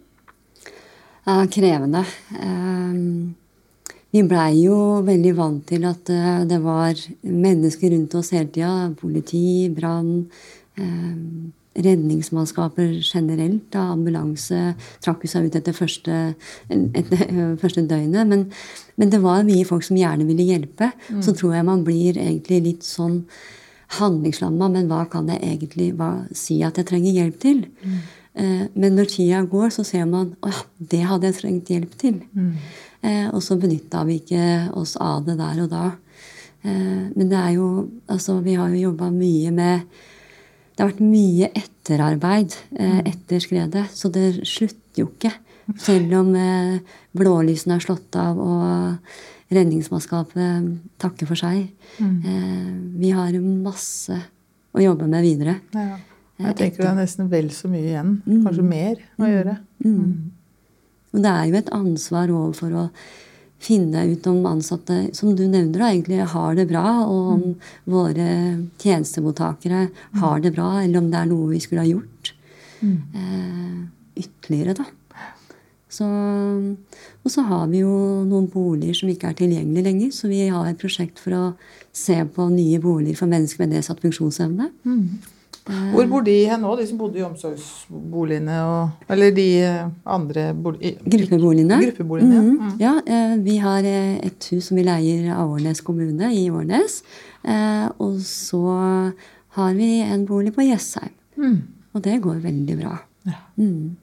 Ja, 1.24 1.44
krevende. 1.52 2.02
Ehm, 2.42 3.34
vi 4.10 4.24
blei 4.26 4.64
jo 4.64 5.00
veldig 5.06 5.32
vant 5.38 5.62
til 5.68 5.86
at 5.86 6.10
eh, 6.10 6.42
det 6.50 6.58
var 6.64 6.98
mennesker 7.22 7.94
rundt 7.94 8.16
oss 8.18 8.32
hele 8.34 8.50
tida. 8.50 8.90
Politi, 8.98 9.70
brann, 9.70 10.26
ehm, 10.80 11.52
redningsmannskaper 11.78 12.96
generelt. 12.98 13.68
Da, 13.70 13.86
ambulanse 13.94 14.74
trakk 15.04 15.26
seg 15.30 15.46
ut 15.48 15.56
etter 15.60 15.76
første, 15.76 16.18
etter, 16.68 17.24
første 17.62 17.86
døgnet. 17.86 18.26
Men, 18.26 18.46
men 18.98 19.12
det 19.12 19.22
var 19.22 19.46
mye 19.46 19.66
folk 19.68 19.86
som 19.86 19.98
gjerne 20.00 20.26
ville 20.28 20.48
hjelpe. 20.48 20.90
Så 21.22 21.34
tror 21.36 21.54
jeg 21.56 21.68
man 21.68 21.84
blir 21.86 22.18
egentlig 22.18 22.62
litt 22.66 22.86
sånn 22.86 23.22
handlingslamma. 23.98 24.70
Men 24.70 24.90
hva 24.90 25.04
kan 25.10 25.30
jeg 25.30 25.42
egentlig 25.46 25.92
hva, 25.98 26.26
si 26.36 26.60
at 26.66 26.78
jeg 26.80 26.90
trenger 26.90 27.16
hjelp 27.20 27.40
til? 27.42 27.64
Eh, 28.34 28.66
Men 28.74 28.94
når 28.98 29.10
tida 29.14 29.42
går, 29.42 29.70
så 29.74 29.84
ser 29.86 30.06
man 30.10 30.34
at 30.42 30.54
ja, 30.54 30.68
det 30.92 31.02
hadde 31.06 31.30
jeg 31.30 31.40
trengt 31.40 31.72
hjelp 31.72 31.96
til. 31.98 32.20
Eh, 33.02 33.26
og 33.32 33.42
så 33.42 33.56
benytta 33.58 34.04
vi 34.06 34.20
ikke 34.20 34.70
oss 34.76 34.96
av 35.00 35.24
det 35.26 35.38
der 35.38 35.64
og 35.64 35.70
da. 35.72 35.86
Eh, 36.62 37.10
men 37.16 37.30
det 37.30 37.38
er 37.38 37.54
jo 37.56 37.88
Altså, 38.10 38.40
vi 38.44 38.54
har 38.54 38.68
jo 38.68 38.90
jobba 38.90 39.10
mye 39.10 39.50
med 39.50 39.80
Det 40.80 40.86
har 40.86 40.94
vært 40.94 41.00
mye 41.04 41.48
etterarbeid 41.60 42.54
eh, 42.80 43.00
etter 43.10 43.42
skredet, 43.44 43.82
så 43.92 44.08
det 44.08 44.46
slutter 44.48 45.02
jo 45.02 45.10
ikke. 45.10 45.28
Selv 45.76 46.14
om 46.16 46.30
eh, 46.40 46.78
blålysene 47.20 47.76
er 47.76 47.84
slått 47.84 48.16
av 48.16 48.40
og 48.40 49.52
redningsmannskapet 49.52 50.70
takker 51.04 51.28
for 51.28 51.36
seg. 51.36 51.66
Eh, 52.00 52.70
vi 52.96 53.12
har 53.12 53.36
masse 53.44 54.16
å 54.72 54.80
jobbe 54.80 55.10
med 55.12 55.26
videre. 55.26 55.58
Ja. 55.76 56.00
Jeg 56.46 56.56
tenker 56.62 56.86
det 56.86 56.90
er 56.94 56.98
nesten 57.02 57.28
vel 57.28 57.52
så 57.52 57.68
mye 57.68 57.84
igjen. 57.84 58.16
Kanskje 58.24 58.64
mer 58.64 59.04
å 59.20 59.28
gjøre. 59.28 59.58
Og 59.84 61.20
det 61.26 61.34
er 61.34 61.50
jo 61.50 61.60
et 61.60 61.72
ansvar 61.76 62.32
overfor 62.32 62.72
å 62.86 62.90
finne 63.60 64.06
ut 64.08 64.26
om 64.30 64.46
ansatte, 64.48 65.10
som 65.16 65.34
du 65.36 65.44
nevner, 65.46 65.78
da, 65.78 65.90
egentlig 65.90 66.20
har 66.32 66.56
det 66.56 66.68
bra, 66.70 66.84
og 67.04 67.32
om 67.34 67.42
våre 67.92 68.28
tjenestemottakere 68.80 69.88
har 70.22 70.40
det 70.40 70.54
bra, 70.56 70.78
eller 70.80 71.02
om 71.02 71.10
det 71.12 71.20
er 71.20 71.28
noe 71.28 71.50
vi 71.52 71.60
skulle 71.60 71.84
ha 71.84 71.90
gjort 71.90 72.32
eh, 73.20 73.76
ytterligere, 74.22 74.78
da. 74.80 74.88
Så, 75.90 76.06
og 76.06 77.32
så 77.34 77.42
har 77.48 77.66
vi 77.72 77.80
jo 77.82 77.90
noen 78.22 78.46
boliger 78.52 78.94
som 78.94 79.10
ikke 79.10 79.32
er 79.32 79.38
tilgjengelige 79.40 79.88
lenger, 79.88 80.12
så 80.14 80.30
vi 80.30 80.44
har 80.46 80.68
et 80.70 80.78
prosjekt 80.78 81.18
for 81.18 81.34
å 81.34 81.42
se 81.90 82.16
på 82.30 82.46
nye 82.52 82.78
boliger 82.80 83.18
for 83.18 83.30
mennesker 83.32 83.64
med 83.64 83.74
nedsatt 83.74 84.00
funksjonsevne. 84.04 84.70
Hvor 85.94 86.06
bor 86.10 86.24
de 86.26 86.34
hen 86.50 86.60
nå, 86.64 86.74
de 86.78 86.86
som 86.88 86.98
bodde 86.98 87.18
i 87.20 87.24
omsorgsboligene? 87.26 88.56
Og, 88.66 89.06
eller 89.12 89.34
de 89.36 89.46
eh, 89.62 89.88
andre 90.04 90.48
bolig, 90.54 90.94
Gruppeboligene. 91.04 91.78
Gruppeboligene, 91.84 92.34
ja. 92.34 92.42
Mhm. 92.42 92.72
ja. 92.80 92.94
eh, 93.06 93.36
Vi 93.44 93.56
har 93.62 93.86
et 93.90 94.48
hus 94.52 94.70
som 94.70 94.76
vi 94.80 94.86
leier 94.86 95.30
av 95.36 95.52
Årnes 95.54 95.80
kommune 95.86 96.32
i 96.34 96.48
Årnes. 96.50 97.02
Og 97.98 98.18
så 98.26 98.64
har 99.56 99.74
vi 99.74 100.00
en 100.04 100.26
bolig 100.28 100.52
på 100.54 100.66
Jessheim. 100.66 101.14
Mm. 101.40 101.60
Og 101.94 102.02
det 102.04 102.18
går 102.22 102.42
veldig 102.44 102.76
bra. 102.82 102.98
Ja. 103.26 103.38
Mm. 103.60 103.96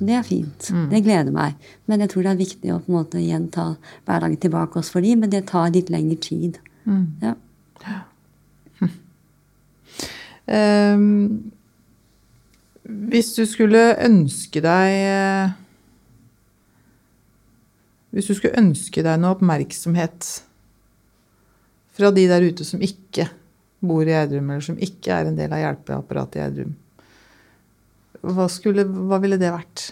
og 0.00 0.06
det 0.06 0.14
er 0.16 0.22
fint. 0.24 0.70
Det 0.90 1.02
gleder 1.04 1.32
meg. 1.34 1.54
Men 1.88 2.00
jeg 2.04 2.10
tror 2.12 2.22
det 2.26 2.32
er 2.32 2.40
viktig 2.40 2.72
å 2.72 2.78
på 2.80 2.90
en 2.92 2.96
måte 2.98 3.20
igjen 3.20 3.48
ta 3.52 3.74
hverdagen 4.08 4.36
tilbake 4.40 4.78
oss 4.80 4.90
for 4.92 5.04
dem, 5.04 5.20
men 5.24 5.30
det 5.32 5.46
tar 5.50 5.70
litt 5.74 5.90
lengre 5.92 6.16
tid. 6.20 6.58
Ja. 7.22 7.34
Ehm, 10.50 11.52
hvis 13.10 13.34
du 13.36 13.44
skulle 13.46 13.82
ønske 14.02 14.58
deg 14.64 14.94
eh, 15.06 15.52
Hvis 18.10 18.26
du 18.26 18.34
skulle 18.34 18.58
ønske 18.58 19.04
deg 19.06 19.20
noe 19.22 19.36
oppmerksomhet 19.36 20.26
fra 21.94 22.10
de 22.16 22.24
der 22.26 22.42
ute 22.48 22.64
som 22.66 22.82
ikke 22.82 23.28
bor 23.84 24.02
i 24.02 24.10
Gjerdrum, 24.10 24.48
eller 24.50 24.64
som 24.66 24.78
ikke 24.82 25.12
er 25.14 25.28
en 25.30 25.36
del 25.38 25.52
av 25.54 25.60
hjelpeapparatet 25.62 26.36
i 26.36 26.40
Gjerdrum, 26.42 26.72
hva, 28.34 28.48
skulle- 28.50 28.88
hva 28.90 29.20
ville 29.22 29.38
det 29.40 29.52
vært? 29.54 29.84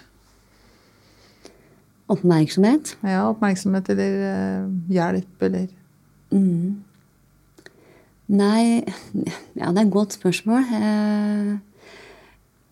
Oppmerksomhet. 2.11 2.95
Ja, 3.05 3.23
oppmerksomhet 3.31 3.89
eller 3.95 4.19
eh, 4.33 4.69
hjelp 4.99 5.47
eller 5.51 5.69
Mm. 6.35 6.83
Nei 8.29 8.85
Ja, 9.57 9.73
det 9.73 9.79
er 9.79 9.85
et 9.87 9.93
godt 9.93 10.17
spørsmål. 10.19 10.65
Eh, 10.79 11.59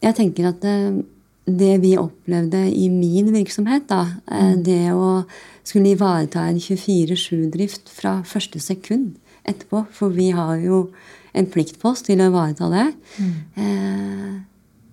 Jeg 0.03 0.15
tenker 0.15 0.49
at 0.51 0.61
det, 0.63 1.05
det 1.47 1.83
vi 1.83 1.97
opplevde 1.97 2.61
i 2.71 2.89
min 2.93 3.33
virksomhet, 3.33 3.89
da, 3.89 4.05
mm. 4.29 4.63
det 4.63 4.93
å 4.93 5.25
skulle 5.65 5.95
ivareta 5.97 6.45
en 6.47 6.61
24-7-drift 6.61 7.89
fra 7.91 8.21
første 8.23 8.61
sekund 8.61 9.17
etterpå, 9.49 9.87
for 9.91 10.13
vi 10.15 10.29
har 10.37 10.61
jo 10.61 10.91
en 11.35 11.49
plikt 11.51 11.81
på 11.81 11.95
oss 11.95 12.05
til 12.07 12.21
å 12.21 12.29
ivareta 12.29 12.69
det, 12.71 12.85
mm. 13.19 14.45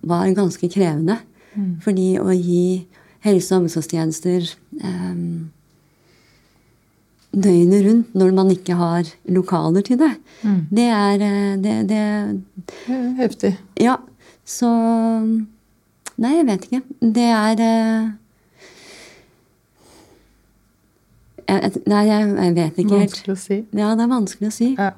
var 0.08 0.32
ganske 0.34 0.68
krevende. 0.72 1.20
Fordi 1.84 2.08
å 2.18 2.32
gi 2.32 2.86
helse- 3.24 3.54
og 3.54 3.64
omsorgstjenester 3.64 4.48
eh, 4.80 5.14
døgnet 7.34 7.84
rundt 7.86 8.18
når 8.18 8.34
man 8.36 8.50
ikke 8.54 8.76
har 8.78 9.08
lokaler 9.34 9.84
til 9.86 9.98
det. 10.00 10.12
Det 10.70 10.88
er 10.88 11.24
eh, 11.28 11.54
det, 11.62 11.76
det 11.90 12.04
heftig? 13.20 13.54
Ja. 13.80 13.98
Så 14.44 14.70
Nei, 16.14 16.36
jeg 16.36 16.46
vet 16.46 16.66
ikke. 16.68 16.80
Det 17.00 17.26
er 17.26 17.60
eh, 17.64 18.12
jeg, 21.48 21.72
Nei, 21.90 22.02
jeg, 22.06 22.28
jeg 22.30 22.54
vet 22.54 22.78
ikke 22.78 23.00
helt. 23.00 23.16
Vanskelig 23.16 23.34
å 23.34 23.40
si. 23.40 23.58
Ja, 23.74 23.90
det 23.98 24.04
er 24.04 24.12
vanskelig 24.12 24.50
å 24.52 24.54
si. 24.54 24.70
Ja. 24.78 24.92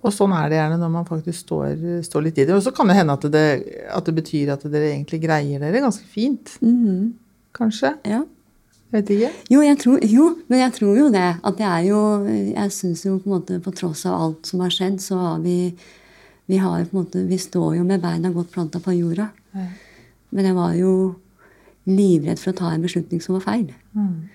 Og 0.00 0.12
sånn 0.16 0.32
er 0.36 0.48
det 0.48 0.56
gjerne 0.60 0.78
når 0.80 0.92
man 0.92 1.08
faktisk 1.08 1.42
står, 1.42 1.72
står 2.06 2.26
litt 2.26 2.38
i 2.40 2.46
det. 2.48 2.54
Og 2.56 2.62
så 2.64 2.72
kan 2.76 2.88
det 2.88 2.96
hende 3.00 3.16
at 3.16 3.24
det, 3.32 3.46
at 3.92 4.06
det 4.06 4.14
betyr 4.16 4.52
at 4.54 4.68
dere 4.68 4.92
egentlig 4.94 5.20
greier 5.24 5.60
dere 5.64 5.82
ganske 5.84 6.06
fint. 6.08 6.54
Mm. 6.64 7.12
Kanskje? 7.56 7.94
Ja. 8.08 8.22
Vet 8.90 9.10
ikke. 9.14 9.30
Jo, 9.52 9.62
tror, 9.78 10.02
jo, 10.02 10.26
men 10.50 10.62
jeg 10.64 10.74
tror 10.80 10.96
jo 10.98 11.06
det. 11.14 11.28
At 11.46 11.58
det 11.60 11.66
er 11.66 11.84
jo 11.86 12.00
Jeg 12.26 12.72
syns 12.74 13.04
jo 13.06 13.18
på 13.18 13.30
en 13.30 13.36
måte 13.36 13.60
på 13.62 13.72
tross 13.76 14.02
av 14.10 14.16
alt 14.18 14.50
som 14.50 14.64
har 14.64 14.74
skjedd, 14.74 14.98
så 15.02 15.18
har 15.18 15.38
vi 15.44 15.74
Vi 16.50 16.58
har 16.58 16.80
jo 16.80 16.88
på 16.90 16.96
en 16.96 17.04
måte 17.04 17.22
Vi 17.28 17.38
står 17.38 17.76
jo 17.78 17.84
med 17.86 18.02
beina 18.02 18.32
godt 18.34 18.50
planta 18.50 18.82
på 18.82 18.96
jorda. 18.96 19.30
Ja. 19.54 19.68
Men 20.30 20.50
jeg 20.50 20.54
var 20.54 20.74
jo 20.74 20.92
livredd 21.90 22.38
for 22.38 22.52
å 22.52 22.58
ta 22.58 22.74
en 22.74 22.82
beslutning 22.82 23.22
som 23.22 23.38
var 23.38 23.46
feil. 23.46 23.70
Mm. 23.94 24.28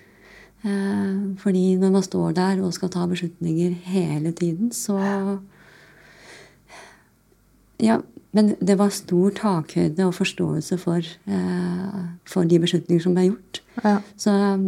Eh, 0.66 1.36
fordi 1.40 1.76
når 1.80 1.92
man 1.94 2.04
står 2.04 2.34
der 2.36 2.60
og 2.64 2.74
skal 2.74 2.90
ta 2.92 3.06
beslutninger 3.06 3.76
hele 3.92 4.32
tiden, 4.32 4.72
så 4.72 4.98
Ja, 7.76 8.00
men 8.36 8.52
det 8.60 8.76
var 8.76 8.92
stor 8.92 9.32
takhøyde 9.36 10.04
og 10.04 10.14
forståelse 10.18 10.76
for, 10.82 11.00
eh, 11.32 12.02
for 12.28 12.48
de 12.48 12.60
beslutninger 12.60 13.02
som 13.02 13.16
ble 13.16 13.30
gjort. 13.30 13.62
Ja. 13.80 13.96
Så 14.20 14.34
um, 14.34 14.66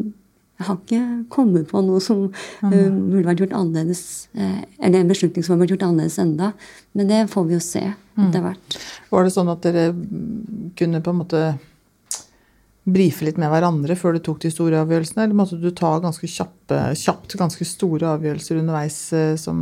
jeg 0.59 0.67
har 0.67 0.79
ikke 0.81 1.03
kommet 1.31 1.69
på 1.71 1.83
noe 1.87 2.01
som 2.03 2.25
uh, 2.33 2.71
burde 2.73 3.27
vært 3.29 3.45
gjort 3.45 3.55
annerledes. 3.61 4.29
eh, 4.35 4.65
eller 4.81 5.05
en 5.05 5.13
beslutning 5.13 5.45
som 5.45 5.55
har 5.55 5.61
vært 5.63 5.77
gjort 5.77 5.85
annerledes 5.87 6.19
enda. 6.19 6.53
Men 6.99 7.13
det 7.13 7.21
får 7.31 7.47
vi 7.47 7.55
jo 7.55 7.63
se 7.63 7.85
etter 8.19 8.43
hvert. 8.43 8.79
Var 9.13 9.25
det 9.25 9.35
sånn 9.37 9.53
at 9.53 9.63
dere 9.63 9.93
mm, 9.95 10.73
kunne 10.81 11.03
på 11.05 11.15
en 11.15 11.21
måte 11.21 11.43
brife 12.89 13.27
litt 13.27 13.39
med 13.39 13.53
hverandre 13.53 13.95
før 14.01 14.17
du 14.17 14.23
tok 14.25 14.41
de 14.43 14.51
store 14.51 14.81
avgjørelsene, 14.83 15.27
eller 15.27 15.39
måtte 15.39 15.61
du 15.61 15.69
ta 15.77 15.93
ganske 16.03 16.27
kjappe, 16.31 16.81
kjapt 16.99 17.37
ganske 17.39 17.67
store 17.69 18.15
avgjørelser 18.17 18.63
underveis 18.63 18.99
eh, 19.15 19.35
som, 19.39 19.61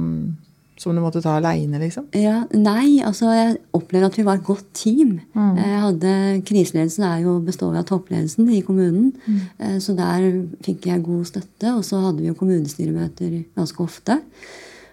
som 0.77 0.93
du 0.95 1.01
måtte 1.01 1.23
ta 1.25 1.39
aleine, 1.39 1.79
liksom? 1.81 2.05
Ja, 2.13 2.43
nei, 2.53 2.99
altså 3.01 3.31
jeg 3.33 3.55
opplevde 3.77 4.11
at 4.11 4.19
vi 4.19 4.25
var 4.27 4.37
et 4.37 4.45
godt 4.45 4.67
team. 4.77 5.15
Mm. 5.33 5.57
Jeg 5.57 5.81
hadde, 5.87 6.13
Kriseledelsen 6.45 7.07
er 7.09 7.23
jo 7.25 7.39
består 7.47 7.79
av 7.81 7.87
toppledelsen 7.89 8.51
i 8.53 8.61
kommunen. 8.67 9.15
Mm. 9.25 9.41
eh, 9.59 9.79
Så 9.81 9.97
der 9.97 10.27
fikk 10.67 10.85
jeg 10.91 11.03
god 11.07 11.25
støtte. 11.33 11.73
Og 11.79 11.83
så 11.89 12.03
hadde 12.05 12.21
vi 12.21 12.29
jo 12.29 12.37
kommunestyremøter 12.37 13.39
ganske 13.57 13.81
ofte. 13.83 14.19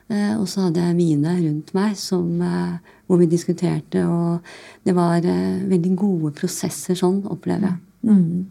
Eh, 0.09 0.39
Og 0.39 0.47
så 0.47 0.69
hadde 0.69 0.79
jeg 0.87 0.95
mine 0.95 1.35
rundt 1.41 1.73
meg 1.75 1.97
som, 1.99 2.41
eh, 2.41 2.77
hvor 3.07 3.19
vi 3.19 3.25
diskuterte. 3.27 4.05
Og 4.07 4.39
det 4.85 4.95
var 4.95 5.17
eh, 5.19 5.59
veldig 5.67 5.95
gode 5.99 6.31
prosesser 6.31 6.95
sånn, 6.95 7.25
opplever 7.27 7.67
jeg. 7.73 7.77
Mm. 8.07 8.45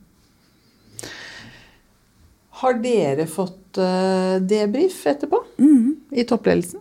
Har 2.62 2.76
dere 2.78 3.24
fått 3.26 3.78
eh, 3.80 4.36
debrief 4.46 5.00
etterpå? 5.10 5.40
Mm. 5.58 5.96
I 6.12 6.24
toppledelsen? 6.28 6.80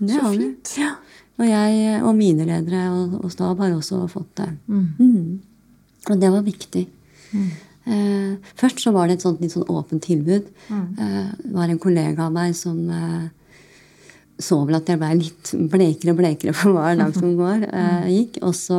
Mm. 0.00 0.06
Det 0.06 0.14
Så 0.14 0.20
har 0.20 0.36
vi. 0.36 0.50
Ja. 0.80 0.92
Og 1.40 1.48
jeg 1.48 2.02
og 2.02 2.14
mine 2.16 2.46
ledere 2.46 2.82
og, 2.92 3.18
og 3.24 3.32
stab 3.32 3.60
har 3.62 3.74
også 3.74 4.06
fått 4.12 4.36
det. 4.38 4.50
Mm. 4.66 4.88
Mm. 4.98 5.40
Og 6.10 6.20
det 6.20 6.32
var 6.32 6.42
viktig. 6.46 6.86
Eh, 7.32 8.34
først 8.58 8.82
så 8.84 8.92
var 8.94 9.08
det 9.08 9.18
et 9.18 9.24
sånt 9.24 9.40
litt 9.42 9.54
sånn 9.54 9.68
åpent 9.70 10.04
tilbud. 10.04 10.50
Eh, 10.70 11.30
det 11.42 11.54
var 11.54 11.70
en 11.70 11.80
kollega 11.82 12.28
av 12.28 12.34
meg 12.34 12.54
som 12.58 12.78
eh, 12.90 13.30
så 14.42 14.62
vel 14.66 14.78
at 14.78 14.88
jeg 14.90 15.00
ble 15.00 15.10
litt 15.20 15.52
blekere 15.72 16.14
og 16.14 16.20
blekere 16.20 16.54
for 16.56 16.76
hver 16.76 16.96
dag 17.00 17.14
som 17.16 17.34
går, 17.38 17.66
eh, 17.70 18.08
gikk. 18.12 18.40
Og 18.46 18.54
så 18.58 18.78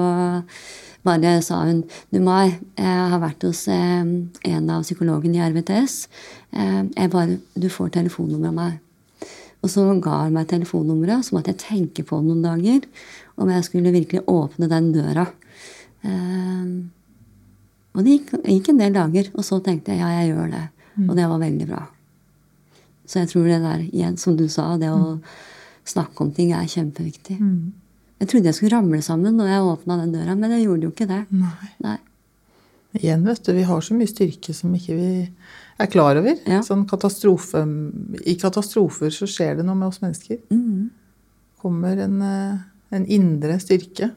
bare 1.03 1.41
sa 1.43 1.64
hun 1.68 1.84
Du 2.11 2.20
Mai, 2.24 2.55
jeg 2.78 3.09
har 3.11 3.20
vært 3.20 3.43
hos 3.43 3.68
eh, 3.68 4.03
en 4.03 4.70
av 4.72 4.86
psykologene 4.86 5.39
i 5.39 5.43
RVTS. 5.51 6.07
Eh, 6.53 6.82
jeg 6.95 7.11
bare, 7.11 7.39
du 7.55 7.70
får 7.70 7.93
telefonnummeret 7.99 8.51
av 8.51 8.57
meg. 8.59 8.80
Og 9.64 9.72
så 9.72 9.86
ga 10.03 10.26
hun 10.26 10.36
meg 10.36 10.49
telefonnummeret, 10.51 11.24
så 11.24 11.38
måtte 11.38 11.53
jeg 11.53 11.61
tenke 11.64 12.03
på 12.07 12.20
noen 12.20 12.43
dager 12.43 12.84
om 13.39 13.49
jeg 13.49 13.66
skulle 13.66 13.93
virkelig 13.95 14.26
åpne 14.30 14.68
den 14.72 14.91
døra. 14.95 15.26
Eh, 16.03 16.68
og 17.93 18.03
det 18.03 18.18
gikk, 18.18 18.34
gikk 18.43 18.72
en 18.74 18.82
del 18.82 18.95
dager, 18.95 19.30
og 19.38 19.45
så 19.47 19.61
tenkte 19.64 19.93
jeg 19.93 20.03
ja, 20.03 20.11
jeg 20.20 20.34
gjør 20.34 20.51
det. 20.51 20.64
Og 21.07 21.16
det 21.18 21.26
var 21.30 21.41
veldig 21.41 21.68
bra. 21.70 21.84
Så 23.09 23.22
jeg 23.22 23.32
tror 23.32 23.47
det 23.49 23.61
der, 23.64 23.82
igjen, 23.89 24.18
som 24.20 24.36
du 24.38 24.45
sa, 24.51 24.74
det 24.80 24.91
å 24.93 25.18
snakke 25.88 26.24
om 26.24 26.32
ting 26.36 26.53
er 26.55 26.70
kjempeviktig. 26.70 27.38
Jeg 28.24 28.30
trodde 28.32 28.49
jeg 28.49 28.57
skulle 28.57 28.78
ramle 28.78 29.01
sammen 29.03 29.36
når 29.38 29.51
jeg 29.51 29.70
åpna 29.74 29.99
den 29.99 30.14
døra, 30.16 30.36
men 30.39 30.55
jeg 30.55 30.66
gjorde 30.68 30.88
jo 30.88 30.93
ikke 30.93 31.09
det. 31.09 31.22
Nei. 31.36 31.70
Nei. 31.84 31.97
Igjen, 32.99 33.26
vet 33.26 33.41
du, 33.43 33.51
vi 33.57 33.66
har 33.68 33.82
så 33.82 33.97
mye 33.97 34.09
styrke 34.09 34.53
som 34.55 34.74
ikke 34.78 34.95
vi 34.95 35.09
er 35.80 35.89
klar 35.91 36.19
over. 36.19 36.36
Ja. 36.49 36.61
Sånn 36.65 36.86
katastrofe, 36.89 37.63
I 38.26 38.36
katastrofer 38.41 39.13
så 39.13 39.28
skjer 39.30 39.59
det 39.59 39.65
noe 39.67 39.78
med 39.80 39.89
oss 39.89 40.03
mennesker. 40.03 40.41
Mm. 40.53 40.91
kommer 41.63 41.95
en, 41.95 42.21
eh, 42.21 42.57
en 42.91 43.05
indre 43.07 43.55
styrke. 43.55 44.11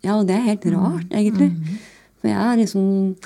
Ja, 0.00 0.14
og 0.16 0.26
det 0.26 0.36
er 0.36 0.46
helt 0.46 0.64
rart, 0.72 1.10
egentlig. 1.10 1.50
For 2.18 2.30
jeg 2.30 2.38
har 2.38 2.56
liksom 2.56 3.16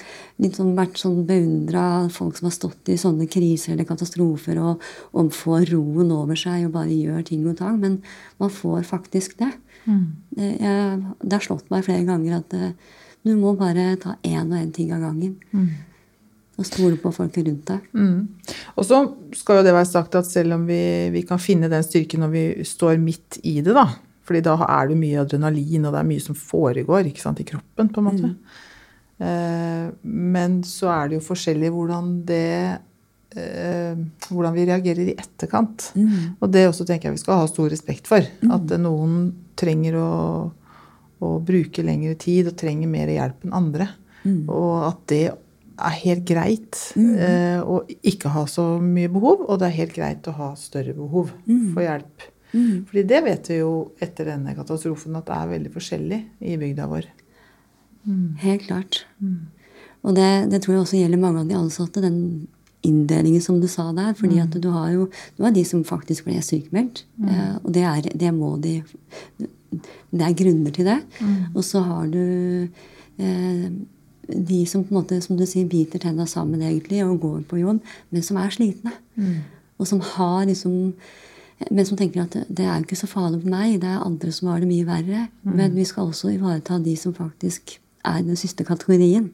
sånn 0.53 0.72
vært 0.76 0.99
sånn 1.01 1.22
beundra 1.28 2.09
folk 2.12 2.37
som 2.37 2.49
har 2.49 2.57
stått 2.57 2.91
i 2.93 2.99
sånne 3.01 3.28
kriser 3.30 3.72
eller 3.72 3.89
katastrofer 3.89 4.59
og, 4.61 4.83
og 5.14 5.30
får 5.33 5.70
roen 5.70 6.11
over 6.12 6.37
seg 6.37 6.66
og 6.66 6.74
bare 6.74 6.91
gjør 6.91 7.22
ting 7.24 7.47
og 7.47 7.57
tang. 7.61 7.78
Men 7.80 8.03
man 8.43 8.51
får 8.51 8.83
faktisk 8.91 9.39
det. 9.39 9.53
Det, 10.37 10.51
jeg, 10.61 10.99
det 11.22 11.39
har 11.39 11.47
slått 11.47 11.70
meg 11.72 11.87
flere 11.87 12.05
ganger 12.07 12.37
at 12.41 12.53
eh, 12.59 12.74
du 13.22 13.33
må 13.39 13.55
bare 13.59 13.97
ta 14.03 14.16
én 14.26 14.51
og 14.51 14.59
én 14.59 14.74
ting 14.74 14.93
av 14.93 15.01
gangen. 15.07 15.39
Og 16.61 16.68
stole 16.68 16.98
på 17.00 17.11
folket 17.14 17.46
rundt 17.48 17.70
deg. 17.70 17.84
Mm. 17.96 18.57
Og 18.76 18.84
så 18.84 18.98
skal 19.34 19.61
jo 19.61 19.66
det 19.66 19.72
være 19.72 19.88
sagt 19.88 20.18
at 20.18 20.28
selv 20.28 20.59
om 20.59 20.66
vi, 20.68 20.82
vi 21.14 21.22
kan 21.26 21.40
finne 21.40 21.70
den 21.72 21.84
styrken 21.86 22.20
når 22.24 22.32
vi 22.34 22.46
står 22.68 23.00
midt 23.00 23.40
i 23.48 23.61
det, 23.64 23.72
da 23.72 23.86
fordi 24.22 24.42
da 24.46 24.55
er 24.68 24.90
det 24.90 24.98
mye 25.00 25.22
adrenalin, 25.24 25.86
og 25.88 25.94
det 25.94 26.00
er 26.00 26.09
mye 26.09 26.22
som 26.22 26.36
foregår 26.38 27.09
ikke 27.11 27.24
sant, 27.24 27.42
i 27.42 27.46
kroppen. 27.48 27.90
på 27.90 28.00
en 28.00 28.07
måte. 28.07 28.30
Eh, 29.22 29.88
men 30.03 30.62
så 30.66 30.90
er 30.94 31.11
det 31.11 31.18
jo 31.18 31.26
forskjellig 31.26 31.70
hvordan 31.74 32.14
det 32.26 32.46
eh, 33.36 33.98
Hvordan 34.28 34.55
vi 34.57 34.64
reagerer 34.66 35.11
i 35.12 35.16
etterkant. 35.18 35.90
Og 36.40 36.50
det 36.53 36.66
også 36.68 36.86
tenker 36.88 37.11
jeg 37.11 37.18
vi 37.18 37.22
skal 37.24 37.42
ha 37.42 37.50
stor 37.50 37.70
respekt 37.72 38.11
for. 38.11 38.22
At 38.22 38.72
eh, 38.72 38.82
noen 38.82 39.32
trenger 39.59 39.98
å, 40.00 40.12
å 41.22 41.32
bruke 41.42 41.84
lengre 41.86 42.14
tid 42.20 42.53
og 42.53 42.59
trenger 42.62 42.90
mer 42.90 43.11
hjelp 43.12 43.46
enn 43.46 43.59
andre. 43.59 43.90
Og 44.46 44.86
at 44.86 45.00
det 45.11 45.24
er 45.87 45.99
helt 46.03 46.24
greit 46.28 46.78
eh, 46.99 47.61
å 47.61 47.80
ikke 48.12 48.33
ha 48.35 48.45
så 48.51 48.66
mye 48.83 49.11
behov, 49.12 49.47
og 49.49 49.59
det 49.61 49.68
er 49.68 49.78
helt 49.80 49.97
greit 49.97 50.28
å 50.30 50.37
ha 50.39 50.53
større 50.59 50.95
behov 50.97 51.33
for 51.74 51.83
hjelp. 51.85 52.28
Fordi 52.53 53.03
det 53.09 53.20
vet 53.24 53.49
vi 53.49 53.59
jo 53.62 53.72
etter 54.03 54.28
denne 54.28 54.53
katastrofen 54.57 55.16
at 55.16 55.28
det 55.30 55.37
er 55.39 55.53
veldig 55.55 55.72
forskjellig 55.72 56.20
i 56.45 56.59
bygda 56.61 56.89
vår. 56.91 57.07
Helt 58.43 58.66
klart. 58.66 59.05
Og 60.03 60.16
det, 60.18 60.51
det 60.53 60.61
tror 60.62 60.74
jeg 60.76 60.83
også 60.83 60.99
gjelder 61.01 61.22
mange 61.22 61.45
av 61.45 61.49
de 61.49 61.57
ansatte, 61.57 62.03
den 62.03 62.49
inndelingen 62.83 63.43
som 63.43 63.61
du 63.62 63.68
sa 63.70 63.93
der. 63.95 64.12
fordi 64.18 64.41
at 64.43 64.55
du 64.61 64.68
har 64.74 64.91
jo 64.91 65.09
du 65.37 65.45
har 65.45 65.53
de 65.55 65.64
som 65.64 65.85
faktisk 65.87 66.26
ble 66.26 66.41
sykemeldt. 66.43 67.05
Eh, 67.22 67.57
og 67.62 67.72
det, 67.72 67.85
er, 67.87 68.09
det 68.18 68.33
må 68.35 68.57
de 68.61 68.83
Det 70.12 70.24
er 70.26 70.35
grunner 70.37 70.74
til 70.74 70.85
det. 70.85 70.99
Og 71.55 71.64
så 71.64 71.80
har 71.80 72.07
du 72.11 72.68
eh, 73.18 73.68
de 74.29 74.62
som 74.66 74.85
på 74.85 74.95
en 74.95 75.01
måte, 75.01 75.18
som 75.25 75.37
du 75.37 75.45
sier, 75.49 75.66
biter 75.68 76.03
tenna 76.03 76.27
sammen 76.31 76.62
egentlig 76.62 77.03
og 77.05 77.20
går 77.20 77.43
på 77.51 77.61
jobb, 77.62 77.83
men 78.11 78.23
som 78.23 78.39
er 78.41 78.55
slitne. 78.55 78.95
Og 79.79 79.89
som 79.89 80.01
har 80.14 80.47
liksom 80.47 80.95
men 81.70 81.87
som 81.87 81.95
tenker 81.95 82.25
at 82.25 82.35
det 82.49 82.64
er 82.64 82.81
jo 82.81 82.87
ikke 82.89 82.97
så 82.99 83.07
farlig 83.07 83.39
for 83.43 83.53
meg, 83.53 83.77
det 83.83 83.87
er 83.87 84.03
andre 84.03 84.33
som 84.35 84.49
har 84.51 84.59
det 84.59 84.66
mye 84.66 84.87
verre. 84.87 85.29
Men 85.47 85.77
vi 85.77 85.85
skal 85.87 86.09
også 86.11 86.33
ivareta 86.33 86.79
de 86.83 86.97
som 86.99 87.14
faktisk 87.14 87.77
er 88.09 88.23
den 88.27 88.37
siste 88.37 88.64
kategorien. 88.66 89.29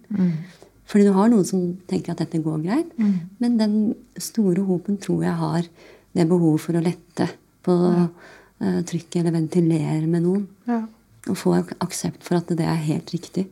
Fordi 0.89 1.07
du 1.07 1.13
har 1.17 1.29
noen 1.29 1.45
som 1.45 1.63
tenker 1.89 2.13
at 2.13 2.21
dette 2.21 2.41
går 2.45 2.61
greit, 2.65 2.91
men 3.41 3.57
den 3.61 3.95
store 4.21 4.65
hopen 4.65 4.99
tror 5.01 5.25
jeg 5.25 5.37
har 5.41 5.63
det 6.17 6.29
behovet 6.29 6.61
for 6.65 6.77
å 6.77 6.85
lette 6.85 7.29
på 7.65 7.75
eh, 8.61 8.81
trykket 8.89 9.21
eller 9.23 9.37
ventilere 9.37 10.07
med 10.07 10.25
noen. 10.25 10.47
Ja. 10.69 10.83
Og 11.29 11.37
få 11.37 11.55
aksept 11.85 12.25
for 12.25 12.41
at 12.41 12.49
det 12.49 12.65
er 12.65 12.87
helt 12.89 13.13
riktig. 13.13 13.47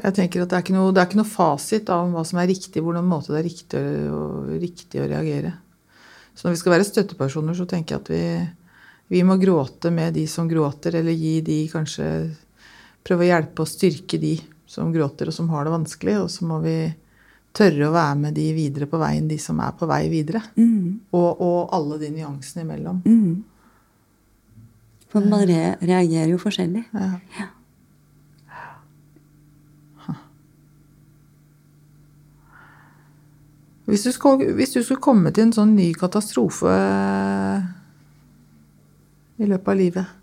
Jeg 0.00 0.14
tenker 0.16 0.44
at 0.44 0.52
det 0.52 0.56
er, 0.56 0.62
ikke 0.64 0.76
noe, 0.76 0.92
det 0.94 1.02
er 1.02 1.08
ikke 1.08 1.18
noe 1.18 1.28
fasit 1.28 1.90
av 1.92 2.12
hva 2.14 2.22
som 2.24 2.38
er 2.40 2.48
riktig, 2.48 2.80
hvordan 2.80 3.08
måte 3.08 3.34
det 3.34 3.40
er 3.40 3.48
riktig 3.48 3.80
å, 4.08 4.22
riktig 4.62 5.02
å 5.02 5.08
reagere. 5.10 5.52
Så 6.34 6.46
når 6.46 6.54
vi 6.54 6.60
skal 6.62 6.74
være 6.76 6.86
støttepersoner, 6.88 7.56
så 7.58 7.66
tenker 7.68 7.96
jeg 7.96 8.04
at 8.04 8.12
vi, 8.12 8.22
vi 9.16 9.24
må 9.26 9.36
gråte 9.40 9.90
med 9.92 10.14
de 10.16 10.24
som 10.30 10.48
gråter, 10.48 10.96
eller 11.00 11.16
gi 11.16 11.40
de 11.46 11.58
kanskje 11.72 12.06
Prøve 13.00 13.24
å 13.24 13.30
hjelpe 13.30 13.64
og 13.64 13.68
styrke 13.70 14.18
de 14.20 14.34
som 14.68 14.90
gråter 14.92 15.30
og 15.30 15.32
som 15.32 15.46
har 15.54 15.64
det 15.64 15.70
vanskelig. 15.72 16.18
Og 16.20 16.26
så 16.28 16.44
må 16.44 16.58
vi 16.60 16.74
tørre 17.56 17.86
å 17.88 17.94
være 17.94 18.18
med 18.26 18.36
de 18.36 18.44
videre 18.52 18.88
på 18.90 19.00
veien, 19.00 19.24
de 19.30 19.38
som 19.40 19.60
er 19.64 19.72
på 19.78 19.88
vei 19.88 20.02
videre. 20.12 20.42
Og, 21.16 21.40
og 21.40 21.72
alle 21.76 21.96
de 22.02 22.10
nyansene 22.18 22.66
imellom. 22.66 23.00
For 25.10 25.26
man 25.32 25.46
re 25.48 25.62
reagerer 25.80 26.28
jo 26.34 26.42
forskjellig. 26.44 26.84
Ja. 26.92 27.48
Hvis 33.90 34.04
du, 34.06 34.12
skulle, 34.14 34.52
hvis 34.54 34.72
du 34.76 34.80
skulle 34.84 35.02
komme 35.02 35.32
til 35.34 35.48
en 35.48 35.54
sånn 35.56 35.72
ny 35.74 35.88
katastrofe 35.98 36.70
i 39.40 39.48
løpet 39.48 39.68
av 39.74 39.78
livet, 39.78 40.16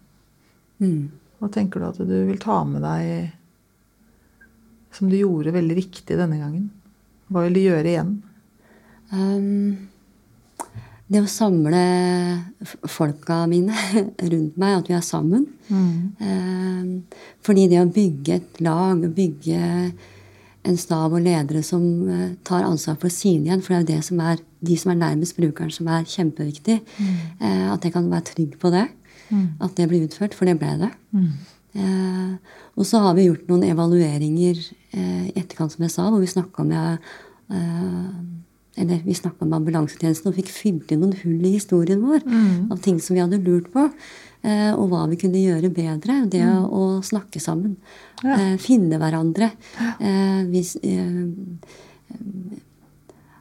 Mm. 0.77 1.07
hva 1.41 1.47
tenker 1.49 1.81
du 1.81 1.85
at 1.87 1.97
du 2.05 2.11
vil 2.27 2.37
ta 2.37 2.59
med 2.63 2.83
deg 2.85 3.31
som 4.93 5.09
du 5.09 5.15
gjorde 5.17 5.49
veldig 5.55 5.75
riktig 5.79 6.17
denne 6.19 6.37
gangen? 6.37 6.67
Hva 7.33 7.41
vil 7.47 7.55
du 7.57 7.61
gjøre 7.63 7.89
igjen? 7.89 8.11
Um, 9.09 9.89
det 11.09 11.23
å 11.23 11.31
samle 11.31 11.81
folka 12.85 13.39
mine 13.49 13.73
rundt 14.31 14.57
meg, 14.61 14.77
at 14.83 14.91
vi 14.91 14.95
er 14.99 15.01
sammen. 15.07 15.47
Um, 15.73 16.91
fordi 17.41 17.65
det 17.71 17.81
å 17.81 17.89
bygge 17.89 18.37
et 18.37 18.61
lag, 18.61 19.01
bygge 19.17 19.61
en 20.67 20.77
stab 20.79 21.15
og 21.15 21.23
ledere 21.23 21.63
som 21.65 21.83
eh, 22.11 22.29
tar 22.47 22.67
ansvar 22.67 22.99
for 23.01 23.13
sine 23.13 23.47
igjen, 23.47 23.63
for 23.63 23.73
det 23.73 23.77
er 23.77 23.83
jo 23.83 23.91
det 23.95 24.07
som 24.09 24.21
er 24.23 24.43
de 24.67 24.77
som 24.77 24.91
er 24.91 25.01
nærmest 25.01 25.37
brukeren, 25.37 25.71
som 25.71 25.89
er 25.93 26.07
kjempeviktig. 26.09 26.79
Mm. 26.97 27.17
at 27.73 27.83
jeg 27.85 27.93
kan 27.93 28.09
være 28.11 28.25
trygg 28.31 28.55
på 28.59 28.71
det. 28.73 28.87
At 29.61 29.75
det 29.77 29.87
blir 29.89 30.07
utført, 30.07 30.33
for 30.33 30.49
det 30.49 30.57
ble 30.59 30.71
det. 30.81 30.89
Eh, 31.77 32.33
og 32.77 32.87
så 32.87 33.01
har 33.03 33.15
vi 33.17 33.27
gjort 33.27 33.49
noen 33.51 33.65
evalueringer 33.67 34.57
eh, 34.57 35.27
i 35.29 35.35
etterkant, 35.35 35.73
som 35.73 35.85
jeg 35.85 35.93
sa, 35.93 36.07
hvor 36.09 36.23
vi 36.23 36.31
snakka 36.31 36.65
med 36.65 37.03
eh, 37.53 38.07
eller 38.77 39.01
vi 39.05 39.15
snakka 39.17 39.45
med 39.45 39.57
ambulansetjenesten 39.57 40.29
og 40.29 40.37
fikk 40.37 40.51
fylt 40.53 40.91
inn 40.93 41.01
noen 41.01 41.15
hull 41.23 41.45
i 41.49 41.55
historien 41.55 42.03
vår. 42.05 42.21
Av 42.69 42.77
ting 42.85 42.99
som 43.01 43.17
vi 43.17 43.23
hadde 43.23 43.39
lurt 43.41 43.71
på. 43.73 43.87
Eh, 44.47 44.71
og 44.73 44.87
hva 44.91 45.03
vi 45.11 45.19
kunne 45.19 45.41
gjøre 45.41 45.71
bedre. 45.73 46.21
Det 46.31 46.43
å, 46.47 46.63
å 46.67 46.83
snakke 47.05 47.41
sammen. 47.43 47.75
eh, 48.23 48.55
finne 48.61 48.99
hverandre. 49.01 49.51
Eh, 49.99 50.41
hvis, 50.51 50.75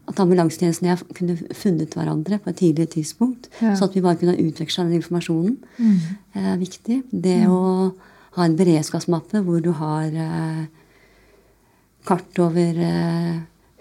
at 0.06 0.20
ambulansetjenesten 0.22 0.86
og 0.86 0.92
jeg 0.92 1.16
kunne 1.18 1.56
funnet 1.58 1.96
hverandre 1.98 2.38
på 2.42 2.52
et 2.52 2.60
tidligere 2.60 2.92
tidspunkt. 2.98 3.48
Ja. 3.62 3.74
Så 3.78 3.88
at 3.88 3.96
vi 3.96 4.04
bare 4.04 4.18
kunne 4.20 4.38
utveksla 4.38 4.86
den 4.86 5.00
informasjonen. 5.00 5.56
er 6.36 6.60
viktig. 6.60 7.02
Det 7.10 7.40
å 7.50 7.92
ha 8.36 8.44
en 8.44 8.56
beredskapsmappe 8.58 9.40
hvor 9.46 9.62
du 9.64 9.72
har 9.78 10.12
kart 12.06 12.38
over 12.38 12.78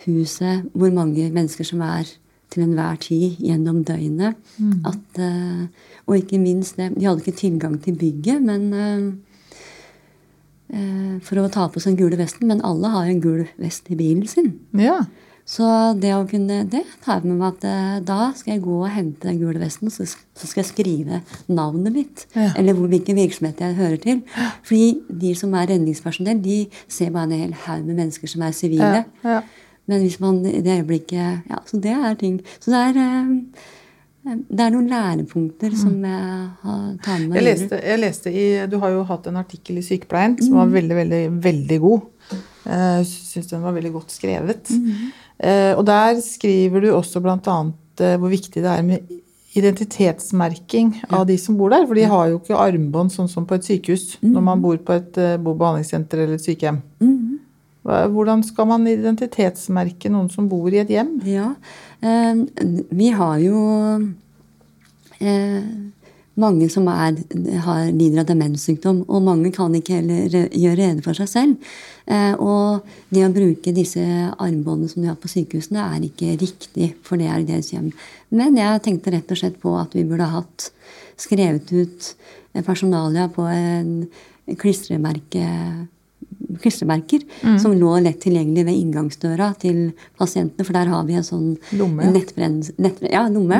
huset, 0.05 0.65
hvor 0.73 0.93
mange 0.95 1.27
mennesker 1.29 1.67
som 1.67 1.83
er 1.85 2.09
til 2.53 2.65
enhver 2.65 2.99
tid 3.01 3.37
gjennom 3.43 3.83
døgnet. 3.87 4.39
At, 4.87 5.19
eh, 5.21 5.67
og 6.05 6.17
ikke 6.19 6.39
minst 6.41 6.77
det 6.79 6.93
De 6.95 7.05
hadde 7.05 7.23
ikke 7.23 7.37
tilgang 7.39 7.77
til 7.83 7.97
bygget, 7.99 8.41
men 8.41 8.73
eh, 8.73 9.05
eh, 10.77 11.13
for 11.21 11.41
å 11.41 11.51
ta 11.51 11.67
på 11.67 11.81
seg 11.81 11.95
den 11.95 12.03
gule 12.03 12.19
vesten. 12.21 12.47
Men 12.47 12.63
alle 12.63 12.91
har 12.93 13.09
en 13.09 13.21
gul 13.21 13.45
vest 13.57 13.89
i 13.89 13.99
bilen 13.99 14.27
sin. 14.27 14.53
Ja. 14.73 15.03
Så 15.45 15.65
det 16.01 16.09
å 16.09 16.23
kunne 16.25 16.63
det 16.65 16.81
tar 17.03 17.19
jeg 17.19 17.29
med 17.29 17.37
meg 17.37 17.59
at 17.59 18.05
da 18.07 18.31
skal 18.33 18.55
jeg 18.55 18.63
gå 18.63 18.79
og 18.79 18.89
hente 18.89 19.27
den 19.27 19.37
gule 19.37 19.59
vesten, 19.61 19.91
så, 19.93 20.01
så 20.01 20.47
skal 20.49 20.63
jeg 20.63 20.71
skrive 20.71 21.19
navnet 21.45 21.93
mitt. 21.93 22.23
Ja. 22.33 22.49
Eller 22.57 22.73
hvilken 22.73 23.19
virksomhet 23.19 23.61
jeg 23.61 23.77
hører 23.77 23.99
til. 24.01 24.23
Fordi 24.65 25.03
de 25.21 25.35
som 25.37 25.53
er 25.53 25.69
redningspersonell, 25.69 26.41
de 26.41 26.63
ser 26.89 27.13
bare 27.13 27.29
en 27.29 27.43
hel 27.43 27.53
haug 27.67 27.85
med 27.85 28.01
mennesker 28.01 28.31
som 28.31 28.41
er 28.41 28.57
sivile. 28.57 29.05
Ja, 29.21 29.35
ja. 29.35 29.43
Men 29.87 30.01
hvis 30.01 30.19
man 30.19 30.39
i 30.49 30.61
det 30.65 30.79
øyeblikket 30.81 31.49
Ja, 31.49 31.59
så 31.69 31.77
det 31.81 31.91
er 31.93 32.15
ting 32.17 32.39
Så 32.59 32.71
det 32.73 32.79
er 32.87 33.01
eh, 33.03 33.33
det 34.25 34.57
er 34.63 34.71
noen 34.73 34.87
lærepunkter 34.89 35.75
som 35.77 35.99
jeg 36.01 36.47
har 36.63 36.85
tar 37.05 37.19
med 37.19 37.27
meg. 37.29 37.35
Jeg 37.37 37.45
leste, 37.45 37.77
jeg 37.85 37.99
leste 38.01 38.31
i, 38.33 38.45
Du 38.71 38.79
har 38.81 38.89
jo 38.95 39.03
hatt 39.05 39.27
en 39.29 39.37
artikkel 39.37 39.77
i 39.77 39.83
Sykepleien 39.85 40.33
som 40.41 40.55
var 40.57 40.71
veldig, 40.73 40.95
veldig, 40.97 41.19
veldig 41.43 41.77
god. 41.83 42.07
Jeg 42.65 43.05
syns 43.05 43.51
den 43.51 43.61
var 43.61 43.75
veldig 43.77 43.91
godt 43.93 44.15
skrevet. 44.15 44.71
Mm. 44.73 45.11
og 45.77 45.83
der 45.85 46.17
skriver 46.25 46.81
du 46.81 46.89
også 46.95 47.21
bl.a. 47.21 47.37
Hvor 48.17 48.31
viktig 48.33 48.63
det 48.65 48.71
er 48.71 48.81
med 48.87 49.13
identitetsmerking 49.55 51.03
av 51.13 51.27
de 51.29 51.37
som 51.39 51.55
bor 51.59 51.69
der. 51.69 51.85
For 51.87 51.93
de 51.95 52.07
har 52.09 52.31
jo 52.31 52.39
ikke 52.41 52.57
armbånd 52.59 53.13
sånn 53.13 53.29
som 53.31 53.45
på 53.45 53.55
et 53.59 53.67
sykehus 53.67 54.17
når 54.25 54.41
man 54.49 54.61
bor 54.63 54.77
på 54.81 54.97
et 54.97 55.13
behandlingssenter 55.45 56.25
eller 56.25 56.39
et 56.39 56.47
sykehjem. 56.49 56.81
Hva- 56.99 57.34
Hvordan 57.85 58.41
skal 58.45 58.69
man 58.69 58.87
identitetsmerke 58.89 60.09
noen 60.09 60.31
som 60.33 60.47
bor 60.49 60.73
i 60.73 60.81
et 60.81 60.89
hjem? 60.89 61.19
Ja. 61.29 61.51
Eh, 62.01 62.39
vi 62.89 63.11
har 63.13 63.37
jo 63.43 63.59
eh, 65.21 65.67
mange 66.41 66.67
som 66.71 66.87
er, 66.91 67.15
har, 67.63 67.85
lider 67.95 68.23
av 68.23 68.29
demenssykdom, 68.29 69.03
og 69.07 69.23
mange 69.23 69.51
kan 69.55 69.75
ikke 69.77 69.99
heller 69.99 70.49
gjøre 70.49 70.79
rede 70.81 71.05
for 71.05 71.17
seg 71.17 71.29
selv. 71.31 71.71
Eh, 72.09 72.33
og 72.35 72.85
det 73.13 73.23
å 73.25 73.33
bruke 73.33 73.73
disse 73.75 74.03
armbåndene 74.03 74.91
som 74.91 75.03
de 75.03 75.11
har 75.11 75.19
på 75.21 75.31
sykehusene, 75.31 75.85
er 75.95 76.09
ikke 76.09 76.35
riktig, 76.41 76.91
for 77.05 77.21
det 77.21 77.29
er 77.31 77.41
i 77.41 77.49
deres 77.49 77.71
hjem. 77.73 77.91
Men 78.35 78.59
jeg 78.59 78.83
tenkte 78.85 79.15
rett 79.15 79.31
og 79.31 79.41
slett 79.41 79.59
på 79.61 79.77
at 79.79 79.95
vi 79.95 80.05
burde 80.07 80.27
hatt 80.33 80.69
skrevet 81.21 81.71
ut 81.71 82.11
eh, 82.53 82.63
personalia 82.65 83.29
på 83.31 83.47
en 83.47 83.91
klistremerke 84.59 85.45
klistremerker 86.61 87.23
som 87.59 87.73
lå 87.77 87.95
lett 88.03 88.19
tilgjengelig 88.21 88.65
ved 88.65 88.75
inngangsdøra 88.81 89.49
til 89.61 89.93
pasientene. 90.17 90.65
For 90.65 90.73
der 90.73 90.91
har 90.91 91.03
vi 91.07 91.13
en 91.17 91.23
sånn 91.23 91.57
Lomme, 91.77 92.03
ja. 92.03 92.11
ja, 93.11 93.23
lomme. 93.29 93.59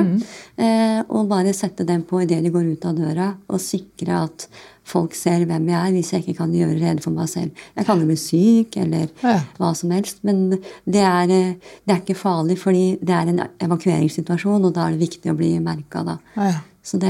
Eh, 0.58 1.02
og 1.10 1.28
bare 1.30 1.54
sette 1.54 1.86
den 1.86 2.04
på 2.04 2.22
idet 2.24 2.44
de 2.44 2.50
går 2.54 2.72
ut 2.76 2.86
av 2.86 2.96
døra, 2.96 3.30
og 3.50 3.60
sikre 3.62 4.24
at 4.26 4.48
folk 4.86 5.16
ser 5.18 5.48
hvem 5.50 5.66
jeg 5.72 5.80
er, 5.82 5.92
hvis 5.96 6.12
jeg 6.14 6.22
ikke 6.24 6.38
kan 6.44 6.52
gjøre 6.54 6.78
rede 6.78 7.02
for 7.02 7.12
meg 7.16 7.28
selv. 7.32 7.52
Jeg 7.76 7.86
kan 7.88 8.00
jo 8.00 8.06
bli 8.06 8.16
syk, 8.22 8.78
eller 8.78 9.08
Ja. 9.24 9.40
hva 9.58 9.74
som 9.76 9.90
helst, 9.92 10.20
men 10.24 10.50
det 10.86 11.02
er, 11.02 11.24
eh, 11.34 11.56
det 11.86 11.90
er 11.96 12.02
ikke 12.02 12.16
farlig, 12.20 12.58
fordi 12.62 13.00
det 13.02 13.10
er 13.10 13.28
en 13.34 13.42
evakueringssituasjon, 13.60 14.64
og 14.66 14.74
da 14.74 14.88
er 14.88 14.92
det 14.96 15.10
viktig 15.10 15.32
å 15.32 15.38
bli 15.38 15.58
merka, 15.60 16.04
da. 16.06 16.18
Ja, 16.36 16.44
ja. 16.52 16.60
Så 16.86 17.00
det, 17.02 17.10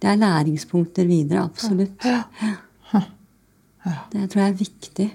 det 0.00 0.10
er 0.10 0.18
læringspunkter 0.20 1.06
videre, 1.08 1.46
absolutt. 1.48 1.96
Det 4.12 4.26
tror 4.30 4.42
jeg 4.42 4.52
er 4.52 4.58
viktig. 4.58 5.08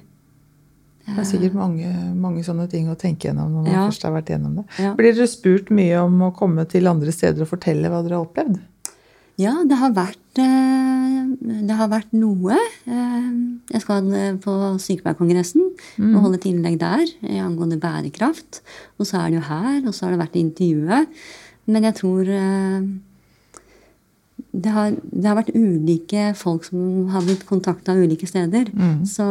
Det 1.04 1.18
er 1.20 1.26
sikkert 1.28 1.54
mange, 1.60 1.90
mange 2.16 2.44
sånne 2.48 2.70
ting 2.72 2.88
å 2.88 2.96
tenke 2.96 3.28
gjennom 3.28 3.50
når 3.52 3.64
man 3.66 3.74
Ja. 3.74 3.88
først 3.90 4.04
har 4.08 4.14
vært 4.16 4.30
gjennom 4.32 4.56
det. 4.56 4.64
Ja. 4.80 4.94
Blir 4.96 5.14
dere 5.14 5.28
spurt 5.28 5.70
mye 5.70 5.98
om 6.00 6.22
å 6.22 6.34
komme 6.36 6.64
til 6.70 6.88
andre 6.88 7.12
steder 7.12 7.42
og 7.44 7.50
fortelle 7.50 7.90
hva 7.92 8.02
dere 8.06 8.16
har 8.18 8.26
opplevd? 8.26 8.62
Ja, 9.38 9.64
det 9.66 9.76
har 9.78 9.92
vært, 9.92 10.38
eh, 10.40 11.26
det 11.68 11.76
har 11.76 11.90
vært 11.90 12.14
noe. 12.14 12.56
Eh, 12.88 13.30
Jeg 13.74 13.82
skal 13.82 14.14
eh, 14.14 14.34
på 14.38 14.52
Sykepleierkongressen 14.80 15.62
og 16.16 16.22
holde 16.22 16.36
et 16.36 16.46
innlegg 16.46 16.78
der 16.80 17.06
angående 17.42 17.80
bærekraft. 17.80 18.62
Og 19.00 19.06
så 19.08 19.18
er 19.26 19.32
det 19.32 19.40
jo 19.42 19.48
her, 19.50 19.82
og 19.88 19.94
så 19.94 20.06
har 20.06 20.12
det 20.12 20.20
vært 20.20 20.40
intervjuet. 20.40 21.08
Men 21.68 21.84
jeg 21.84 21.96
tror 21.96 22.26
det 24.54 24.70
har, 24.70 24.94
det 24.94 25.26
har 25.26 25.38
vært 25.40 25.56
ulike 25.58 26.30
folk 26.38 26.68
som 26.68 27.10
har 27.10 27.26
blitt 27.26 27.46
kontakta 27.50 27.96
ulike 27.98 28.28
steder. 28.30 28.70
Så, 29.10 29.26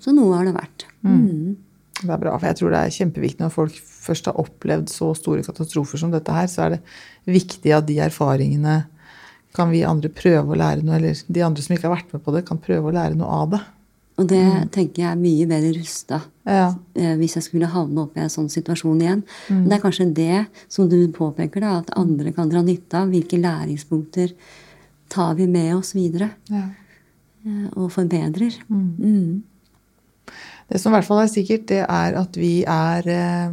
så 0.00 0.14
noe 0.16 0.38
har 0.38 0.48
det 0.48 0.56
vært. 0.56 0.86
Mm. 1.04 1.56
Det 2.00 2.12
er 2.12 2.20
bra, 2.20 2.34
for 2.36 2.48
jeg 2.48 2.58
tror 2.58 2.72
det 2.72 2.80
er 2.80 2.94
kjempeviktig 2.96 3.44
når 3.44 3.52
folk 3.52 3.76
først 3.80 4.28
har 4.30 4.40
opplevd 4.40 4.90
så 4.92 5.10
store 5.16 5.44
katastrofer 5.44 6.00
som 6.00 6.12
dette 6.12 6.32
her, 6.32 6.48
så 6.48 6.66
er 6.66 6.76
det 6.76 6.82
viktig 7.36 7.72
at 7.76 7.88
de 7.88 7.98
erfaringene 8.04 8.82
kan 9.56 9.70
vi 9.72 9.84
andre 9.88 10.10
prøve 10.12 10.52
å 10.52 10.58
lære 10.58 10.84
noe, 10.84 10.98
eller 10.98 11.16
de 11.32 11.44
andre 11.44 11.64
som 11.64 11.76
ikke 11.76 11.88
har 11.88 11.96
vært 11.96 12.12
med 12.12 12.24
på 12.24 12.34
det, 12.34 12.44
kan 12.48 12.60
prøve 12.60 12.90
å 12.90 12.96
lære 12.96 13.16
noe 13.16 13.38
av 13.40 13.54
det. 13.54 13.62
Og 14.16 14.28
det 14.30 14.42
tenker 14.72 15.02
jeg 15.02 15.10
er 15.12 15.18
mye 15.20 15.46
bedre 15.50 15.74
rusta 15.76 16.22
Ja. 16.48 16.70
eh, 16.94 17.16
hvis 17.20 17.34
jeg 17.36 17.44
skulle 17.44 17.68
havne 17.68 18.00
opp 18.06 18.16
i 18.16 18.22
en 18.24 18.30
sånn 18.32 18.48
situasjon 18.48 19.00
igjen. 19.02 19.22
Det 19.48 19.74
er 19.76 19.82
kanskje 19.82 20.06
det 20.14 20.46
som 20.72 20.88
du 20.88 20.96
påpeker, 21.12 21.60
da, 21.60 21.78
at 21.82 21.90
andre 21.96 22.32
kan 22.32 22.48
dra 22.48 22.62
nytte 22.64 22.96
av. 22.96 23.10
Hvilke 23.12 23.36
læringspunkter 23.42 24.32
tar 25.12 25.34
vi 25.36 25.46
med 25.46 25.74
oss 25.76 25.92
videre 25.94 26.30
ja. 26.48 26.62
eh, 27.44 27.68
og 27.76 27.90
forbedrer. 27.92 28.56
Mm. 28.70 29.42
Det 30.68 30.80
som 30.80 30.92
i 30.92 30.96
hvert 30.96 31.06
fall 31.06 31.22
er 31.22 31.30
sikkert, 31.30 31.68
det 31.68 31.82
er 31.84 32.16
at 32.18 32.36
vi 32.40 32.64
er 32.64 33.06
eh, 33.06 33.52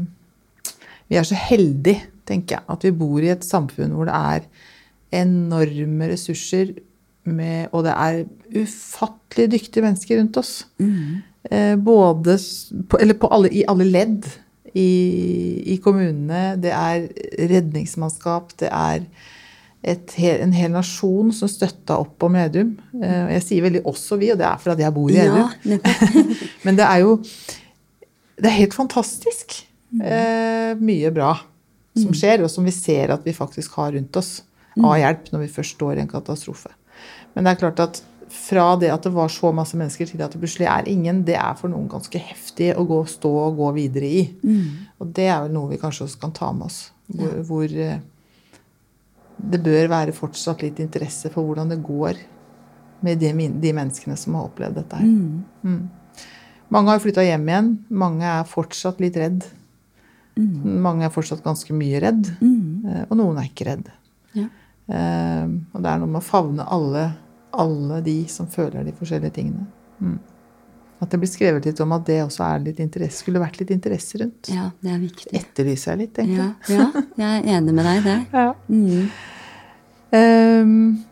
Vi 1.09 1.17
er 1.19 1.23
så 1.27 1.35
heldige, 1.35 2.07
tenker 2.25 2.55
jeg, 2.55 2.63
at 2.71 2.83
vi 2.87 2.89
bor 2.95 3.19
i 3.21 3.27
et 3.29 3.43
samfunn 3.43 3.91
hvor 3.93 4.07
det 4.07 4.15
er 4.15 4.45
enorme 5.19 6.07
ressurser, 6.09 6.71
med, 7.23 7.67
og 7.71 7.85
det 7.85 7.93
er 7.95 8.23
ufattelig 8.63 9.51
dyktige 9.55 9.85
mennesker 9.85 10.19
rundt 10.19 10.39
oss. 10.41 10.53
Eh, 11.51 11.75
både 11.75 12.37
på, 12.89 12.99
eller 12.99 13.19
på 13.19 13.29
alle, 13.35 13.51
i 13.51 13.65
alle 13.67 13.87
ledd 13.87 14.27
i, 14.73 14.89
i 15.73 15.77
kommunene. 15.83 16.55
Det 16.61 16.73
er 16.73 17.07
redningsmannskap, 17.51 18.55
det 18.59 18.69
er 18.71 19.05
et, 19.83 20.15
en 20.15 20.55
hel 20.55 20.71
nasjon 20.73 21.33
som 21.35 21.51
støtta 21.51 21.99
opp 22.01 22.23
om 22.23 22.37
Vedum. 22.39 22.75
Eh, 22.99 23.33
jeg 23.35 23.45
sier 23.47 23.65
veldig 23.65 23.83
'også 23.83 24.17
vi', 24.19 24.31
og 24.33 24.39
det 24.39 24.47
er 24.47 24.61
fordi 24.63 24.85
jeg 24.85 24.93
bor 24.93 25.11
i 25.11 25.19
Vedum. 25.19 25.51
Ja. 25.65 25.77
Men 26.65 26.79
det 26.79 26.85
er 26.87 27.03
jo 27.03 27.19
Det 28.33 28.49
er 28.49 28.57
helt 28.57 28.73
fantastisk 28.73 29.67
eh, 30.01 30.73
mye 30.75 31.11
bra 31.13 31.35
som 31.95 32.13
skjer, 32.17 32.41
og 32.41 32.49
som 32.49 32.65
vi 32.65 32.71
ser 32.71 33.11
at 33.13 33.21
vi 33.23 33.31
faktisk 33.31 33.75
har 33.77 33.93
rundt 33.93 34.15
oss 34.17 34.41
av 34.81 34.97
hjelp 34.97 35.29
når 35.31 35.43
vi 35.43 35.53
først 35.53 35.75
står 35.77 35.99
i 35.99 36.01
en 36.01 36.09
katastrofe. 36.09 36.71
Men 37.35 37.43
det 37.47 37.51
er 37.55 37.61
klart 37.63 37.79
at 37.83 38.01
fra 38.33 38.75
det 38.81 38.89
at 38.89 39.03
det 39.05 39.11
var 39.13 39.29
så 39.29 39.51
masse 39.53 39.77
mennesker, 39.77 40.07
til 40.09 40.21
at 40.25 40.31
det 40.33 40.39
plutselig 40.41 40.65
er 40.69 40.87
ingen, 40.89 41.23
det 41.27 41.35
er 41.37 41.53
for 41.59 41.69
noen 41.69 41.87
ganske 41.91 42.17
heftig 42.17 42.71
å 42.77 42.85
gå, 42.89 43.03
stå 43.09 43.29
og 43.47 43.57
gå 43.59 43.71
videre 43.75 44.09
i. 44.09 44.23
Og 44.99 45.11
det 45.13 45.27
er 45.29 45.43
vel 45.45 45.53
noe 45.53 45.69
vi 45.69 45.77
kanskje 45.81 46.07
også 46.07 46.19
kan 46.23 46.31
ta 46.33 46.51
med 46.53 46.65
oss. 46.71 46.79
Hvor, 47.13 47.35
hvor 47.45 47.63
eh, 47.77 47.99
det 49.37 49.59
bør 49.65 49.89
være 49.91 50.13
fortsatt 50.15 50.61
litt 50.63 50.79
interesse 50.81 51.29
for 51.33 51.45
hvordan 51.45 51.69
det 51.73 51.81
går 51.83 52.17
med 53.03 53.19
de, 53.19 53.33
de 53.59 53.73
menneskene 53.75 54.15
som 54.17 54.37
har 54.39 54.47
opplevd 54.47 54.77
dette 54.79 54.95
her. 55.01 55.09
Mm. 55.67 55.89
Mange 56.73 56.89
har 56.93 57.01
flytta 57.03 57.25
hjem 57.27 57.49
igjen. 57.51 57.71
Mange 57.89 58.23
er 58.25 58.47
fortsatt 58.49 59.01
litt 59.03 59.17
redd. 59.19 59.43
Mange 60.39 61.05
er 61.05 61.11
fortsatt 61.13 61.43
ganske 61.45 61.75
mye 61.77 61.99
redd. 62.01 62.31
eh, 62.89 63.03
Og 63.09 63.17
noen 63.19 63.37
er 63.37 63.49
ikke 63.51 63.67
redd. 63.67 63.91
Ja. 64.33 64.47
Eh, 64.89 65.43
Og 65.73 65.83
det 65.83 65.91
er 65.91 65.99
noe 66.01 66.09
med 66.15 66.21
å 66.23 66.25
favne 66.25 66.65
alle, 66.65 67.03
alle 67.53 68.01
de 68.05 68.17
som 68.31 68.47
føler 68.49 68.85
de 68.87 68.95
forskjellige 68.97 69.35
tingene. 69.37 69.67
Mm. 69.99 70.19
At 71.03 71.11
det 71.11 71.19
blir 71.19 71.31
skrevet 71.31 71.65
litt 71.67 71.79
om 71.83 71.93
at 71.95 72.05
det 72.07 72.19
også 72.23 72.43
er 72.47 72.61
litt 72.63 72.79
interesse, 72.83 73.23
skulle 73.23 73.41
vært 73.41 73.59
litt 73.59 73.73
interesse 73.75 74.19
rundt. 74.21 74.49
ja, 74.53 74.69
det 74.83 74.91
er 74.93 74.99
viktig. 75.01 75.31
Etterlyser 75.39 75.93
jeg 75.93 76.05
litt, 76.05 76.19
egentlig. 76.21 76.51
Ja, 76.71 76.77
ja, 76.77 77.07
jeg 77.19 77.31
er 77.41 77.57
enig 77.57 77.73
med 77.75 77.89
deg 77.89 78.05
der. 78.07 78.21
Ja. 78.33 78.51
Mm. 78.67 79.09
Um, 80.13 81.03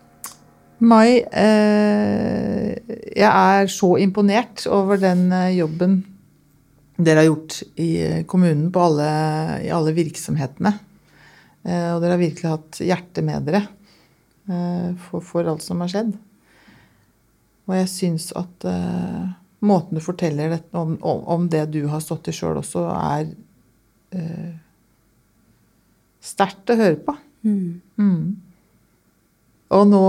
Mai, 0.82 1.22
uh, 1.22 2.70
jeg 3.14 3.28
er 3.28 3.68
så 3.70 3.92
imponert 4.02 4.64
over 4.66 4.98
den 5.02 5.28
eh, 5.36 5.58
jobben 5.60 6.00
dere 7.02 7.22
har 7.22 7.28
gjort 7.28 7.60
i 7.82 7.90
eh, 8.02 8.24
kommunen 8.30 8.72
på 8.74 8.82
alle, 8.86 9.10
i 9.66 9.70
alle 9.74 9.94
virksomhetene. 9.94 10.72
Uh, 11.66 11.94
og 11.96 12.02
dere 12.02 12.16
har 12.16 12.22
virkelig 12.22 12.50
hatt 12.50 12.82
hjertet 12.82 13.26
med 13.26 13.46
dere 13.50 13.66
for, 15.06 15.22
for 15.24 15.48
alt 15.48 15.62
som 15.64 15.80
har 15.84 15.92
skjedd. 15.92 16.16
Og 17.72 17.78
jeg 17.80 17.88
syns 17.88 18.32
at 18.36 18.66
uh, 18.68 19.32
måten 19.64 19.96
du 19.96 20.04
forteller 20.04 20.52
det, 20.52 20.62
om, 20.76 20.98
om, 21.00 21.48
det 21.48 21.70
du 21.72 21.86
har 21.88 22.04
stått 22.04 22.28
i 22.28 22.36
sjøl 22.36 22.60
også, 22.60 22.84
er 22.92 23.30
uh, 24.20 24.50
sterkt 26.20 26.74
å 26.74 26.80
høre 26.82 26.98
på. 27.06 27.16
Mm. 27.48 28.26
Og 29.72 29.86
nå, 29.88 30.02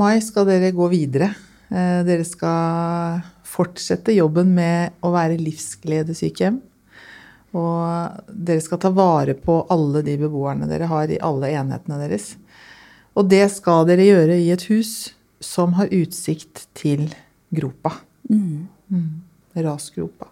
Mai, 0.00 0.16
skal 0.24 0.48
dere 0.48 0.72
gå 0.74 0.88
videre. 0.88 1.34
Uh, 1.68 2.00
Dere 2.06 2.24
skal 2.24 3.20
fortsette 3.46 4.14
jobben 4.16 4.54
med 4.56 4.96
å 5.04 5.12
være 5.12 5.36
livsgledesykehjem. 5.42 6.62
Og 7.56 8.32
dere 8.32 8.64
skal 8.64 8.80
ta 8.80 8.90
vare 8.92 9.36
på 9.36 9.60
alle 9.72 10.02
de 10.04 10.16
beboerne 10.20 10.68
dere 10.68 10.88
har 10.90 11.12
i 11.12 11.20
alle 11.24 11.52
enhetene 11.56 12.00
deres. 12.02 12.34
Og 13.16 13.28
det 13.28 13.44
skal 13.52 13.86
dere 13.88 14.08
gjøre 14.08 14.40
i 14.40 14.50
et 14.52 14.64
hus 14.68 15.15
som 15.42 15.74
har 15.76 15.92
utsikt 15.94 16.66
til 16.76 17.08
gropa. 17.54 17.92
Mm. 18.30 18.68
Rasgropa. 19.56 20.28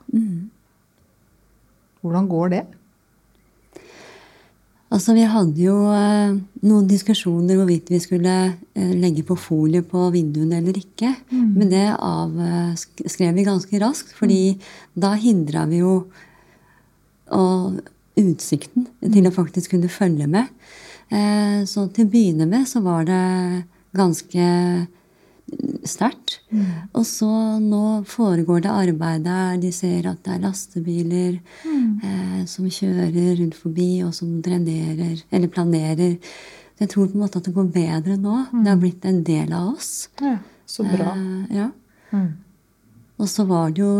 Hvordan 2.04 2.26
går 2.28 2.48
det? 2.52 2.64
Altså, 4.94 5.14
vi 5.16 5.24
hadde 5.26 5.58
jo 5.58 5.74
eh, 5.90 6.34
noen 6.68 6.84
diskusjoner 6.86 7.56
hvorvidt 7.58 7.88
vi 7.90 7.98
skulle 8.02 8.34
eh, 8.46 8.92
legge 8.94 9.24
på 9.26 9.34
folie 9.40 9.82
på 9.82 10.04
vinduene 10.14 10.60
eller 10.60 10.76
ikke. 10.78 11.10
Men 11.32 11.72
det 11.72 11.86
avskrev 11.96 13.34
vi 13.34 13.46
ganske 13.48 13.80
raskt, 13.82 14.12
fordi 14.14 14.54
da 14.94 15.14
hindra 15.18 15.64
vi 15.70 15.80
jo 15.82 15.96
og 17.34 17.80
utsikten 18.20 18.86
til 19.00 19.26
å 19.26 19.34
faktisk 19.34 19.74
kunne 19.74 19.90
følge 19.90 20.28
med. 20.30 20.50
Eh, 21.10 21.64
så 21.66 21.88
til 21.90 22.06
å 22.06 22.12
begynne 22.12 22.46
med 22.46 22.68
så 22.68 22.84
var 22.84 23.08
det 23.08 23.22
ganske 23.96 24.48
sterkt. 25.84 26.38
Og 26.96 27.04
så 27.06 27.28
nå 27.60 28.02
foregår 28.08 28.64
det 28.64 28.72
arbeid 28.72 29.26
der 29.26 29.58
de 29.60 29.70
ser 29.74 30.08
at 30.10 30.22
det 30.24 30.34
er 30.36 30.42
lastebiler 30.46 31.34
eh, 31.36 32.40
som 32.48 32.68
kjører 32.70 33.36
rundt 33.40 33.58
forbi, 33.58 33.90
og 34.06 34.14
som 34.16 34.38
drenerer, 34.44 35.20
eller 35.30 35.52
planerer. 35.52 36.16
Jeg 36.80 36.90
tror 36.90 37.10
på 37.10 37.18
en 37.18 37.24
måte 37.26 37.38
at 37.38 37.46
det 37.46 37.54
går 37.54 37.70
bedre 37.74 38.16
nå. 38.18 38.38
Det 38.54 38.72
har 38.72 38.80
blitt 38.80 39.04
en 39.06 39.22
del 39.26 39.52
av 39.54 39.74
oss. 39.74 40.08
Ja, 40.22 40.38
så 40.66 40.86
bra. 40.88 41.12
Eh, 41.12 41.60
ja. 41.60 41.68
Mm. 42.14 42.30
Og 43.20 43.30
så 43.30 43.44
var 43.46 43.70
det 43.74 43.82
jo 43.82 43.92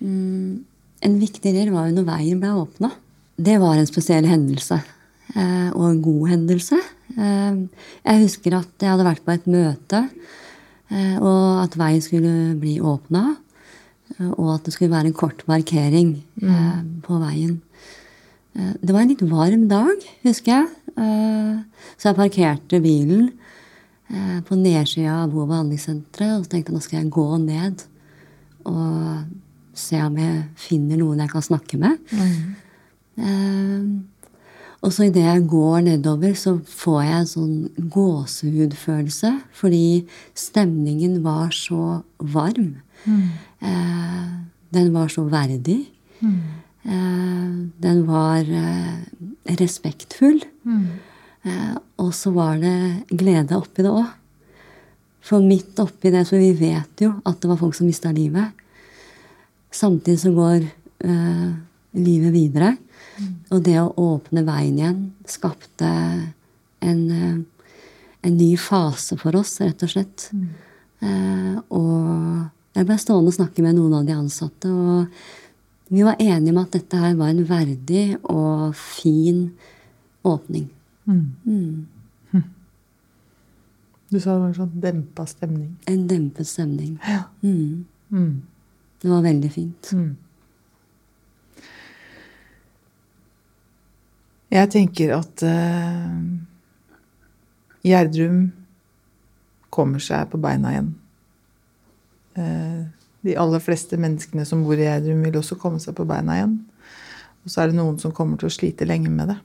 mm, 0.00 0.64
En 1.06 1.14
viktig 1.20 1.52
del 1.54 1.70
var 1.70 1.86
jo 1.86 1.94
når 1.94 2.06
veien 2.08 2.40
ble 2.42 2.50
åpna. 2.58 2.90
Det 3.38 3.54
var 3.62 3.78
en 3.78 3.86
spesiell 3.86 4.26
hendelse. 4.26 4.80
Eh, 5.36 5.68
og 5.74 5.84
en 5.90 6.02
god 6.02 6.28
hendelse. 6.32 6.78
Eh, 7.16 7.58
jeg 8.06 8.22
husker 8.24 8.56
at 8.60 8.70
jeg 8.80 8.92
hadde 8.94 9.06
vært 9.08 9.24
på 9.26 9.34
et 9.34 9.46
møte, 9.50 10.00
eh, 10.90 11.16
og 11.20 11.64
at 11.66 11.76
veien 11.76 12.04
skulle 12.04 12.34
bli 12.60 12.78
åpna. 12.80 13.36
Og 14.32 14.54
at 14.54 14.64
det 14.64 14.72
skulle 14.72 14.90
være 14.94 15.10
en 15.10 15.18
kort 15.18 15.42
markering 15.46 16.14
eh, 16.42 16.78
på 17.04 17.18
veien. 17.20 17.58
Eh, 18.56 18.72
det 18.80 18.94
var 18.94 19.04
en 19.04 19.12
litt 19.12 19.24
varm 19.28 19.66
dag, 19.70 20.06
husker 20.24 20.54
jeg. 20.54 20.70
Eh, 20.96 21.58
så 22.00 22.08
jeg 22.10 22.18
parkerte 22.18 22.80
bilen 22.82 23.28
eh, 24.08 24.38
på 24.48 24.56
nedsida 24.58 25.20
av 25.22 25.30
bo- 25.34 25.44
og 25.44 25.52
behandlingssenteret 25.52 26.38
og 26.38 26.46
så 26.46 26.54
tenkte 26.54 26.72
jeg 26.72 26.78
nå 26.78 26.82
skal 26.82 26.98
jeg 27.02 27.12
gå 27.14 27.26
ned 27.44 27.84
og 28.66 29.28
se 29.78 30.00
om 30.02 30.16
jeg 30.18 30.40
finner 30.58 30.98
noen 30.98 31.20
jeg 31.22 31.30
kan 31.30 31.44
snakke 31.44 31.78
med. 31.78 32.00
Eh, 33.18 33.84
og 34.82 34.92
så 34.94 35.08
idet 35.08 35.24
jeg 35.24 35.46
går 35.50 35.80
nedover, 35.88 36.34
så 36.38 36.56
får 36.62 36.98
jeg 37.02 37.16
en 37.18 37.30
sånn 37.32 37.88
gåsehudfølelse. 37.90 39.32
Fordi 39.58 40.06
stemningen 40.38 41.16
var 41.24 41.50
så 41.56 42.02
varm. 42.18 42.76
Eh, 43.58 44.28
den 44.70 44.92
var 44.94 45.10
så 45.10 45.24
verdig. 45.26 45.80
Eh, 46.22 47.50
den 47.82 48.04
var 48.06 48.46
eh, 48.46 49.02
respektfull. 49.58 50.40
Eh, 51.42 51.74
og 51.98 52.14
så 52.14 52.30
var 52.36 52.62
det 52.62 53.04
glede 53.10 53.58
oppi 53.58 53.82
det 53.82 53.90
òg. 53.90 54.14
For 55.28 55.42
midt 55.44 55.76
oppi 55.82 56.12
det, 56.14 56.22
så 56.28 56.38
vi 56.40 56.52
vet 56.56 57.02
jo 57.02 57.16
at 57.26 57.40
det 57.42 57.50
var 57.50 57.58
folk 57.60 57.74
som 57.76 57.90
mista 57.90 58.12
livet. 58.14 58.54
Samtidig 59.74 60.20
så 60.22 60.30
går 60.32 60.62
eh, 61.04 61.48
livet 61.98 62.32
videre. 62.32 62.76
Og 63.50 63.62
det 63.64 63.76
å 63.80 63.92
åpne 63.98 64.44
veien 64.46 64.78
igjen 64.78 65.00
skapte 65.28 65.88
en, 66.80 67.00
eh, 67.10 67.38
en 68.22 68.36
ny 68.36 68.56
fase 68.56 69.18
for 69.18 69.36
oss, 69.36 69.60
rett 69.60 69.82
og 69.82 69.92
slett. 69.92 70.28
Eh, 71.02 71.58
og 71.70 72.48
jeg 72.74 72.86
ble 72.86 72.98
stående 72.98 73.32
og 73.32 73.38
snakke 73.38 73.62
med 73.64 73.78
noen 73.78 73.94
av 73.98 74.06
de 74.06 74.14
ansatte, 74.14 74.70
og 74.70 75.06
vi 75.88 76.04
var 76.04 76.20
enige 76.20 76.52
om 76.52 76.60
at 76.60 76.74
dette 76.76 76.98
her 77.00 77.14
var 77.16 77.32
en 77.32 77.44
verdig 77.48 78.18
og 78.22 78.74
fin 78.76 79.52
åpning. 80.24 80.68
Mm. 81.08 81.86
Du 84.08 84.16
sa 84.20 84.34
det 84.34 84.40
var 84.40 84.48
en 84.48 84.54
sånn 84.56 84.80
dempa 84.80 85.26
stemning. 85.28 85.72
En 85.84 86.06
dempet 86.08 86.48
stemning. 86.48 86.94
Ja. 87.04 87.26
Mm. 87.42 87.84
Mm. 88.08 88.42
Det 89.02 89.10
var 89.10 89.20
veldig 89.26 89.50
fint. 89.52 89.90
Mm. 89.92 90.16
Jeg 94.48 94.70
tenker 94.72 95.12
at 95.18 95.42
uh, 95.44 96.20
Gjerdrum 97.84 98.46
kommer 99.68 100.00
seg 100.00 100.30
på 100.32 100.40
beina 100.40 100.72
igjen. 100.72 100.94
Uh, 102.38 102.88
de 103.26 103.34
aller 103.36 103.60
fleste 103.60 103.98
menneskene 104.00 104.46
som 104.48 104.62
bor 104.64 104.78
i 104.78 104.86
Gjerdrum, 104.86 105.20
vil 105.26 105.36
også 105.40 105.58
komme 105.60 105.82
seg 105.82 105.96
på 105.98 106.06
beina 106.08 106.38
igjen. 106.38 106.56
Og 107.44 107.52
så 107.52 107.62
er 107.62 107.70
det 107.70 107.78
noen 107.78 107.98
som 108.00 108.14
kommer 108.14 108.40
til 108.40 108.48
å 108.48 108.54
slite 108.54 108.88
lenge 108.88 109.12
med 109.12 109.34
det. 109.34 109.38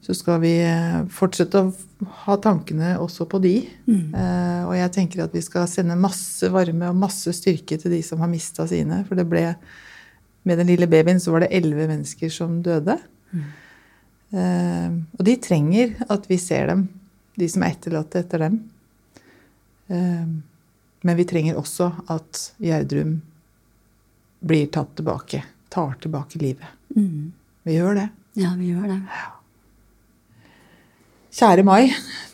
Så 0.00 0.14
skal 0.16 0.38
vi 0.40 0.54
eh, 0.64 1.02
fortsette 1.12 1.60
å 1.60 2.14
ha 2.24 2.36
tankene 2.40 2.94
også 3.02 3.26
på 3.28 3.38
de. 3.44 3.52
Mm. 3.84 4.14
Og 4.64 4.72
jeg 4.72 4.92
tenker 4.94 5.22
at 5.26 5.34
vi 5.36 5.42
skal 5.44 5.66
sende 5.68 5.98
masse 6.00 6.48
varme 6.50 6.88
og 6.88 6.96
masse 7.02 7.34
styrke 7.36 7.76
til 7.78 7.92
de 7.92 8.00
som 8.06 8.22
har 8.24 8.30
mista 8.32 8.64
sine. 8.70 9.02
For 9.08 9.20
det 9.20 9.26
ble 9.28 9.44
Med 10.48 10.56
den 10.56 10.70
lille 10.70 10.88
babyen 10.88 11.20
så 11.20 11.34
var 11.34 11.44
det 11.44 11.52
elleve 11.52 11.84
mennesker 11.90 12.32
som 12.32 12.62
døde. 12.64 12.96
Mm. 13.30 13.44
Og 14.30 15.22
de 15.26 15.34
trenger 15.42 15.96
at 16.06 16.28
vi 16.30 16.36
ser 16.38 16.68
dem, 16.70 16.84
de 17.34 17.48
som 17.50 17.64
er 17.66 17.74
etterlatte 17.74 18.20
etter 18.22 18.44
dem. 18.44 18.60
Men 19.88 21.16
vi 21.18 21.26
trenger 21.26 21.58
også 21.58 21.88
at 22.14 22.44
Gjerdrum 22.62 23.16
blir 24.40 24.70
tatt 24.72 24.94
tilbake. 24.96 25.42
Tar 25.68 25.94
tilbake 26.02 26.38
livet. 26.38 26.66
Mm. 26.96 27.32
Vi 27.62 27.76
gjør 27.76 27.94
det. 27.94 28.08
Ja, 28.40 28.54
vi 28.58 28.70
gjør 28.72 28.88
det. 28.88 29.00
Kjære 31.30 31.62
Mai, 31.62 31.92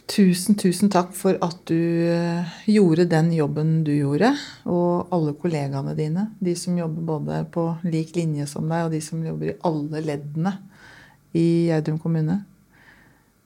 tusen, 0.08 0.56
tusen 0.56 0.90
takk 0.92 1.10
for 1.16 1.36
at 1.44 1.58
du 1.68 1.76
eh, 2.08 2.54
gjorde 2.70 3.04
den 3.10 3.28
jobben 3.36 3.82
du 3.84 3.92
gjorde. 3.92 4.32
Og 4.70 5.12
alle 5.14 5.34
kollegaene 5.36 5.96
dine. 5.98 6.30
De 6.40 6.56
som 6.58 6.78
jobber 6.78 7.04
både 7.10 7.42
på 7.52 7.68
lik 7.84 8.14
linje 8.16 8.48
som 8.50 8.68
deg, 8.70 8.86
og 8.86 8.94
de 8.94 9.02
som 9.04 9.24
jobber 9.24 9.52
i 9.52 9.58
alle 9.68 10.02
leddene 10.06 10.56
i 11.36 11.46
Gjerdrum 11.68 12.00
kommune. 12.02 12.40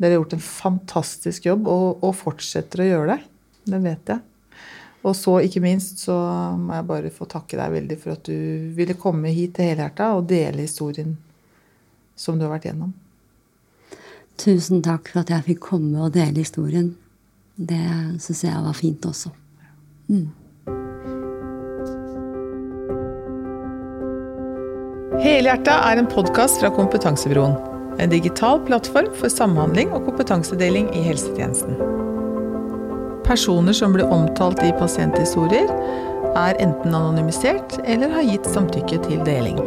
Dere 0.01 0.15
har 0.15 0.23
gjort 0.23 0.39
en 0.39 0.45
fantastisk 0.45 1.47
jobb, 1.51 1.69
og, 1.69 2.05
og 2.07 2.17
fortsetter 2.17 2.85
å 2.85 2.89
gjøre 2.89 3.15
det. 3.15 3.21
Det 3.71 3.81
vet 3.85 4.13
jeg. 4.15 4.23
Og 5.01 5.17
så 5.17 5.39
ikke 5.45 5.63
minst 5.65 6.03
så 6.05 6.15
må 6.61 6.77
jeg 6.77 6.89
bare 6.89 7.13
få 7.13 7.29
takke 7.29 7.57
deg 7.57 7.73
veldig 7.73 7.99
for 8.01 8.15
at 8.17 8.27
du 8.29 8.73
ville 8.77 8.97
komme 9.01 9.33
hit 9.33 9.55
til 9.57 9.71
Helhjerta 9.71 10.11
og 10.17 10.27
dele 10.29 10.67
historien 10.67 11.15
som 12.21 12.37
du 12.37 12.45
har 12.45 12.53
vært 12.53 12.69
gjennom. 12.69 12.93
Tusen 14.41 14.85
takk 14.85 15.09
for 15.13 15.23
at 15.23 15.33
jeg 15.33 15.47
fikk 15.49 15.65
komme 15.71 16.05
og 16.05 16.13
dele 16.17 16.45
historien. 16.45 16.93
Det 17.57 17.81
syns 18.25 18.45
jeg 18.45 18.67
var 18.67 18.77
fint 18.77 19.09
også. 19.09 19.33
Mm. 20.13 20.29
Helhjerta 25.21 25.81
er 25.91 26.01
en 26.01 26.09
podkast 26.09 26.61
fra 26.63 26.73
Kompetansebyråen. 26.73 27.70
En 28.01 28.09
digital 28.09 28.61
plattform 28.65 29.11
for 29.21 29.29
samhandling 29.29 29.91
og 29.93 30.07
kompetansedeling 30.07 30.87
i 30.97 31.03
helsetjenesten. 31.05 31.77
Personer 33.27 33.77
som 33.77 33.93
blir 33.93 34.09
omtalt 34.09 34.63
i 34.65 34.73
pasienthistorier, 34.79 35.69
er 36.39 36.57
enten 36.63 36.95
anonymisert 36.95 37.77
eller 37.85 38.09
har 38.15 38.25
gitt 38.25 38.49
samtykke 38.49 39.03
til 39.05 39.21
deling. 39.27 39.61